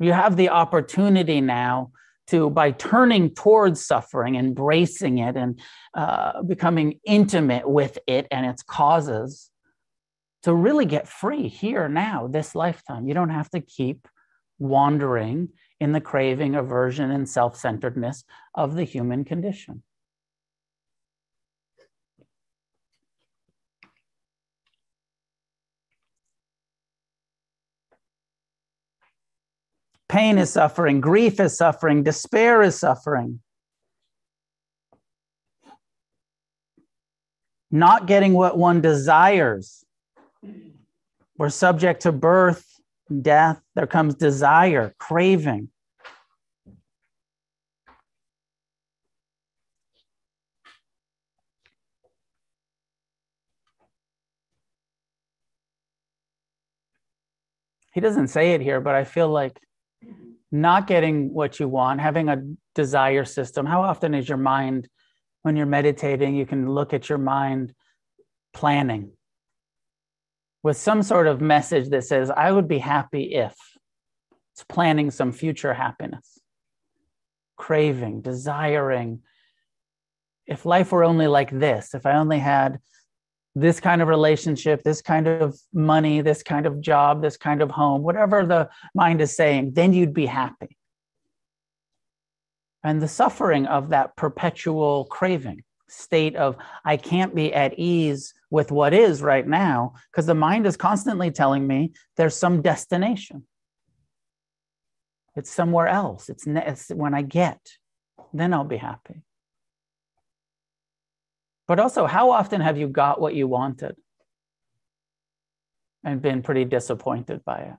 You 0.00 0.12
have 0.12 0.36
the 0.36 0.48
opportunity 0.48 1.40
now 1.40 1.90
to 2.28 2.50
by 2.50 2.70
turning 2.70 3.34
towards 3.34 3.84
suffering, 3.84 4.36
embracing 4.36 5.18
it, 5.18 5.36
and 5.36 5.60
uh, 5.94 6.42
becoming 6.42 7.00
intimate 7.04 7.68
with 7.68 7.98
it 8.06 8.26
and 8.30 8.46
its 8.46 8.62
causes, 8.62 9.50
to 10.44 10.54
really 10.54 10.84
get 10.84 11.08
free 11.08 11.48
here 11.48 11.88
now, 11.88 12.28
this 12.28 12.54
lifetime. 12.54 13.08
You 13.08 13.14
don't 13.14 13.30
have 13.30 13.50
to 13.50 13.60
keep 13.60 14.06
wandering 14.58 15.50
in 15.80 15.92
the 15.92 16.00
craving, 16.00 16.54
aversion, 16.54 17.10
and 17.10 17.28
self 17.28 17.56
centeredness 17.56 18.24
of 18.54 18.74
the 18.74 18.84
human 18.84 19.24
condition. 19.24 19.82
Pain 30.08 30.38
is 30.38 30.50
suffering, 30.50 31.00
grief 31.00 31.38
is 31.38 31.56
suffering, 31.56 32.02
despair 32.02 32.62
is 32.62 32.78
suffering. 32.78 33.40
Not 37.70 38.06
getting 38.06 38.32
what 38.32 38.56
one 38.56 38.80
desires. 38.80 39.84
We're 41.36 41.50
subject 41.50 42.02
to 42.02 42.12
birth, 42.12 42.77
death. 43.20 43.60
There 43.74 43.86
comes 43.86 44.14
desire, 44.14 44.94
craving. 44.98 45.70
He 57.92 58.00
doesn't 58.00 58.28
say 58.28 58.52
it 58.52 58.60
here, 58.60 58.80
but 58.80 58.94
I 58.94 59.04
feel 59.04 59.28
like 59.28 59.58
not 60.52 60.86
getting 60.86 61.34
what 61.34 61.58
you 61.58 61.68
want, 61.68 62.00
having 62.00 62.28
a 62.28 62.42
desire 62.74 63.24
system. 63.24 63.66
How 63.66 63.82
often 63.82 64.14
is 64.14 64.28
your 64.28 64.38
mind, 64.38 64.88
when 65.42 65.56
you're 65.56 65.66
meditating, 65.66 66.36
you 66.36 66.46
can 66.46 66.70
look 66.70 66.94
at 66.94 67.08
your 67.08 67.18
mind 67.18 67.74
planning 68.54 69.12
with 70.62 70.76
some 70.76 71.02
sort 71.02 71.26
of 71.26 71.40
message 71.40 71.90
that 71.90 72.04
says, 72.04 72.30
I 72.30 72.50
would 72.50 72.68
be 72.68 72.78
happy 72.78 73.34
if 73.34 73.54
it's 74.52 74.64
planning 74.64 75.10
some 75.10 75.32
future 75.32 75.74
happiness, 75.74 76.38
craving, 77.56 78.22
desiring. 78.22 79.20
If 80.46 80.66
life 80.66 80.92
were 80.92 81.04
only 81.04 81.26
like 81.26 81.50
this, 81.50 81.94
if 81.94 82.06
I 82.06 82.14
only 82.14 82.38
had 82.38 82.80
this 83.54 83.80
kind 83.80 84.02
of 84.02 84.08
relationship, 84.08 84.82
this 84.82 85.02
kind 85.02 85.26
of 85.26 85.58
money, 85.72 86.20
this 86.20 86.42
kind 86.42 86.66
of 86.66 86.80
job, 86.80 87.22
this 87.22 87.36
kind 87.36 87.62
of 87.62 87.70
home, 87.70 88.02
whatever 88.02 88.44
the 88.46 88.68
mind 88.94 89.20
is 89.20 89.34
saying, 89.34 89.72
then 89.74 89.92
you'd 89.92 90.14
be 90.14 90.26
happy. 90.26 90.76
And 92.84 93.02
the 93.02 93.08
suffering 93.08 93.66
of 93.66 93.90
that 93.90 94.16
perpetual 94.16 95.06
craving 95.06 95.64
state 95.88 96.36
of, 96.36 96.56
I 96.84 96.96
can't 96.96 97.34
be 97.34 97.52
at 97.52 97.78
ease 97.78 98.32
with 98.50 98.70
what 98.70 98.94
is 98.94 99.20
right 99.22 99.46
now, 99.46 99.94
because 100.10 100.26
the 100.26 100.34
mind 100.34 100.66
is 100.66 100.76
constantly 100.76 101.30
telling 101.30 101.66
me 101.66 101.92
there's 102.16 102.36
some 102.36 102.62
destination. 102.62 103.46
It's 105.36 105.50
somewhere 105.50 105.86
else. 105.86 106.28
It's, 106.28 106.46
ne- 106.46 106.66
it's 106.66 106.88
when 106.88 107.14
I 107.14 107.22
get, 107.22 107.60
then 108.32 108.54
I'll 108.54 108.64
be 108.64 108.78
happy. 108.78 109.22
But 111.66 111.78
also, 111.78 112.06
how 112.06 112.30
often 112.30 112.62
have 112.62 112.78
you 112.78 112.88
got 112.88 113.20
what 113.20 113.34
you 113.34 113.46
wanted 113.46 113.94
and 116.02 116.22
been 116.22 116.42
pretty 116.42 116.64
disappointed 116.64 117.44
by 117.44 117.58
it? 117.58 117.76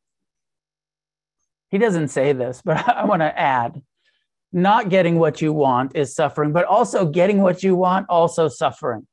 He 1.69 1.79
doesn't 1.79 2.09
say 2.09 2.33
this, 2.33 2.61
but 2.63 2.77
I 2.87 3.05
want 3.05 3.21
to 3.21 3.37
add 3.37 3.81
not 4.51 4.89
getting 4.89 5.19
what 5.19 5.41
you 5.41 5.53
want 5.53 5.95
is 5.95 6.15
suffering, 6.15 6.51
but 6.51 6.65
also 6.65 7.05
getting 7.05 7.41
what 7.41 7.61
you 7.63 7.75
want, 7.75 8.07
also 8.09 8.47
suffering. 8.47 9.07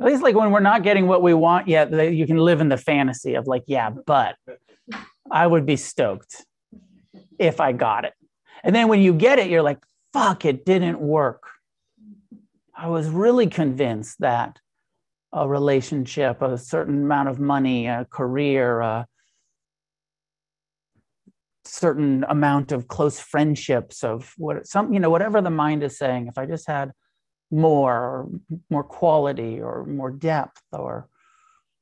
At 0.00 0.06
least, 0.06 0.22
like 0.22 0.36
when 0.36 0.50
we're 0.52 0.60
not 0.60 0.82
getting 0.84 1.06
what 1.08 1.22
we 1.22 1.34
want 1.34 1.66
yet, 1.66 1.90
you 2.14 2.26
can 2.26 2.36
live 2.36 2.60
in 2.60 2.68
the 2.68 2.76
fantasy 2.76 3.34
of, 3.34 3.46
like, 3.46 3.64
yeah, 3.66 3.90
but 3.90 4.36
I 5.30 5.46
would 5.46 5.66
be 5.66 5.76
stoked 5.76 6.44
if 7.38 7.60
I 7.60 7.72
got 7.72 8.04
it. 8.04 8.12
And 8.62 8.74
then 8.74 8.88
when 8.88 9.00
you 9.00 9.12
get 9.12 9.38
it, 9.38 9.50
you're 9.50 9.62
like, 9.62 9.78
fuck, 10.12 10.44
it 10.44 10.64
didn't 10.64 11.00
work. 11.00 11.42
I 12.76 12.88
was 12.88 13.08
really 13.08 13.48
convinced 13.48 14.20
that 14.20 14.60
a 15.32 15.48
relationship, 15.48 16.42
a 16.42 16.56
certain 16.56 17.02
amount 17.02 17.28
of 17.28 17.40
money, 17.40 17.86
a 17.86 18.06
career, 18.10 18.80
a 18.80 19.06
certain 21.64 22.24
amount 22.28 22.72
of 22.72 22.88
close 22.88 23.20
friendships 23.20 24.02
of 24.04 24.32
what 24.38 24.66
some, 24.66 24.92
you 24.92 25.00
know, 25.00 25.10
whatever 25.10 25.42
the 25.42 25.50
mind 25.50 25.82
is 25.82 25.98
saying, 25.98 26.28
if 26.28 26.38
I 26.38 26.46
just 26.46 26.66
had 26.68 26.92
more 27.50 27.92
or 27.92 28.28
more 28.70 28.84
quality 28.84 29.60
or 29.60 29.84
more 29.84 30.10
depth 30.10 30.62
or 30.72 31.08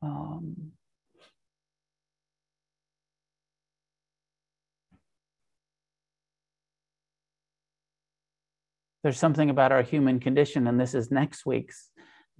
um, 0.02 0.72
there's 9.02 9.18
something 9.18 9.50
about 9.50 9.70
our 9.70 9.82
human 9.82 10.18
condition, 10.18 10.66
and 10.66 10.80
this 10.80 10.92
is 10.92 11.12
next 11.12 11.46
week's 11.46 11.90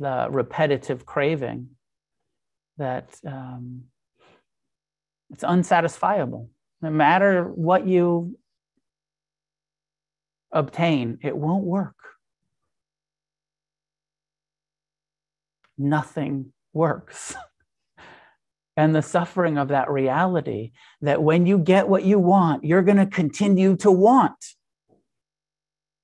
the 0.00 0.26
repetitive 0.30 1.06
craving 1.06 1.68
that 2.76 3.08
um, 3.26 3.84
it's 5.30 5.44
unsatisfiable. 5.44 6.48
No 6.82 6.90
matter 6.90 7.44
what 7.44 7.86
you 7.86 8.36
obtain, 10.52 11.18
it 11.22 11.36
won't 11.36 11.64
work. 11.64 11.94
Nothing 15.78 16.52
works. 16.72 17.34
and 18.76 18.94
the 18.94 19.02
suffering 19.02 19.58
of 19.58 19.68
that 19.68 19.90
reality 19.90 20.72
that 21.00 21.22
when 21.22 21.46
you 21.46 21.58
get 21.58 21.88
what 21.88 22.04
you 22.04 22.18
want, 22.18 22.64
you're 22.64 22.82
going 22.82 22.98
to 22.98 23.06
continue 23.06 23.76
to 23.76 23.90
want 23.90 24.34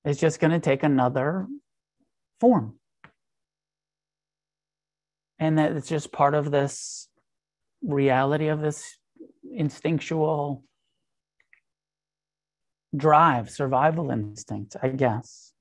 it's 0.05 0.19
just 0.19 0.39
going 0.39 0.51
to 0.51 0.59
take 0.59 0.83
another 0.83 1.47
form. 2.39 2.75
And 5.39 5.57
that 5.57 5.71
it's 5.73 5.87
just 5.87 6.11
part 6.11 6.35
of 6.35 6.51
this 6.51 7.07
reality 7.81 8.47
of 8.47 8.61
this 8.61 8.97
instinctual 9.49 10.63
drive, 12.95 13.49
survival 13.49 14.11
instinct, 14.11 14.75
I 14.81 14.89
guess. 14.89 15.52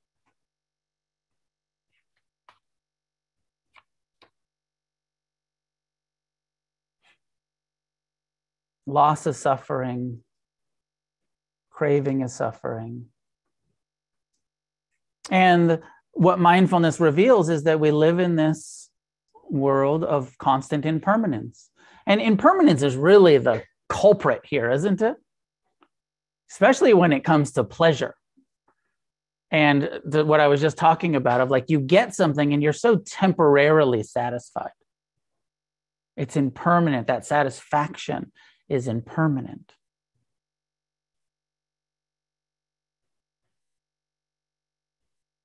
Loss 8.86 9.26
is 9.26 9.36
suffering, 9.36 10.22
craving 11.70 12.22
is 12.22 12.34
suffering. 12.34 13.06
And 15.30 15.80
what 16.12 16.38
mindfulness 16.38 17.00
reveals 17.00 17.48
is 17.48 17.64
that 17.64 17.80
we 17.80 17.90
live 17.90 18.18
in 18.18 18.36
this 18.36 18.90
world 19.48 20.04
of 20.04 20.36
constant 20.38 20.84
impermanence. 20.84 21.70
And 22.06 22.20
impermanence 22.20 22.82
is 22.82 22.96
really 22.96 23.38
the 23.38 23.62
culprit 23.88 24.42
here, 24.44 24.70
isn't 24.70 25.00
it? 25.00 25.16
Especially 26.50 26.92
when 26.92 27.12
it 27.12 27.24
comes 27.24 27.52
to 27.52 27.64
pleasure. 27.64 28.14
And 29.50 30.00
the, 30.04 30.24
what 30.24 30.40
I 30.40 30.48
was 30.48 30.60
just 30.60 30.78
talking 30.78 31.14
about 31.14 31.40
of 31.40 31.50
like 31.50 31.66
you 31.68 31.78
get 31.78 32.14
something 32.14 32.52
and 32.52 32.62
you're 32.62 32.72
so 32.72 32.96
temporarily 32.96 34.02
satisfied. 34.02 34.70
It's 36.16 36.36
impermanent. 36.36 37.06
That 37.06 37.26
satisfaction 37.26 38.32
is 38.73 38.89
impermanent. 38.89 39.74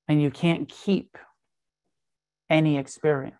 and 0.08 0.22
you 0.22 0.30
can't 0.30 0.68
keep 0.68 1.18
any 2.48 2.78
experience. 2.78 3.34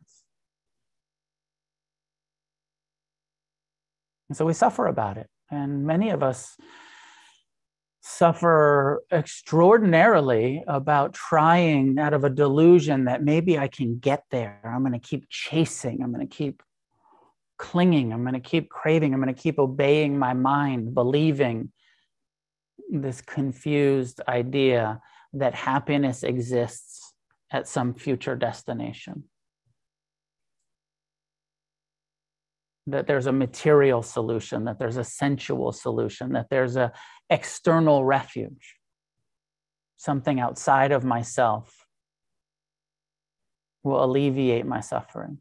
And 4.29 4.37
so 4.37 4.45
we 4.45 4.53
suffer 4.53 4.87
about 4.87 5.17
it. 5.17 5.29
And 5.51 5.87
many 5.87 6.11
of 6.11 6.23
us 6.23 6.59
suffer 8.03 9.03
extraordinarily 9.11 10.63
about 10.69 11.15
trying 11.15 11.99
out 11.99 12.13
of 12.13 12.25
a 12.25 12.31
delusion 12.31 13.05
that 13.05 13.25
maybe 13.25 13.59
I 13.59 13.69
can 13.69 13.99
get 13.99 14.25
there. 14.31 14.61
I'm 14.63 14.81
going 14.81 14.93
to 14.93 14.99
keep 14.99 15.27
chasing. 15.31 16.03
I'm 16.03 16.13
going 16.13 16.27
to 16.27 16.37
keep 16.37 16.63
clinging. 17.59 18.13
I'm 18.13 18.23
going 18.23 18.35
to 18.35 18.41
keep 18.41 18.71
craving. 18.71 19.13
I'm 19.13 19.21
going 19.21 19.35
to 19.35 19.41
keep 19.41 19.59
obeying 19.59 20.19
my 20.19 20.33
mind, 20.33 20.95
believing 20.95 21.73
this 22.91 23.21
confused 23.21 24.21
idea 24.27 25.01
that 25.35 25.55
happiness 25.55 26.23
exists 26.23 27.13
at 27.51 27.69
some 27.69 27.95
future 27.95 28.37
destination. 28.37 29.25
That 32.87 33.07
there's 33.07 33.27
a 33.27 33.33
material 33.33 34.03
solution, 34.03 34.65
that 34.65 34.79
there's 34.79 34.97
a 34.97 35.05
sensual 35.05 35.73
solution, 35.73 36.33
that 36.33 36.49
there's 36.49 36.77
a 36.77 36.93
external 37.29 38.05
refuge, 38.05 38.77
something 39.99 40.41
outside 40.41 40.93
of 40.93 41.05
myself 41.05 41.85
will 43.83 44.03
alleviate 44.03 44.65
my 44.65 44.81
suffering. 44.81 45.41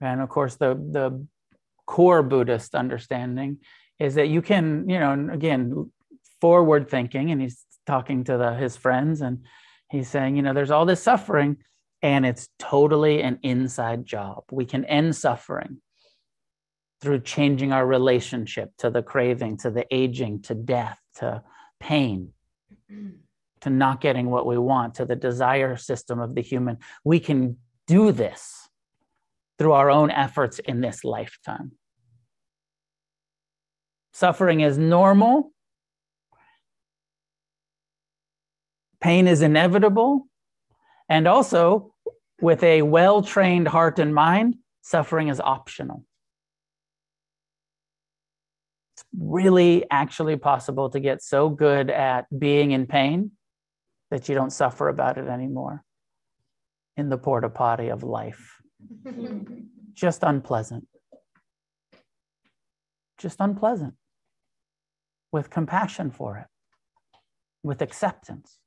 And 0.00 0.20
of 0.20 0.28
course, 0.28 0.56
the, 0.56 0.74
the 0.74 1.26
core 1.86 2.22
Buddhist 2.22 2.74
understanding 2.74 3.58
is 3.98 4.14
that 4.14 4.28
you 4.28 4.42
can, 4.42 4.88
you 4.88 4.98
know, 4.98 5.28
again, 5.32 5.90
forward 6.40 6.88
thinking, 6.88 7.30
and 7.30 7.40
he's 7.40 7.64
talking 7.86 8.24
to 8.24 8.36
the, 8.36 8.54
his 8.54 8.76
friends 8.76 9.20
and 9.20 9.44
he's 9.90 10.08
saying, 10.08 10.36
you 10.36 10.42
know, 10.42 10.54
there's 10.54 10.70
all 10.70 10.86
this 10.86 11.02
suffering 11.02 11.58
and 12.02 12.24
it's 12.24 12.48
totally 12.58 13.22
an 13.22 13.38
inside 13.42 14.06
job. 14.06 14.44
We 14.50 14.64
can 14.64 14.84
end 14.84 15.16
suffering 15.16 15.78
through 17.02 17.20
changing 17.20 17.72
our 17.72 17.86
relationship 17.86 18.70
to 18.78 18.90
the 18.90 19.02
craving, 19.02 19.58
to 19.58 19.70
the 19.70 19.86
aging, 19.94 20.42
to 20.42 20.54
death, 20.54 20.98
to 21.16 21.42
pain, 21.78 22.32
to 23.60 23.70
not 23.70 24.00
getting 24.00 24.30
what 24.30 24.46
we 24.46 24.58
want, 24.58 24.94
to 24.94 25.04
the 25.04 25.16
desire 25.16 25.76
system 25.76 26.20
of 26.20 26.34
the 26.34 26.42
human. 26.42 26.78
We 27.04 27.20
can 27.20 27.56
do 27.86 28.12
this 28.12 28.59
through 29.60 29.72
our 29.72 29.90
own 29.90 30.10
efforts 30.10 30.58
in 30.58 30.80
this 30.80 31.04
lifetime. 31.04 31.72
Suffering 34.14 34.62
is 34.62 34.78
normal. 34.78 35.52
Pain 39.02 39.28
is 39.28 39.42
inevitable. 39.42 40.26
And 41.10 41.28
also, 41.28 41.92
with 42.40 42.62
a 42.62 42.80
well 42.80 43.20
trained 43.20 43.68
heart 43.68 43.98
and 43.98 44.14
mind, 44.14 44.56
suffering 44.80 45.28
is 45.28 45.40
optional. 45.40 46.06
It's 48.94 49.04
really 49.14 49.84
actually 49.90 50.36
possible 50.36 50.88
to 50.88 51.00
get 51.00 51.22
so 51.22 51.50
good 51.50 51.90
at 51.90 52.24
being 52.36 52.70
in 52.70 52.86
pain 52.86 53.32
that 54.10 54.26
you 54.26 54.34
don't 54.34 54.54
suffer 54.54 54.88
about 54.88 55.18
it 55.18 55.28
anymore 55.28 55.84
in 56.96 57.10
the 57.10 57.18
porta 57.18 57.50
potty 57.50 57.88
of 57.88 58.02
life. 58.02 58.59
Just 59.94 60.22
unpleasant. 60.22 60.86
Just 63.18 63.40
unpleasant 63.40 63.94
with 65.32 65.50
compassion 65.50 66.10
for 66.10 66.38
it, 66.38 66.46
with 67.62 67.82
acceptance, 67.82 68.58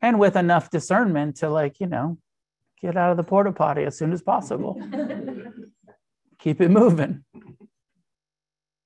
and 0.00 0.18
with 0.18 0.36
enough 0.36 0.70
discernment 0.70 1.36
to, 1.36 1.50
like, 1.50 1.80
you 1.80 1.86
know, 1.86 2.18
get 2.80 2.96
out 2.96 3.10
of 3.10 3.16
the 3.16 3.24
porta 3.24 3.52
potty 3.52 3.82
as 3.82 3.98
soon 3.98 4.12
as 4.12 4.22
possible. 4.22 4.80
Keep 6.38 6.60
it 6.60 6.70
moving. 6.70 7.24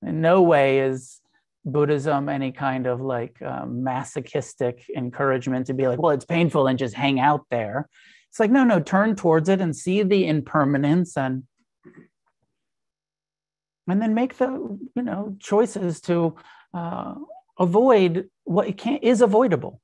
In 0.03 0.21
no 0.21 0.43
way 0.43 0.81
is 0.81 1.21
Buddhism 1.65 2.29
any 2.29 2.53
kind 2.53 2.87
of 2.87 3.01
like 3.01 3.41
um, 3.43 3.83
masochistic 3.83 4.85
encouragement 4.97 5.67
to 5.67 5.75
be 5.75 5.87
like, 5.87 6.01
well, 6.01 6.13
it's 6.13 6.25
painful 6.25 6.67
and 6.67 6.79
just 6.79 6.95
hang 6.95 7.21
out 7.21 7.45
there. 7.51 7.89
It's 8.31 8.39
like, 8.39 8.51
no, 8.51 8.63
no, 8.63 8.79
turn 8.79 9.17
towards 9.17 9.49
it 9.49 9.61
and 9.61 9.75
see 9.75 10.05
the 10.05 10.27
impermanence 10.27 11.17
and 11.17 11.43
and 13.89 14.01
then 14.01 14.15
make 14.15 14.39
the 14.39 14.79
you 14.95 15.03
know 15.03 15.37
choices 15.41 16.01
to 16.03 16.37
uh, 16.73 17.15
avoid 17.59 18.31
what 18.45 18.77
can't 18.77 19.03
is 19.03 19.21
avoidable 19.21 19.81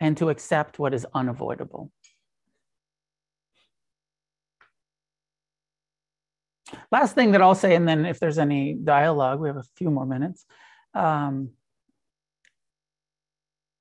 and 0.00 0.16
to 0.16 0.30
accept 0.30 0.78
what 0.78 0.94
is 0.94 1.06
unavoidable. 1.14 1.90
Last 6.90 7.14
thing 7.14 7.32
that 7.32 7.42
i'll 7.42 7.54
say 7.54 7.74
and 7.74 7.86
then 7.86 8.06
if 8.06 8.18
there's 8.18 8.38
any 8.38 8.72
dialogue 8.74 9.40
we 9.40 9.48
have 9.48 9.58
a 9.58 9.64
few 9.76 9.90
more 9.90 10.06
minutes. 10.06 10.46
Um, 10.94 11.50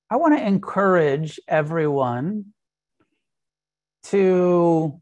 i 0.09 0.15
want 0.17 0.37
to 0.37 0.45
encourage 0.45 1.39
everyone 1.47 2.52
to 4.05 4.99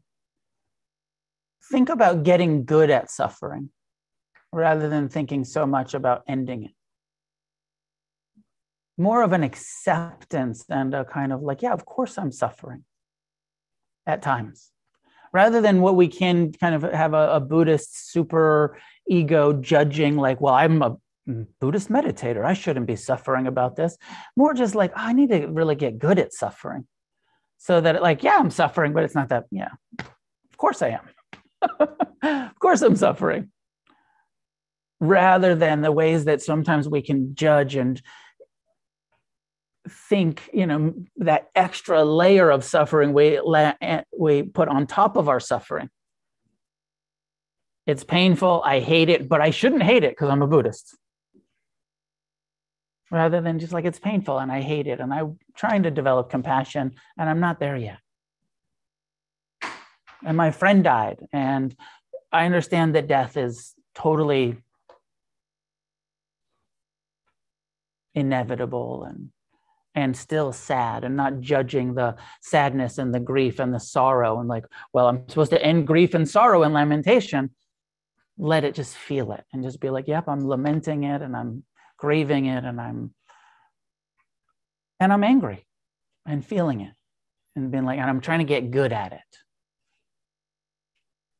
think 1.70 1.88
about 1.88 2.22
getting 2.22 2.64
good 2.64 2.90
at 2.90 3.10
suffering 3.10 3.70
rather 4.52 4.88
than 4.88 5.08
thinking 5.08 5.44
so 5.44 5.66
much 5.66 5.94
about 5.94 6.22
ending 6.28 6.64
it. 6.64 6.70
More 8.98 9.22
of 9.22 9.32
an 9.32 9.42
acceptance 9.42 10.64
and 10.68 10.94
a 10.94 11.04
kind 11.04 11.32
of 11.32 11.42
like, 11.42 11.62
yeah, 11.62 11.72
of 11.72 11.86
course 11.86 12.18
I'm 12.18 12.30
suffering 12.30 12.84
at 14.06 14.22
times. 14.22 14.70
Rather 15.32 15.62
than 15.62 15.80
what 15.80 15.96
we 15.96 16.08
can 16.08 16.52
kind 16.52 16.74
of 16.74 16.82
have 16.92 17.14
a, 17.14 17.36
a 17.36 17.40
Buddhist 17.40 18.10
super 18.12 18.78
ego 19.08 19.54
judging, 19.54 20.16
like, 20.16 20.42
well, 20.42 20.54
I'm 20.54 20.82
a 20.82 20.96
Buddhist 21.58 21.88
meditator. 21.88 22.44
I 22.44 22.52
shouldn't 22.52 22.86
be 22.86 22.96
suffering 22.96 23.46
about 23.46 23.76
this. 23.76 23.96
More 24.36 24.52
just 24.52 24.74
like, 24.74 24.90
oh, 24.92 25.00
I 25.00 25.14
need 25.14 25.30
to 25.30 25.46
really 25.46 25.74
get 25.74 25.98
good 25.98 26.18
at 26.18 26.34
suffering. 26.34 26.86
So 27.62 27.80
that, 27.80 27.94
it, 27.94 28.02
like, 28.02 28.24
yeah, 28.24 28.38
I'm 28.40 28.50
suffering, 28.50 28.92
but 28.92 29.04
it's 29.04 29.14
not 29.14 29.28
that, 29.28 29.44
yeah, 29.52 29.68
of 30.00 30.56
course 30.56 30.82
I 30.82 30.98
am. 30.98 31.78
of 32.50 32.58
course 32.58 32.82
I'm 32.82 32.96
suffering. 32.96 33.52
Rather 34.98 35.54
than 35.54 35.80
the 35.80 35.92
ways 35.92 36.24
that 36.24 36.42
sometimes 36.42 36.88
we 36.88 37.02
can 37.02 37.36
judge 37.36 37.76
and 37.76 38.02
think 39.88 40.48
you 40.52 40.66
know 40.66 40.94
that 41.16 41.50
extra 41.54 42.04
layer 42.04 42.50
of 42.50 42.64
suffering 42.64 43.12
we 43.12 43.40
eh, 43.54 44.02
we 44.16 44.42
put 44.42 44.68
on 44.68 44.86
top 44.86 45.16
of 45.16 45.28
our 45.28 45.40
suffering. 45.40 45.88
It's 47.86 48.04
painful 48.04 48.62
i 48.64 48.78
hate 48.78 49.08
it 49.08 49.28
but 49.28 49.40
i 49.40 49.50
shouldn't 49.50 49.82
hate 49.82 50.04
it 50.04 50.12
because 50.12 50.28
i'm 50.28 50.40
a 50.40 50.46
buddhist 50.46 50.96
rather 53.12 53.42
than 53.42 53.58
just 53.58 53.74
like 53.74 53.84
it's 53.84 53.98
painful 53.98 54.38
and 54.38 54.50
i 54.50 54.60
hate 54.60 54.88
it 54.88 54.98
and 54.98 55.12
i'm 55.12 55.38
trying 55.54 55.84
to 55.84 55.90
develop 55.90 56.30
compassion 56.30 56.92
and 57.18 57.30
i'm 57.30 57.40
not 57.40 57.60
there 57.60 57.76
yet. 57.76 57.98
And 60.24 60.36
my 60.36 60.50
friend 60.50 60.82
died 60.82 61.18
and 61.32 61.76
i 62.32 62.46
understand 62.46 62.94
that 62.94 63.06
death 63.06 63.36
is 63.36 63.74
totally 63.94 64.56
inevitable 68.14 69.04
and 69.04 69.30
and 69.94 70.16
still 70.16 70.52
sad 70.52 71.04
and 71.04 71.16
not 71.16 71.40
judging 71.40 71.92
the 71.92 72.16
sadness 72.40 72.96
and 72.96 73.14
the 73.14 73.20
grief 73.20 73.58
and 73.58 73.74
the 73.74 73.80
sorrow 73.80 74.40
and 74.40 74.48
like 74.48 74.64
well 74.94 75.06
i'm 75.08 75.28
supposed 75.28 75.50
to 75.50 75.62
end 75.62 75.86
grief 75.86 76.14
and 76.14 76.28
sorrow 76.28 76.62
and 76.62 76.74
lamentation. 76.74 77.50
Let 78.38 78.64
it 78.64 78.74
just 78.74 78.96
feel 78.96 79.32
it 79.32 79.44
and 79.52 79.62
just 79.62 79.78
be 79.80 79.90
like 79.90 80.08
yep 80.08 80.24
i'm 80.26 80.48
lamenting 80.48 81.04
it 81.04 81.20
and 81.20 81.36
i'm 81.36 81.64
grieving 82.02 82.46
it 82.46 82.64
and 82.64 82.80
i'm 82.80 83.14
and 84.98 85.12
i'm 85.12 85.22
angry 85.22 85.64
and 86.26 86.44
feeling 86.44 86.80
it 86.80 86.94
and 87.54 87.70
being 87.70 87.84
like 87.84 88.00
and 88.00 88.10
i'm 88.10 88.20
trying 88.20 88.40
to 88.40 88.44
get 88.44 88.72
good 88.72 88.92
at 88.92 89.12
it 89.12 89.20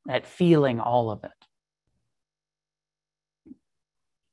at 0.09 0.24
feeling 0.24 0.78
all 0.78 1.10
of 1.10 1.24
it 1.24 1.30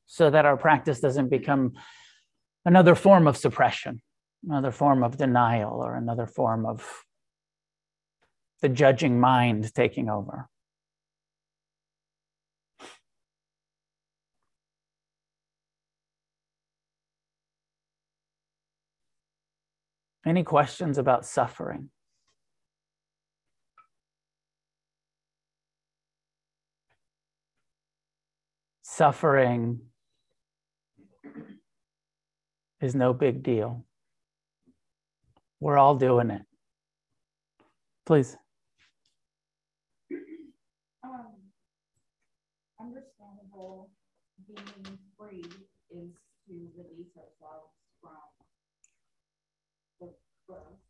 so 0.06 0.30
that 0.30 0.46
our 0.46 0.58
practice 0.58 1.00
doesn't 1.00 1.30
become 1.30 1.74
another 2.66 2.96
form 2.96 3.28
of 3.28 3.38
suppression, 3.38 4.02
another 4.44 4.72
form 4.72 5.04
of 5.04 5.18
denial, 5.18 5.82
or 5.82 5.96
another 5.96 6.26
form 6.26 6.66
of 6.66 7.06
the 8.62 8.70
judging 8.70 9.20
mind 9.20 9.74
taking 9.74 10.10
over. 10.10 10.49
Any 20.30 20.44
questions 20.44 21.00
about 21.00 21.26
suffering? 21.26 21.90
Suffering 28.84 29.80
is 32.80 32.94
no 32.94 33.12
big 33.12 33.42
deal. 33.42 33.84
We're 35.60 35.80
all 35.80 35.96
doing 35.96 36.30
it. 36.30 36.44
Please. 38.06 38.38
Um, 41.04 41.26
understandable 42.80 43.90
being 44.48 45.00
free 45.18 45.44
is 45.90 46.12
to 46.48 46.70
release 46.78 47.18
ourselves 47.18 47.74
from 48.00 48.12
the 50.00 50.14
growth, 50.50 50.82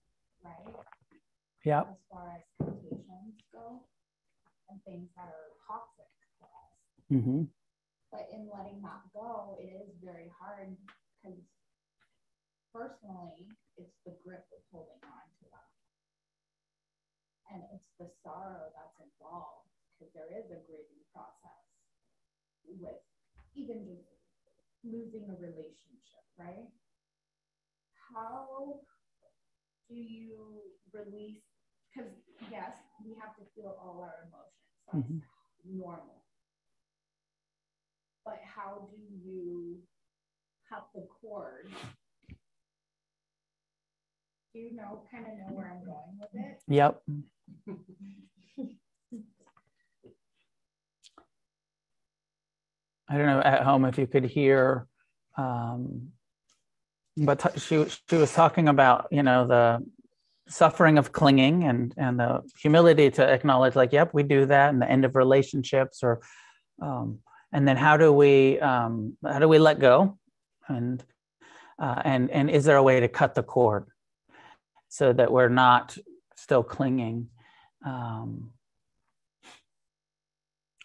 right? 0.50 0.74
Yeah. 1.66 1.86
As 1.86 2.02
far 2.10 2.26
as 2.34 2.44
temptations 2.58 3.38
go 3.54 3.86
and 4.70 4.82
things 4.86 5.06
that 5.14 5.30
are 5.30 5.54
toxic 5.70 6.10
to 6.42 6.46
us. 6.50 6.74
Mm-hmm. 7.14 7.42
But 8.10 8.26
in 8.34 8.50
letting 8.50 8.82
that 8.82 9.06
go, 9.14 9.54
it 9.62 9.70
is 9.70 9.94
very 10.02 10.34
hard 10.34 10.74
because 11.22 11.38
personally, 12.74 13.46
it's 13.78 13.94
the 14.06 14.18
grip 14.26 14.46
of 14.50 14.62
holding 14.74 15.02
on 15.06 15.26
to 15.42 15.46
them. 15.54 15.70
And 17.54 17.60
it's 17.74 17.90
the 18.02 18.10
sorrow 18.26 18.70
that's 18.74 18.98
involved 18.98 19.70
because 19.94 20.10
there 20.14 20.30
is 20.34 20.46
a 20.50 20.62
grieving 20.66 21.06
process 21.14 21.66
with 22.66 23.02
even 23.58 23.86
just 23.86 24.06
losing 24.86 25.26
a 25.30 25.38
relationship, 25.38 26.24
right? 26.38 26.70
How 28.14 28.80
do 29.90 29.96
you 29.96 30.62
release? 30.94 31.42
Because, 31.90 32.12
yes, 32.52 32.78
we 33.04 33.16
have 33.20 33.36
to 33.36 33.42
feel 33.56 33.76
all 33.82 34.02
our 34.02 34.30
emotions. 34.30 34.54
That's 34.94 35.06
mm-hmm. 35.06 35.80
normal. 35.80 36.24
But 38.24 38.40
how 38.44 38.88
do 38.92 38.98
you 39.28 39.78
cut 40.70 40.88
the 40.94 41.08
cord 41.20 41.66
do 44.54 44.60
you 44.60 44.76
know 44.76 45.02
kind 45.12 45.26
of 45.28 45.34
know 45.34 45.56
where 45.56 45.72
I'm 45.72 45.86
going 45.86 46.18
with 46.20 46.30
it? 46.34 46.60
Yep. 46.68 47.02
I 53.08 53.18
don't 53.18 53.26
know 53.26 53.42
at 53.42 53.64
home 53.64 53.86
if 53.86 53.98
you 53.98 54.08
could 54.08 54.26
hear, 54.26 54.88
um, 55.38 56.10
but 57.20 57.40
t- 57.40 57.60
she 57.60 57.86
she 58.10 58.16
was 58.16 58.34
talking 58.34 58.68
about 58.68 59.08
you 59.12 59.24
know 59.24 59.48
the 59.48 59.86
suffering 60.48 60.98
of 60.98 61.12
clinging 61.12 61.64
and 61.64 61.94
and 61.98 62.20
the 62.20 62.42
humility 62.60 63.12
to 63.12 63.24
acknowledge 63.24 63.76
like 63.76 63.94
yep 63.94 64.14
we 64.14 64.24
do 64.24 64.46
that 64.46 64.70
and 64.72 64.82
the 64.82 64.90
end 64.90 65.06
of 65.06 65.16
relationships 65.16 66.02
or 66.02 66.22
um, 66.82 67.20
and 67.52 67.68
then 67.68 67.78
how 67.78 67.98
do 67.98 68.12
we 68.12 68.60
um, 68.60 69.16
how 69.24 69.40
do 69.40 69.48
we 69.48 69.60
let 69.60 69.80
go 69.80 70.18
and 70.68 71.04
uh, 71.78 72.02
and 72.04 72.30
and 72.32 72.50
is 72.50 72.66
there 72.66 72.78
a 72.78 72.84
way 72.84 73.00
to 73.00 73.08
cut 73.08 73.36
the 73.36 73.44
cord 73.44 73.86
so 74.90 75.14
that 75.14 75.32
we're 75.32 75.50
not 75.50 75.98
still 76.36 76.64
clinging. 76.64 77.30
Um, 77.86 78.52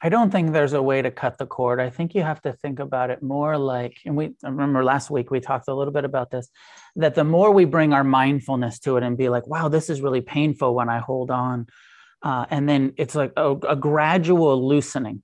I 0.04 0.10
don't 0.10 0.30
think 0.30 0.52
there's 0.52 0.74
a 0.74 0.82
way 0.82 1.00
to 1.00 1.10
cut 1.10 1.38
the 1.38 1.46
cord. 1.46 1.80
I 1.80 1.88
think 1.88 2.14
you 2.14 2.20
have 2.20 2.42
to 2.42 2.52
think 2.52 2.78
about 2.78 3.08
it 3.08 3.22
more 3.22 3.56
like, 3.56 3.96
and 4.04 4.14
we 4.14 4.34
I 4.44 4.50
remember 4.50 4.84
last 4.84 5.10
week 5.10 5.30
we 5.30 5.40
talked 5.40 5.66
a 5.66 5.74
little 5.74 5.94
bit 5.94 6.04
about 6.04 6.30
this, 6.30 6.50
that 6.96 7.14
the 7.14 7.24
more 7.24 7.50
we 7.50 7.64
bring 7.64 7.94
our 7.94 8.04
mindfulness 8.04 8.78
to 8.80 8.98
it 8.98 9.02
and 9.02 9.16
be 9.16 9.30
like, 9.30 9.46
wow, 9.46 9.68
this 9.68 9.88
is 9.88 10.02
really 10.02 10.20
painful 10.20 10.74
when 10.74 10.90
I 10.90 10.98
hold 10.98 11.30
on. 11.30 11.68
Uh, 12.22 12.44
and 12.50 12.68
then 12.68 12.92
it's 12.98 13.14
like 13.14 13.32
a, 13.38 13.52
a 13.52 13.76
gradual 13.76 14.68
loosening. 14.68 15.22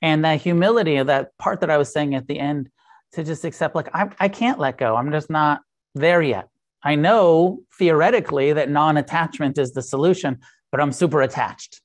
And 0.00 0.24
that 0.24 0.40
humility 0.40 0.96
of 0.96 1.08
that 1.08 1.36
part 1.36 1.60
that 1.60 1.68
I 1.68 1.76
was 1.76 1.92
saying 1.92 2.14
at 2.14 2.26
the 2.26 2.38
end 2.38 2.70
to 3.12 3.22
just 3.22 3.44
accept, 3.44 3.74
like, 3.74 3.94
I, 3.94 4.08
I 4.18 4.28
can't 4.28 4.58
let 4.58 4.78
go. 4.78 4.96
I'm 4.96 5.12
just 5.12 5.28
not 5.28 5.60
there 5.94 6.22
yet. 6.22 6.48
I 6.82 6.94
know 6.94 7.60
theoretically 7.78 8.54
that 8.54 8.70
non 8.70 8.96
attachment 8.96 9.58
is 9.58 9.72
the 9.72 9.82
solution, 9.82 10.38
but 10.72 10.80
I'm 10.80 10.92
super 10.92 11.20
attached. 11.20 11.82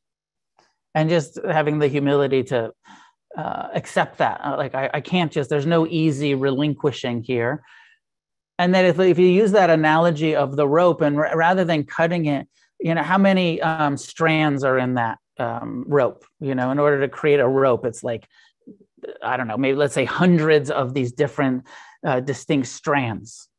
And 0.95 1.09
just 1.09 1.39
having 1.45 1.77
the 1.77 1.87
humility 1.87 2.41
to 2.45 2.71
uh, 3.37 3.67
accept 3.75 4.17
that. 4.17 4.39
Uh, 4.43 4.55
like, 4.57 4.73
I, 4.73 4.89
I, 4.93 5.01
can't 5.01 5.31
just, 5.31 5.49
there's 5.49 5.65
no 5.65 5.85
easy 5.85 6.33
relinquishing 6.33 7.21
here. 7.21 7.63
And 8.57 8.73
that 8.73 8.85
if, 8.85 8.97
if 8.99 9.19
you 9.19 9.27
use 9.27 9.51
that 9.51 9.69
analogy 9.69 10.35
of 10.35 10.55
the 10.55 10.67
rope 10.67 11.01
and 11.01 11.17
r- 11.17 11.37
rather 11.37 11.65
than 11.65 11.83
cutting 11.83 12.25
it, 12.25 12.47
you 12.79 12.95
know, 12.95 13.03
how 13.03 13.17
many 13.17 13.61
um, 13.61 13.97
strands 13.97 14.63
are 14.63 14.79
in 14.79 14.95
that 14.95 15.19
um, 15.37 15.83
rope? 15.85 16.25
You 16.39 16.55
know, 16.55 16.71
in 16.71 16.79
order 16.79 17.01
to 17.01 17.09
create 17.09 17.41
a 17.41 17.47
rope, 17.47 17.85
it's 17.85 18.03
like, 18.03 18.25
I 19.21 19.35
don't 19.37 19.47
know, 19.47 19.57
maybe 19.57 19.77
let's 19.77 19.93
say 19.93 20.05
hundreds 20.05 20.71
of 20.71 20.93
these 20.93 21.11
different 21.11 21.65
uh, 22.05 22.21
distinct 22.21 22.67
strands 22.67 23.49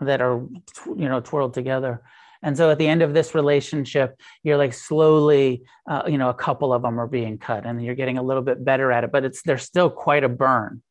that 0.00 0.20
are 0.20 0.40
you 0.86 1.08
know 1.08 1.20
twirled 1.20 1.54
together 1.54 2.02
and 2.42 2.56
so 2.56 2.70
at 2.70 2.78
the 2.78 2.86
end 2.86 3.02
of 3.02 3.14
this 3.14 3.34
relationship 3.34 4.20
you're 4.42 4.56
like 4.56 4.72
slowly 4.72 5.62
uh, 5.88 6.02
you 6.06 6.18
know 6.18 6.28
a 6.28 6.34
couple 6.34 6.72
of 6.72 6.82
them 6.82 6.98
are 7.00 7.06
being 7.06 7.38
cut 7.38 7.66
and 7.66 7.84
you're 7.84 7.94
getting 7.94 8.18
a 8.18 8.22
little 8.22 8.42
bit 8.42 8.64
better 8.64 8.92
at 8.92 9.04
it 9.04 9.12
but 9.12 9.24
it's 9.24 9.42
there's 9.42 9.62
still 9.62 9.90
quite 9.90 10.24
a 10.24 10.28
burn. 10.28 10.82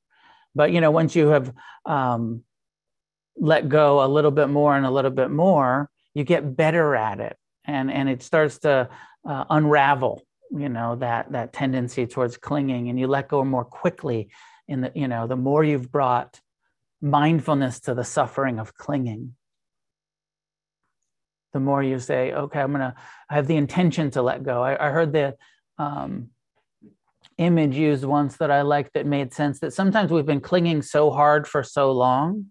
But 0.54 0.72
you 0.72 0.82
know 0.82 0.92
once 0.92 1.16
you 1.16 1.28
have 1.28 1.54
um, 1.86 2.44
let 3.38 3.68
go 3.68 4.04
a 4.04 4.08
little 4.08 4.32
bit 4.32 4.48
more 4.48 4.76
and 4.76 4.86
a 4.86 4.92
little 4.92 5.12
bit 5.12 5.30
more 5.30 5.90
you 6.14 6.24
get 6.24 6.56
better 6.56 6.96
at 6.96 7.20
it. 7.20 7.38
And 7.66 7.92
and 7.92 8.10
it 8.10 8.24
starts 8.24 8.60
to 8.60 8.90
uh, 9.28 9.46
unravel 9.50 10.22
you 10.52 10.70
know 10.70 10.96
that 10.96 11.32
that 11.32 11.54
tendency 11.54 12.06
towards 12.06 12.38
clinging 12.38 12.90
and 12.90 13.00
you 13.00 13.08
let 13.08 13.28
go 13.28 13.44
more 13.44 13.66
quickly 13.66 14.30
in 14.68 14.82
the 14.82 14.92
you 14.96 15.08
know 15.08 15.28
the 15.28 15.36
more 15.36 15.64
you've 15.64 15.92
brought 15.92 16.40
mindfulness 17.02 17.80
to 17.82 17.94
the 17.94 18.04
suffering 18.04 18.60
of 18.60 18.76
clinging 18.76 19.36
the 21.56 21.60
more 21.61 21.82
you 21.82 21.98
say 21.98 22.34
okay 22.34 22.60
i'm 22.60 22.73
gonna 22.73 22.94
i 23.30 23.34
have 23.34 23.48
the 23.48 23.56
intention 23.56 24.11
to 24.11 24.22
let 24.22 24.44
go. 24.44 24.61
I, 24.61 24.88
I 24.88 24.90
heard 24.91 25.14
the 25.14 25.36
um, 25.77 26.32
image 27.38 27.77
used 27.77 28.03
once 28.03 28.36
that 28.38 28.52
i 28.52 28.61
liked 28.61 28.94
that 28.94 29.06
made 29.06 29.34
sense 29.34 29.61
that 29.61 29.72
sometimes 29.72 30.11
we've 30.11 30.26
been 30.26 30.41
clinging 30.41 30.82
so 30.82 31.11
hard 31.11 31.48
for 31.48 31.64
so 31.64 31.94
long 31.94 32.48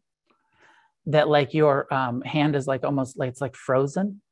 that 1.05 1.29
like 1.29 1.53
your 1.53 1.93
um, 1.93 2.23
hand 2.23 2.57
is 2.57 2.67
like 2.67 2.83
almost 2.83 3.19
like 3.19 3.29
it's 3.29 3.43
like 3.43 3.55
frozen 3.55 4.23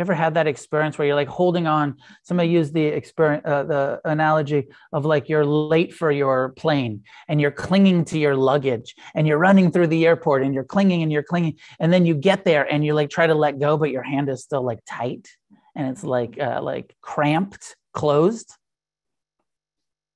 ever 0.00 0.14
had 0.14 0.34
that 0.34 0.46
experience 0.46 0.98
where 0.98 1.06
you're 1.06 1.16
like 1.16 1.28
holding 1.28 1.66
on? 1.66 1.96
Somebody 2.22 2.48
used 2.48 2.74
the 2.74 2.84
experience, 2.84 3.44
uh, 3.46 3.64
the 3.64 4.00
analogy 4.04 4.68
of 4.92 5.04
like 5.04 5.28
you're 5.28 5.44
late 5.44 5.92
for 5.94 6.10
your 6.10 6.50
plane 6.50 7.02
and 7.28 7.40
you're 7.40 7.50
clinging 7.50 8.04
to 8.06 8.18
your 8.18 8.36
luggage 8.36 8.94
and 9.14 9.26
you're 9.26 9.38
running 9.38 9.70
through 9.70 9.88
the 9.88 10.06
airport 10.06 10.42
and 10.42 10.54
you're 10.54 10.64
clinging 10.64 11.02
and 11.02 11.12
you're 11.12 11.22
clinging 11.22 11.58
and 11.78 11.92
then 11.92 12.06
you 12.06 12.14
get 12.14 12.44
there 12.44 12.64
and 12.64 12.84
you 12.84 12.94
like 12.94 13.10
try 13.10 13.26
to 13.26 13.34
let 13.34 13.58
go, 13.58 13.76
but 13.76 13.90
your 13.90 14.02
hand 14.02 14.28
is 14.28 14.42
still 14.42 14.62
like 14.62 14.80
tight 14.86 15.28
and 15.76 15.88
it's 15.88 16.04
like 16.04 16.38
uh, 16.40 16.60
like 16.62 16.94
cramped, 17.00 17.76
closed. 17.92 18.52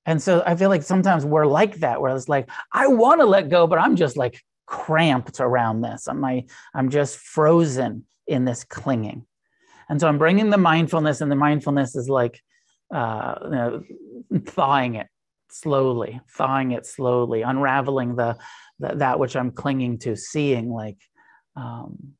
And 0.05 0.21
so 0.21 0.43
I 0.45 0.55
feel 0.55 0.69
like 0.69 0.83
sometimes 0.83 1.25
we're 1.25 1.47
like 1.47 1.77
that, 1.77 1.99
where 1.99 2.15
it's 2.15 2.29
like 2.29 2.49
I 2.71 2.87
want 2.87 3.21
to 3.21 3.25
let 3.25 3.49
go, 3.49 3.65
but 3.67 3.79
I'm 3.79 3.95
just 3.95 4.17
like 4.17 4.41
cramped 4.65 5.39
around 5.39 5.81
this. 5.81 6.07
I'm 6.07 6.21
like 6.21 6.49
I'm 6.73 6.89
just 6.89 7.17
frozen 7.17 8.05
in 8.27 8.45
this 8.45 8.63
clinging. 8.63 9.25
And 9.89 9.99
so 9.99 10.07
I'm 10.07 10.17
bringing 10.17 10.49
the 10.49 10.57
mindfulness, 10.57 11.21
and 11.21 11.31
the 11.31 11.35
mindfulness 11.35 11.95
is 11.95 12.09
like 12.09 12.41
uh, 12.93 13.35
you 13.43 13.49
know, 13.49 13.83
thawing 14.45 14.95
it 14.95 15.07
slowly, 15.49 16.19
thawing 16.29 16.71
it 16.71 16.85
slowly, 16.85 17.41
unraveling 17.41 18.15
the, 18.15 18.37
the, 18.79 18.95
that 18.95 19.19
which 19.19 19.35
I'm 19.35 19.51
clinging 19.51 19.99
to, 19.99 20.15
seeing 20.15 20.69
like. 20.69 20.97
Um, 21.55 22.13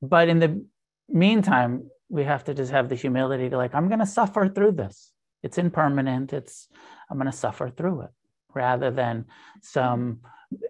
but 0.00 0.28
in 0.28 0.38
the 0.38 0.64
meantime, 1.08 1.88
we 2.08 2.24
have 2.24 2.44
to 2.44 2.54
just 2.54 2.72
have 2.72 2.88
the 2.88 2.94
humility 2.94 3.48
to 3.48 3.56
like, 3.56 3.74
I'm 3.74 3.88
going 3.88 4.00
to 4.00 4.06
suffer 4.06 4.48
through 4.48 4.72
this. 4.72 5.12
It's 5.42 5.58
impermanent. 5.58 6.32
It's 6.32 6.68
I'm 7.10 7.16
going 7.16 7.30
to 7.30 7.36
suffer 7.36 7.68
through 7.68 8.02
it, 8.02 8.10
rather 8.54 8.90
than 8.90 9.24
some. 9.60 10.20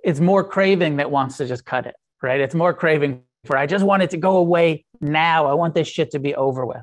It's 0.03 0.21
more 0.21 0.45
craving 0.45 0.97
that 0.97 1.11
wants 1.11 1.37
to 1.39 1.47
just 1.47 1.67
cut 1.67 1.87
it, 1.87 1.97
right? 2.23 2.41
It's 2.41 2.55
more 2.55 2.73
craving 2.73 3.23
for 3.45 3.57
I 3.57 3.67
just 3.67 3.85
want 3.85 4.03
it 4.03 4.11
to 4.11 4.17
go 4.17 4.37
away 4.37 4.85
now. 5.01 5.47
I 5.47 5.55
want 5.55 5.75
this 5.75 5.89
shit 5.89 6.13
to 6.13 6.19
be 6.19 6.35
over 6.35 6.65
with. 6.65 6.83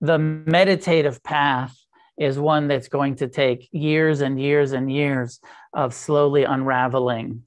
The 0.00 0.18
meditative 0.18 1.22
path 1.22 1.76
is 2.18 2.38
one 2.38 2.68
that's 2.68 2.88
going 2.88 3.16
to 3.16 3.28
take 3.28 3.68
years 3.72 4.20
and 4.20 4.40
years 4.40 4.72
and 4.72 4.90
years 4.90 5.40
of 5.74 5.92
slowly 5.92 6.44
unraveling 6.44 7.42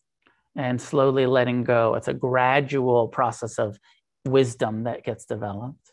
and 0.55 0.79
slowly 0.79 1.25
letting 1.25 1.63
go. 1.63 1.95
It's 1.95 2.07
a 2.07 2.13
gradual 2.13 3.07
process 3.07 3.57
of 3.57 3.79
wisdom 4.25 4.83
that 4.83 5.03
gets 5.03 5.25
developed. 5.25 5.91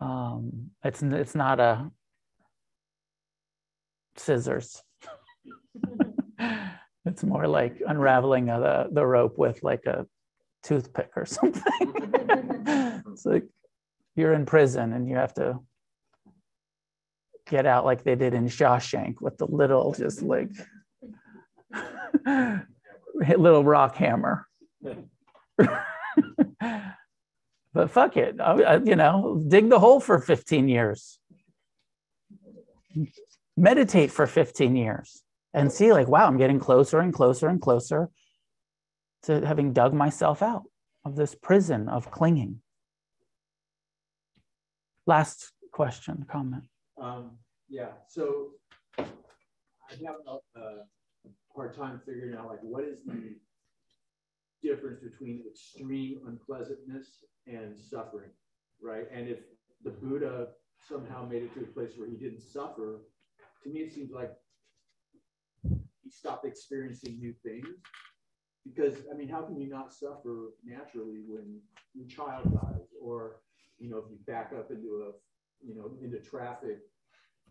Um, 0.00 0.70
it's 0.84 1.02
it's 1.02 1.34
not 1.34 1.60
a 1.60 1.90
scissors. 4.16 4.82
It's 7.06 7.22
more 7.22 7.46
like 7.46 7.82
unraveling 7.86 8.46
the, 8.46 8.88
the 8.90 9.04
rope 9.04 9.36
with 9.36 9.62
like 9.62 9.84
a 9.86 10.06
toothpick 10.62 11.10
or 11.16 11.26
something. 11.26 11.62
it's 13.06 13.26
like 13.26 13.44
you're 14.16 14.32
in 14.32 14.46
prison 14.46 14.92
and 14.92 15.08
you 15.08 15.16
have 15.16 15.34
to 15.34 15.58
get 17.46 17.66
out 17.66 17.84
like 17.84 18.04
they 18.04 18.14
did 18.14 18.32
in 18.32 18.46
Shawshank 18.46 19.20
with 19.20 19.36
the 19.36 19.46
little, 19.46 19.92
just 19.92 20.22
like 20.22 20.48
little 23.36 23.64
rock 23.64 23.96
hammer. 23.96 24.46
but 27.74 27.90
fuck 27.90 28.16
it, 28.16 28.40
I, 28.40 28.76
you 28.76 28.96
know, 28.96 29.42
dig 29.46 29.68
the 29.68 29.78
hole 29.78 30.00
for 30.00 30.18
15 30.18 30.68
years. 30.68 31.18
Meditate 33.56 34.10
for 34.10 34.26
15 34.26 34.74
years 34.74 35.23
and 35.54 35.72
see 35.72 35.92
like 35.92 36.08
wow 36.08 36.26
i'm 36.26 36.36
getting 36.36 36.58
closer 36.58 37.00
and 37.00 37.14
closer 37.14 37.48
and 37.48 37.62
closer 37.62 38.10
to 39.22 39.46
having 39.46 39.72
dug 39.72 39.94
myself 39.94 40.42
out 40.42 40.64
of 41.06 41.16
this 41.16 41.34
prison 41.34 41.88
of 41.88 42.10
clinging. 42.10 42.60
Last 45.06 45.52
question 45.72 46.26
comment. 46.30 46.64
Um, 47.00 47.38
yeah 47.68 47.88
so 48.08 48.50
i 48.98 49.04
have 50.06 50.16
a, 50.26 50.60
hard 51.56 51.74
time 51.76 52.00
figuring 52.04 52.36
out 52.36 52.48
like 52.48 52.58
what 52.62 52.84
is 52.84 53.04
the 53.06 53.34
difference 54.62 55.00
between 55.00 55.42
extreme 55.48 56.20
unpleasantness 56.26 57.24
and 57.46 57.78
suffering 57.78 58.30
right? 58.82 59.06
And 59.12 59.28
if 59.28 59.38
the 59.82 59.90
buddha 59.90 60.48
somehow 60.88 61.26
made 61.26 61.44
it 61.44 61.54
to 61.54 61.60
a 61.60 61.66
place 61.66 61.92
where 61.96 62.08
he 62.08 62.16
didn't 62.16 62.42
suffer 62.42 63.00
to 63.62 63.68
me 63.70 63.80
it 63.80 63.92
seems 63.92 64.12
like 64.12 64.32
stopped 66.24 66.46
experiencing 66.46 67.18
new 67.18 67.34
things. 67.44 67.66
Because 68.64 68.94
I 69.12 69.16
mean, 69.16 69.28
how 69.28 69.42
can 69.42 69.60
you 69.60 69.68
not 69.68 69.92
suffer 69.92 70.54
naturally 70.64 71.20
when 71.28 71.60
your 71.92 72.06
child 72.08 72.44
dies, 72.44 72.88
or 73.00 73.40
you 73.78 73.90
know, 73.90 73.98
if 73.98 74.04
you 74.10 74.16
back 74.26 74.52
up 74.58 74.70
into 74.70 75.04
a 75.08 75.66
you 75.66 75.74
know 75.74 75.90
into 76.02 76.18
traffic, 76.18 76.78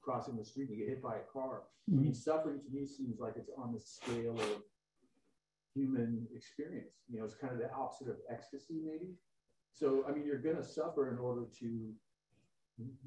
crossing 0.02 0.38
the 0.38 0.44
street, 0.44 0.70
you 0.72 0.78
get 0.78 0.90
hit 0.90 1.04
by 1.04 1.18
a 1.18 1.32
car. 1.32 1.64
Mm-hmm. 1.90 2.00
I 2.00 2.04
mean, 2.04 2.14
suffering 2.16 2.60
to 2.62 2.76
me 2.76 2.88
seems 2.88 3.20
like 3.20 3.34
it's 3.36 3.52
on 3.58 3.74
the 3.74 3.80
scale 3.80 4.40
of 4.40 4.64
human 5.76 6.28
experience. 6.36 6.96
You 7.12 7.20
know, 7.20 7.26
it's 7.26 7.36
kind 7.36 7.54
of 7.54 7.60
the 7.60 7.72
opposite 7.72 8.10
of 8.10 8.18
ecstasy, 8.32 8.82
maybe. 8.84 9.14
So, 9.72 10.04
I 10.08 10.12
mean, 10.12 10.26
you're 10.26 10.38
going 10.38 10.56
to 10.56 10.64
suffer 10.64 11.12
in 11.12 11.18
order 11.18 11.46
to 11.60 11.92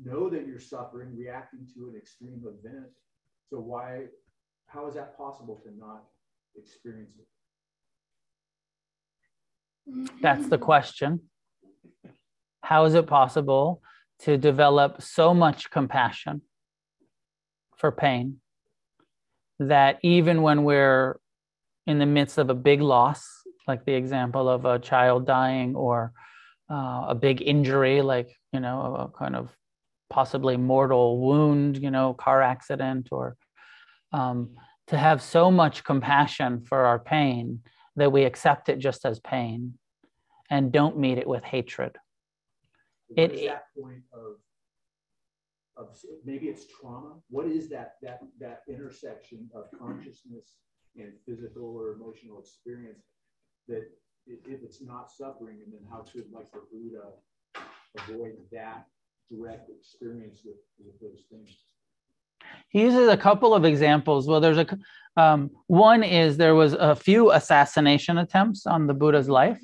know 0.03 0.29
that 0.29 0.47
you're 0.47 0.61
suffering, 0.61 1.17
reacting 1.17 1.67
to 1.75 1.89
an 1.89 1.97
extreme 1.97 2.43
event. 2.45 2.91
So, 3.49 3.59
why 3.59 4.07
how 4.67 4.87
is 4.87 4.95
that 4.95 5.17
possible 5.17 5.61
to 5.65 5.71
not 5.79 6.05
experience 6.57 7.17
it? 7.19 7.27
That's 10.21 10.49
the 10.49 10.59
question. 10.59 11.21
How 12.63 12.85
is 12.85 12.95
it 12.95 13.07
possible 13.07 13.81
to 14.21 14.37
develop 14.37 15.03
so 15.03 15.33
much 15.33 15.71
compassion 15.71 16.43
for 17.77 17.93
pain 17.93 18.41
that 19.59 19.99
even 20.03 20.43
when 20.43 20.65
we're 20.65 21.19
in 21.87 21.99
the 21.99 22.07
midst 22.07 22.39
of 22.39 22.51
a 22.51 22.55
big 22.55 22.81
loss, 22.81 23.25
like 23.69 23.85
the 23.85 23.95
example 23.95 24.49
of 24.49 24.65
a 24.65 24.79
child 24.79 25.27
dying 25.27 25.77
or 25.77 26.13
uh, 26.71 27.07
a 27.09 27.15
big 27.15 27.41
injury, 27.43 28.03
like, 28.03 28.35
you 28.53 28.61
know, 28.61 28.97
a 28.97 29.19
kind 29.19 29.37
of 29.37 29.51
possibly 30.11 30.57
mortal 30.57 31.21
wound, 31.21 31.77
you 31.79 31.91
know, 31.91 32.15
car 32.15 32.43
accident 32.43 33.09
or 33.13 33.37
um, 34.13 34.51
to 34.89 34.97
have 34.97 35.23
so 35.23 35.51
much 35.51 35.85
compassion 35.85 36.61
for 36.61 36.85
our 36.85 36.99
pain 36.99 37.61
that 37.97 38.13
we 38.13 38.25
accept 38.25 38.69
it 38.69 38.79
just 38.79 39.05
as 39.05 39.19
pain 39.21 39.75
and 40.51 40.73
don't 40.73 40.99
meet 40.99 41.19
it 41.19 41.27
with 41.27 41.43
hatred. 41.43 41.97
What 43.09 43.33
it, 43.33 43.47
that 43.47 43.65
point 43.81 44.03
of, 44.13 44.37
of 45.77 45.97
maybe 46.25 46.47
it's 46.47 46.67
trauma? 46.67 47.15
What 47.31 47.47
is 47.47 47.69
that 47.71 47.95
that 48.03 48.21
that 48.41 48.63
intersection 48.69 49.49
of 49.55 49.65
consciousness 49.79 50.57
and 50.97 51.13
physical 51.27 51.77
or 51.77 51.93
emotional 51.93 52.39
experience 52.39 53.05
that 53.69 53.85
if 54.27 54.63
it's 54.63 54.83
not 54.83 55.11
suffering, 55.11 55.59
and 55.65 55.73
then 55.73 55.81
how 55.91 56.05
could 56.13 56.25
like 56.33 56.51
the 56.53 56.63
Buddha 56.73 57.13
avoid 57.99 58.35
that 58.53 58.87
direct 59.31 59.71
experience 59.71 60.41
with, 60.45 60.57
with 60.85 61.01
those 61.01 61.25
things? 61.31 61.51
He 62.69 62.83
uses 62.83 63.09
a 63.09 63.17
couple 63.17 63.55
of 63.55 63.65
examples. 63.65 64.27
Well, 64.27 64.41
there's 64.41 64.59
a 64.59 64.67
um, 65.17 65.51
one 65.67 66.03
is 66.03 66.37
there 66.37 66.55
was 66.55 66.75
a 66.75 66.95
few 66.95 67.33
assassination 67.33 68.19
attempts 68.19 68.67
on 68.67 68.87
the 68.87 68.93
Buddha's 68.93 69.31
life, 69.31 69.61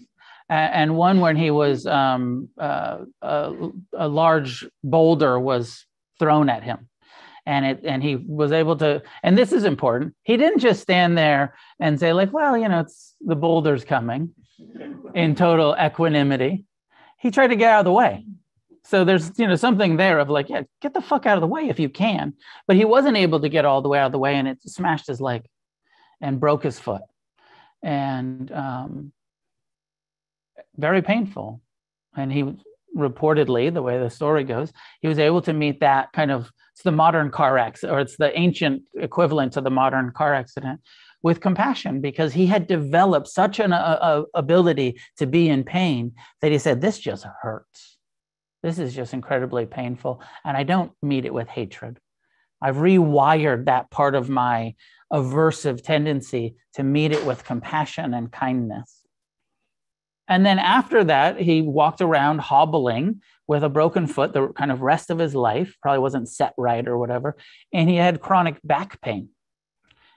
and 0.49 0.97
one 0.97 1.21
when 1.21 1.37
he 1.37 1.51
was 1.51 1.87
um, 1.87 2.49
uh, 2.59 2.99
a, 3.21 3.69
a, 3.93 4.09
large 4.09 4.67
boulder 4.83 5.39
was 5.39 5.85
thrown 6.19 6.49
at 6.49 6.63
him, 6.63 6.89
and 7.45 7.67
it 7.67 7.81
and 7.85 8.03
he 8.03 8.17
was 8.17 8.51
able 8.51 8.77
to. 8.79 9.03
And 9.23 9.37
this 9.37 9.53
is 9.53 9.65
important. 9.65 10.15
He 10.23 10.39
didn't 10.39 10.61
just 10.61 10.81
stand 10.81 11.19
there 11.19 11.55
and 11.79 12.01
say 12.01 12.15
like, 12.15 12.33
well, 12.33 12.57
you 12.57 12.69
know, 12.69 12.81
it's 12.81 13.15
the 13.21 13.37
boulder's 13.37 13.85
coming, 13.85 14.31
in 15.15 15.35
total 15.35 15.77
equanimity. 15.79 16.65
He 17.19 17.31
tried 17.31 17.49
to 17.49 17.57
get 17.57 17.73
out 17.73 17.81
of 17.81 17.85
the 17.85 17.93
way 17.93 18.25
so 18.85 19.05
there's 19.05 19.39
you 19.39 19.47
know 19.47 19.55
something 19.55 19.97
there 19.97 20.19
of 20.19 20.29
like 20.29 20.49
yeah 20.49 20.63
get 20.81 20.93
the 20.95 21.01
fuck 21.01 21.27
out 21.27 21.37
of 21.37 21.41
the 21.41 21.47
way 21.47 21.69
if 21.69 21.79
you 21.79 21.89
can. 21.89 22.35
But 22.67 22.77
he 22.77 22.85
wasn't 22.85 23.17
able 23.17 23.41
to 23.41 23.49
get 23.49 23.65
all 23.65 23.83
the 23.83 23.89
way 23.89 23.99
out 23.99 24.07
of 24.07 24.13
the 24.13 24.19
way 24.19 24.35
and 24.35 24.49
it 24.49 24.59
smashed 24.63 25.07
his 25.07 25.21
leg 25.21 25.43
and 26.21 26.41
broke 26.41 26.63
his 26.63 26.79
foot. 26.79 27.03
And 27.83 28.51
um, 28.53 29.13
very 30.77 31.03
painful. 31.03 31.61
And 32.17 32.33
he 32.33 32.55
reportedly, 32.97 33.73
the 33.73 33.83
way 33.83 33.99
the 33.99 34.11
story 34.11 34.45
goes, 34.45 34.73
he 35.01 35.09
was 35.09 35.19
able 35.19 35.43
to 35.43 35.53
meet 35.53 35.81
that 35.81 36.13
kind 36.13 36.31
of 36.31 36.51
it's 36.75 36.83
the 36.83 36.93
modern 36.93 37.31
car 37.31 37.59
accident, 37.59 37.97
or 37.97 38.01
it's 38.01 38.17
the 38.17 38.39
ancient 38.39 38.83
equivalent 38.95 39.53
to 39.55 39.61
the 39.61 39.71
modern 39.71 40.11
car 40.13 40.35
accident 40.35 40.81
with 41.23 41.41
compassion 41.41 42.01
because 42.01 42.33
he 42.33 42.47
had 42.47 42.67
developed 42.67 43.29
such 43.29 43.61
an 43.61 43.73
uh, 43.73 43.77
uh, 43.77 44.23
ability 44.35 44.99
to 45.19 45.27
be 45.27 45.49
in 45.49 45.65
pain 45.65 46.13
that 46.41 46.51
he 46.51 46.59
said, 46.59 46.81
This 46.81 46.99
just 46.99 47.27
hurts. 47.43 47.92
This 48.63 48.79
is 48.79 48.95
just 48.95 49.13
incredibly 49.13 49.67
painful. 49.67 50.23
And 50.45 50.57
I 50.57 50.63
don't 50.63 50.93
meet 51.03 51.25
it 51.25 51.35
with 51.35 51.49
hatred. 51.49 51.99
I've 52.61 52.77
rewired 52.77 53.65
that 53.65 53.91
part 53.91 54.15
of 54.15 54.29
my 54.29 54.75
aversive 55.13 55.83
tendency 55.83 56.55
to 56.75 56.83
meet 56.83 57.13
it 57.13 57.27
with 57.27 57.45
compassion 57.45 58.15
and 58.15 58.31
kindness. 58.31 59.01
And 60.29 60.47
then 60.47 60.59
after 60.59 61.05
that, 61.05 61.41
he 61.41 61.61
walked 61.61 62.01
around 62.01 62.41
hobbling 62.41 63.21
with 63.49 63.65
a 63.65 63.69
broken 63.69 64.07
foot 64.07 64.33
the 64.33 64.49
kind 64.49 64.71
of 64.71 64.81
rest 64.81 65.11
of 65.11 65.19
his 65.19 65.35
life, 65.35 65.77
probably 65.83 65.99
wasn't 65.99 66.29
set 66.29 66.55
right 66.57 66.87
or 66.87 66.97
whatever. 66.97 67.37
And 67.73 67.91
he 67.91 67.97
had 67.97 68.21
chronic 68.21 68.57
back 68.63 69.01
pain. 69.01 69.31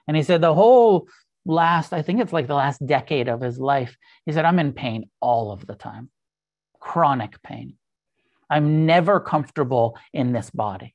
And 0.06 0.16
he 0.16 0.22
said 0.22 0.40
the 0.40 0.54
whole 0.54 1.08
last, 1.44 1.92
I 1.92 2.02
think 2.02 2.20
it's 2.20 2.32
like 2.32 2.46
the 2.46 2.54
last 2.54 2.86
decade 2.86 3.28
of 3.28 3.40
his 3.40 3.58
life, 3.58 3.96
he 4.24 4.32
said, 4.32 4.44
I'm 4.44 4.60
in 4.60 4.72
pain 4.72 5.10
all 5.20 5.50
of 5.50 5.66
the 5.66 5.74
time, 5.74 6.10
chronic 6.78 7.42
pain. 7.42 7.74
I'm 8.50 8.86
never 8.86 9.20
comfortable 9.20 9.98
in 10.12 10.32
this 10.32 10.50
body. 10.50 10.94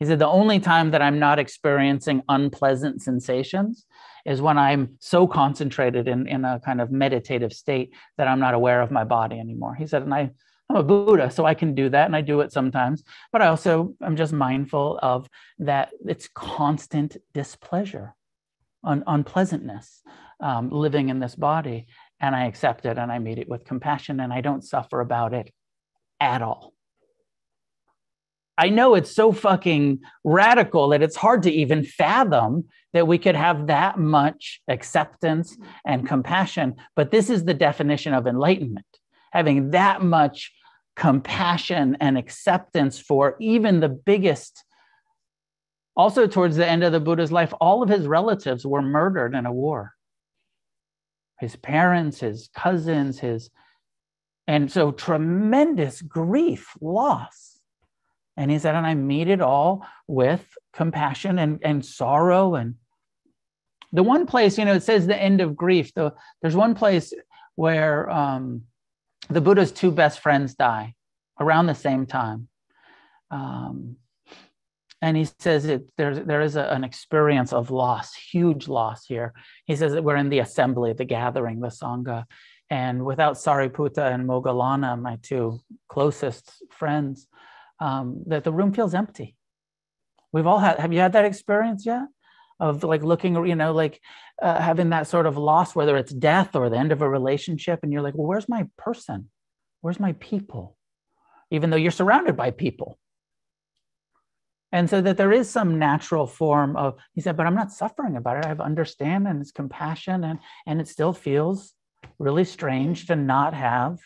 He 0.00 0.06
said, 0.06 0.18
the 0.18 0.26
only 0.26 0.58
time 0.58 0.90
that 0.90 1.02
I'm 1.02 1.18
not 1.18 1.38
experiencing 1.38 2.22
unpleasant 2.28 3.00
sensations 3.00 3.86
is 4.26 4.42
when 4.42 4.58
I'm 4.58 4.96
so 5.00 5.26
concentrated 5.26 6.08
in, 6.08 6.26
in 6.26 6.44
a 6.44 6.60
kind 6.60 6.80
of 6.80 6.90
meditative 6.90 7.52
state 7.52 7.94
that 8.18 8.26
I'm 8.26 8.40
not 8.40 8.54
aware 8.54 8.80
of 8.80 8.90
my 8.90 9.04
body 9.04 9.38
anymore. 9.38 9.74
He 9.74 9.86
said, 9.86 10.02
and 10.02 10.12
I, 10.12 10.30
I'm 10.68 10.76
a 10.76 10.82
Buddha, 10.82 11.30
so 11.30 11.44
I 11.44 11.54
can 11.54 11.74
do 11.74 11.88
that, 11.90 12.06
and 12.06 12.16
I 12.16 12.22
do 12.22 12.40
it 12.40 12.52
sometimes. 12.52 13.04
But 13.30 13.42
I 13.42 13.46
also 13.46 13.94
am 14.02 14.16
just 14.16 14.32
mindful 14.32 14.98
of 15.02 15.28
that 15.58 15.90
it's 16.04 16.28
constant 16.34 17.16
displeasure, 17.32 18.14
un- 18.82 19.04
unpleasantness, 19.06 20.02
um, 20.40 20.70
living 20.70 21.08
in 21.10 21.20
this 21.20 21.36
body, 21.36 21.86
and 22.18 22.34
I 22.34 22.46
accept 22.46 22.86
it 22.86 22.98
and 22.98 23.12
I 23.12 23.18
meet 23.18 23.38
it 23.38 23.48
with 23.48 23.64
compassion, 23.64 24.20
and 24.20 24.32
I 24.32 24.40
don't 24.40 24.64
suffer 24.64 25.00
about 25.00 25.34
it 25.34 25.52
at 26.24 26.42
all. 26.42 26.72
I 28.56 28.70
know 28.70 28.94
it's 28.94 29.10
so 29.10 29.32
fucking 29.32 30.00
radical 30.22 30.88
that 30.90 31.02
it's 31.02 31.16
hard 31.16 31.42
to 31.42 31.50
even 31.50 31.84
fathom 31.84 32.64
that 32.92 33.08
we 33.08 33.18
could 33.18 33.34
have 33.34 33.66
that 33.66 33.98
much 33.98 34.60
acceptance 34.68 35.56
and 35.84 36.06
compassion. 36.06 36.76
But 36.94 37.10
this 37.10 37.30
is 37.30 37.44
the 37.44 37.54
definition 37.54 38.14
of 38.14 38.26
enlightenment 38.26 38.86
having 39.32 39.72
that 39.72 40.00
much 40.00 40.52
compassion 40.94 41.96
and 42.00 42.16
acceptance 42.16 43.00
for 43.00 43.36
even 43.40 43.80
the 43.80 43.88
biggest. 43.88 44.64
Also, 45.96 46.28
towards 46.28 46.56
the 46.56 46.66
end 46.66 46.84
of 46.84 46.92
the 46.92 47.00
Buddha's 47.00 47.32
life, 47.32 47.52
all 47.60 47.82
of 47.82 47.88
his 47.88 48.06
relatives 48.06 48.64
were 48.64 48.80
murdered 48.80 49.34
in 49.34 49.44
a 49.44 49.52
war. 49.52 49.92
His 51.40 51.56
parents, 51.56 52.20
his 52.20 52.48
cousins, 52.54 53.18
his. 53.18 53.50
And 54.46 54.70
so 54.70 54.92
tremendous 54.92 56.02
grief, 56.02 56.74
loss 56.80 57.54
and 58.36 58.50
he 58.50 58.58
said, 58.58 58.74
and 58.74 58.86
I 58.86 58.94
meet 58.94 59.28
it 59.28 59.40
all 59.40 59.86
with 60.06 60.44
compassion 60.72 61.38
and, 61.38 61.60
and 61.62 61.84
sorrow. 61.84 62.56
And 62.56 62.74
the 63.92 64.02
one 64.02 64.26
place, 64.26 64.58
you 64.58 64.64
know, 64.64 64.74
it 64.74 64.82
says 64.82 65.06
the 65.06 65.20
end 65.20 65.40
of 65.40 65.56
grief. 65.56 65.94
The, 65.94 66.12
there's 66.42 66.56
one 66.56 66.74
place 66.74 67.12
where 67.54 68.10
um, 68.10 68.62
the 69.30 69.40
Buddha's 69.40 69.70
two 69.70 69.92
best 69.92 70.18
friends 70.18 70.54
die 70.54 70.94
around 71.38 71.66
the 71.66 71.74
same 71.74 72.06
time. 72.06 72.48
Um, 73.30 73.96
and 75.00 75.16
he 75.16 75.28
says 75.38 75.66
it, 75.66 75.88
there's, 75.96 76.18
there 76.20 76.40
is 76.40 76.56
a, 76.56 76.64
an 76.64 76.82
experience 76.82 77.52
of 77.52 77.70
loss, 77.70 78.14
huge 78.14 78.68
loss 78.68 79.06
here. 79.06 79.32
He 79.66 79.76
says 79.76 79.92
that 79.92 80.02
we're 80.02 80.16
in 80.16 80.30
the 80.30 80.38
assembly, 80.40 80.92
the 80.92 81.04
gathering, 81.04 81.60
the 81.60 81.68
Sangha. 81.68 82.24
And 82.70 83.04
without 83.04 83.34
Sariputta 83.34 84.12
and 84.12 84.28
Moggallana, 84.28 85.00
my 85.00 85.18
two 85.22 85.60
closest 85.88 86.50
friends, 86.70 87.28
um, 87.80 88.22
that 88.26 88.44
the 88.44 88.52
room 88.52 88.72
feels 88.72 88.94
empty. 88.94 89.36
We've 90.32 90.46
all 90.46 90.58
had, 90.58 90.78
have 90.78 90.92
you 90.92 91.00
had 91.00 91.12
that 91.12 91.24
experience 91.24 91.84
yet? 91.86 92.02
Of 92.60 92.84
like 92.84 93.02
looking, 93.02 93.34
you 93.46 93.56
know, 93.56 93.72
like 93.72 94.00
uh, 94.40 94.60
having 94.60 94.90
that 94.90 95.08
sort 95.08 95.26
of 95.26 95.36
loss, 95.36 95.74
whether 95.74 95.96
it's 95.96 96.12
death 96.12 96.54
or 96.54 96.70
the 96.70 96.78
end 96.78 96.92
of 96.92 97.02
a 97.02 97.08
relationship, 97.08 97.80
and 97.82 97.92
you're 97.92 98.00
like, 98.00 98.14
well, 98.14 98.28
where's 98.28 98.48
my 98.48 98.68
person? 98.78 99.28
Where's 99.80 99.98
my 99.98 100.12
people? 100.14 100.76
Even 101.50 101.70
though 101.70 101.76
you're 101.76 101.90
surrounded 101.90 102.36
by 102.36 102.52
people. 102.52 102.98
And 104.70 104.88
so 104.88 105.00
that 105.00 105.16
there 105.16 105.32
is 105.32 105.50
some 105.50 105.78
natural 105.78 106.26
form 106.26 106.76
of, 106.76 106.96
he 107.12 107.20
said, 107.20 107.36
but 107.36 107.46
I'm 107.46 107.54
not 107.54 107.72
suffering 107.72 108.16
about 108.16 108.38
it. 108.38 108.44
I 108.44 108.48
have 108.48 108.60
understanding, 108.60 109.30
and 109.30 109.40
it's 109.40 109.52
compassion, 109.52 110.24
and, 110.24 110.38
and 110.66 110.80
it 110.80 110.88
still 110.88 111.12
feels 111.12 111.74
really 112.18 112.44
strange 112.44 113.06
to 113.06 113.16
not 113.16 113.54
have 113.54 113.98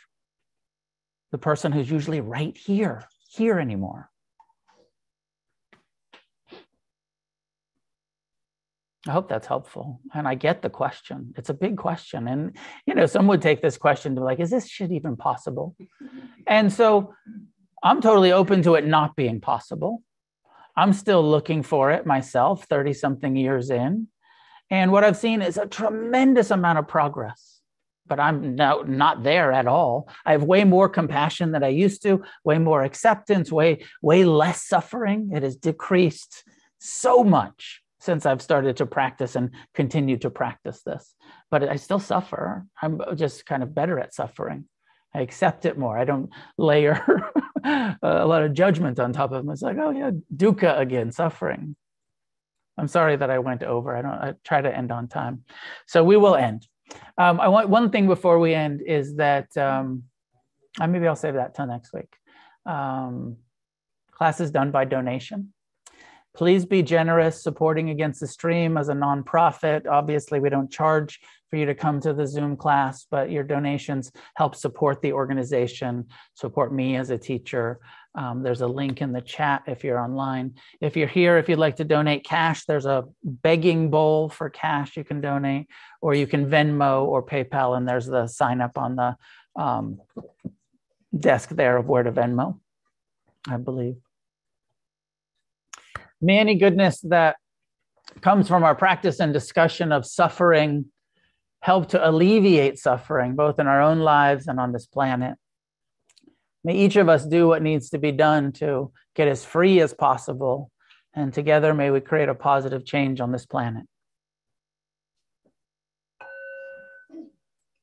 the 1.32 1.38
person 1.38 1.72
who's 1.72 1.90
usually 1.90 2.20
right 2.20 2.56
here 2.56 3.06
here 3.28 3.58
anymore. 3.60 4.10
I 9.06 9.12
hope 9.12 9.28
that's 9.28 9.46
helpful. 9.46 10.00
And 10.12 10.26
I 10.26 10.34
get 10.34 10.60
the 10.60 10.68
question. 10.68 11.32
It's 11.36 11.48
a 11.48 11.54
big 11.54 11.76
question. 11.78 12.26
And, 12.26 12.56
you 12.84 12.94
know, 12.94 13.06
some 13.06 13.26
would 13.28 13.40
take 13.40 13.62
this 13.62 13.78
question 13.78 14.14
to 14.14 14.20
be 14.20 14.24
like, 14.24 14.40
is 14.40 14.50
this 14.50 14.68
shit 14.68 14.90
even 14.90 15.16
possible? 15.16 15.76
And 16.46 16.70
so 16.72 17.14
I'm 17.82 18.00
totally 18.00 18.32
open 18.32 18.62
to 18.64 18.74
it 18.74 18.86
not 18.86 19.14
being 19.14 19.40
possible. 19.40 20.02
I'm 20.76 20.92
still 20.92 21.28
looking 21.28 21.62
for 21.62 21.90
it 21.92 22.06
myself, 22.06 22.64
30 22.64 22.92
something 22.92 23.36
years 23.36 23.70
in. 23.70 24.08
And 24.70 24.92
what 24.92 25.04
I've 25.04 25.16
seen 25.16 25.42
is 25.42 25.56
a 25.56 25.66
tremendous 25.66 26.50
amount 26.50 26.78
of 26.78 26.88
progress 26.88 27.57
but 28.08 28.18
I'm 28.18 28.56
not 28.56 29.22
there 29.22 29.52
at 29.52 29.66
all. 29.66 30.08
I 30.24 30.32
have 30.32 30.42
way 30.42 30.64
more 30.64 30.88
compassion 30.88 31.52
than 31.52 31.62
I 31.62 31.68
used 31.68 32.02
to, 32.02 32.22
way 32.44 32.58
more 32.58 32.82
acceptance, 32.82 33.52
way, 33.52 33.84
way 34.02 34.24
less 34.24 34.66
suffering. 34.66 35.30
It 35.32 35.42
has 35.42 35.56
decreased 35.56 36.44
so 36.78 37.22
much 37.22 37.82
since 38.00 38.26
I've 38.26 38.42
started 38.42 38.76
to 38.78 38.86
practice 38.86 39.36
and 39.36 39.50
continue 39.74 40.16
to 40.18 40.30
practice 40.30 40.82
this. 40.82 41.14
But 41.50 41.68
I 41.68 41.76
still 41.76 41.98
suffer. 41.98 42.64
I'm 42.80 43.00
just 43.16 43.44
kind 43.44 43.62
of 43.62 43.74
better 43.74 43.98
at 43.98 44.14
suffering. 44.14 44.64
I 45.14 45.20
accept 45.20 45.64
it 45.64 45.78
more. 45.78 45.98
I 45.98 46.04
don't 46.04 46.30
layer 46.56 47.02
a 47.64 48.26
lot 48.26 48.42
of 48.42 48.54
judgment 48.54 49.00
on 49.00 49.12
top 49.12 49.32
of 49.32 49.48
it. 49.48 49.52
It's 49.52 49.62
like, 49.62 49.78
oh 49.78 49.90
yeah, 49.90 50.10
dukkha 50.34 50.78
again, 50.78 51.10
suffering. 51.12 51.76
I'm 52.76 52.88
sorry 52.88 53.16
that 53.16 53.30
I 53.30 53.40
went 53.40 53.62
over. 53.62 53.96
I 53.96 54.02
don't 54.02 54.12
I 54.12 54.34
try 54.44 54.60
to 54.60 54.74
end 54.74 54.92
on 54.92 55.08
time. 55.08 55.44
So 55.86 56.04
we 56.04 56.16
will 56.16 56.36
end. 56.36 56.66
Um, 57.16 57.40
I 57.40 57.48
want 57.48 57.68
one 57.68 57.90
thing 57.90 58.06
before 58.06 58.38
we 58.38 58.54
end 58.54 58.82
is 58.82 59.16
that 59.16 59.56
um, 59.56 60.04
uh, 60.80 60.86
maybe 60.86 61.06
I'll 61.06 61.16
save 61.16 61.34
that 61.34 61.54
till 61.54 61.66
next 61.66 61.92
week. 61.92 62.14
Um, 62.66 63.36
class 64.12 64.40
is 64.40 64.50
done 64.50 64.70
by 64.70 64.84
donation. 64.84 65.52
Please 66.34 66.64
be 66.64 66.82
generous 66.82 67.42
supporting 67.42 67.90
Against 67.90 68.20
the 68.20 68.26
Stream 68.28 68.76
as 68.76 68.88
a 68.88 68.94
nonprofit. 68.94 69.86
Obviously, 69.88 70.38
we 70.38 70.50
don't 70.50 70.70
charge 70.70 71.18
for 71.50 71.56
you 71.56 71.66
to 71.66 71.74
come 71.74 72.00
to 72.00 72.12
the 72.12 72.26
Zoom 72.26 72.56
class, 72.56 73.06
but 73.10 73.30
your 73.30 73.42
donations 73.42 74.12
help 74.36 74.54
support 74.54 75.02
the 75.02 75.12
organization, 75.12 76.06
support 76.34 76.72
me 76.72 76.96
as 76.96 77.10
a 77.10 77.18
teacher. 77.18 77.80
Um, 78.14 78.42
there's 78.42 78.62
a 78.62 78.66
link 78.66 79.00
in 79.00 79.12
the 79.12 79.20
chat 79.20 79.62
if 79.66 79.84
you're 79.84 80.00
online. 80.00 80.54
If 80.80 80.96
you're 80.96 81.08
here, 81.08 81.38
if 81.38 81.48
you'd 81.48 81.58
like 81.58 81.76
to 81.76 81.84
donate 81.84 82.24
cash, 82.24 82.64
there's 82.64 82.86
a 82.86 83.04
begging 83.22 83.90
bowl 83.90 84.28
for 84.28 84.50
cash 84.50 84.96
you 84.96 85.04
can 85.04 85.20
donate, 85.20 85.66
or 86.00 86.14
you 86.14 86.26
can 86.26 86.50
Venmo 86.50 87.04
or 87.04 87.24
PayPal, 87.24 87.76
and 87.76 87.88
there's 87.88 88.06
the 88.06 88.26
sign 88.26 88.60
up 88.60 88.76
on 88.78 88.96
the 88.96 89.16
um, 89.56 90.00
desk 91.16 91.50
there 91.50 91.76
of 91.76 91.86
where 91.86 92.02
to 92.02 92.12
Venmo, 92.12 92.58
I 93.48 93.56
believe. 93.56 93.96
May 96.20 96.38
any 96.38 96.56
goodness 96.56 97.00
that 97.02 97.36
comes 98.20 98.48
from 98.48 98.64
our 98.64 98.74
practice 98.74 99.20
and 99.20 99.32
discussion 99.32 99.92
of 99.92 100.04
suffering 100.06 100.86
help 101.60 101.88
to 101.90 102.08
alleviate 102.08 102.78
suffering, 102.78 103.34
both 103.34 103.58
in 103.58 103.66
our 103.66 103.82
own 103.82 104.00
lives 104.00 104.46
and 104.46 104.58
on 104.60 104.72
this 104.72 104.86
planet. 104.86 105.36
May 106.68 106.74
each 106.74 106.96
of 106.96 107.08
us 107.08 107.24
do 107.24 107.48
what 107.48 107.62
needs 107.62 107.88
to 107.88 107.98
be 107.98 108.12
done 108.12 108.52
to 108.60 108.92
get 109.14 109.26
as 109.26 109.42
free 109.42 109.80
as 109.80 109.94
possible. 109.94 110.70
And 111.14 111.32
together, 111.32 111.72
may 111.72 111.90
we 111.90 112.02
create 112.02 112.28
a 112.28 112.34
positive 112.34 112.84
change 112.84 113.22
on 113.22 113.32
this 113.32 113.46
planet. 113.46 113.86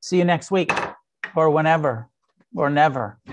See 0.01 0.19
you 0.19 0.23
next 0.23 0.51
week, 0.51 0.71
or 1.35 1.49
whenever, 1.49 2.11
or 2.55 2.69
never. 2.69 3.17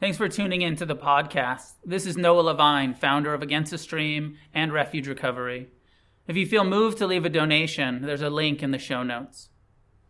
Thanks 0.00 0.16
for 0.16 0.30
tuning 0.30 0.62
in 0.62 0.74
to 0.76 0.86
the 0.86 0.96
podcast. 0.96 1.74
This 1.84 2.06
is 2.06 2.16
Noah 2.16 2.40
Levine, 2.40 2.94
founder 2.94 3.34
of 3.34 3.42
Against 3.42 3.70
the 3.70 3.76
Stream 3.76 4.38
and 4.54 4.72
Refuge 4.72 5.08
Recovery. 5.08 5.68
If 6.26 6.38
you 6.38 6.46
feel 6.46 6.64
moved 6.64 6.96
to 6.98 7.06
leave 7.06 7.26
a 7.26 7.28
donation, 7.28 8.00
there's 8.00 8.22
a 8.22 8.30
link 8.30 8.62
in 8.62 8.70
the 8.70 8.78
show 8.78 9.02
notes. 9.02 9.50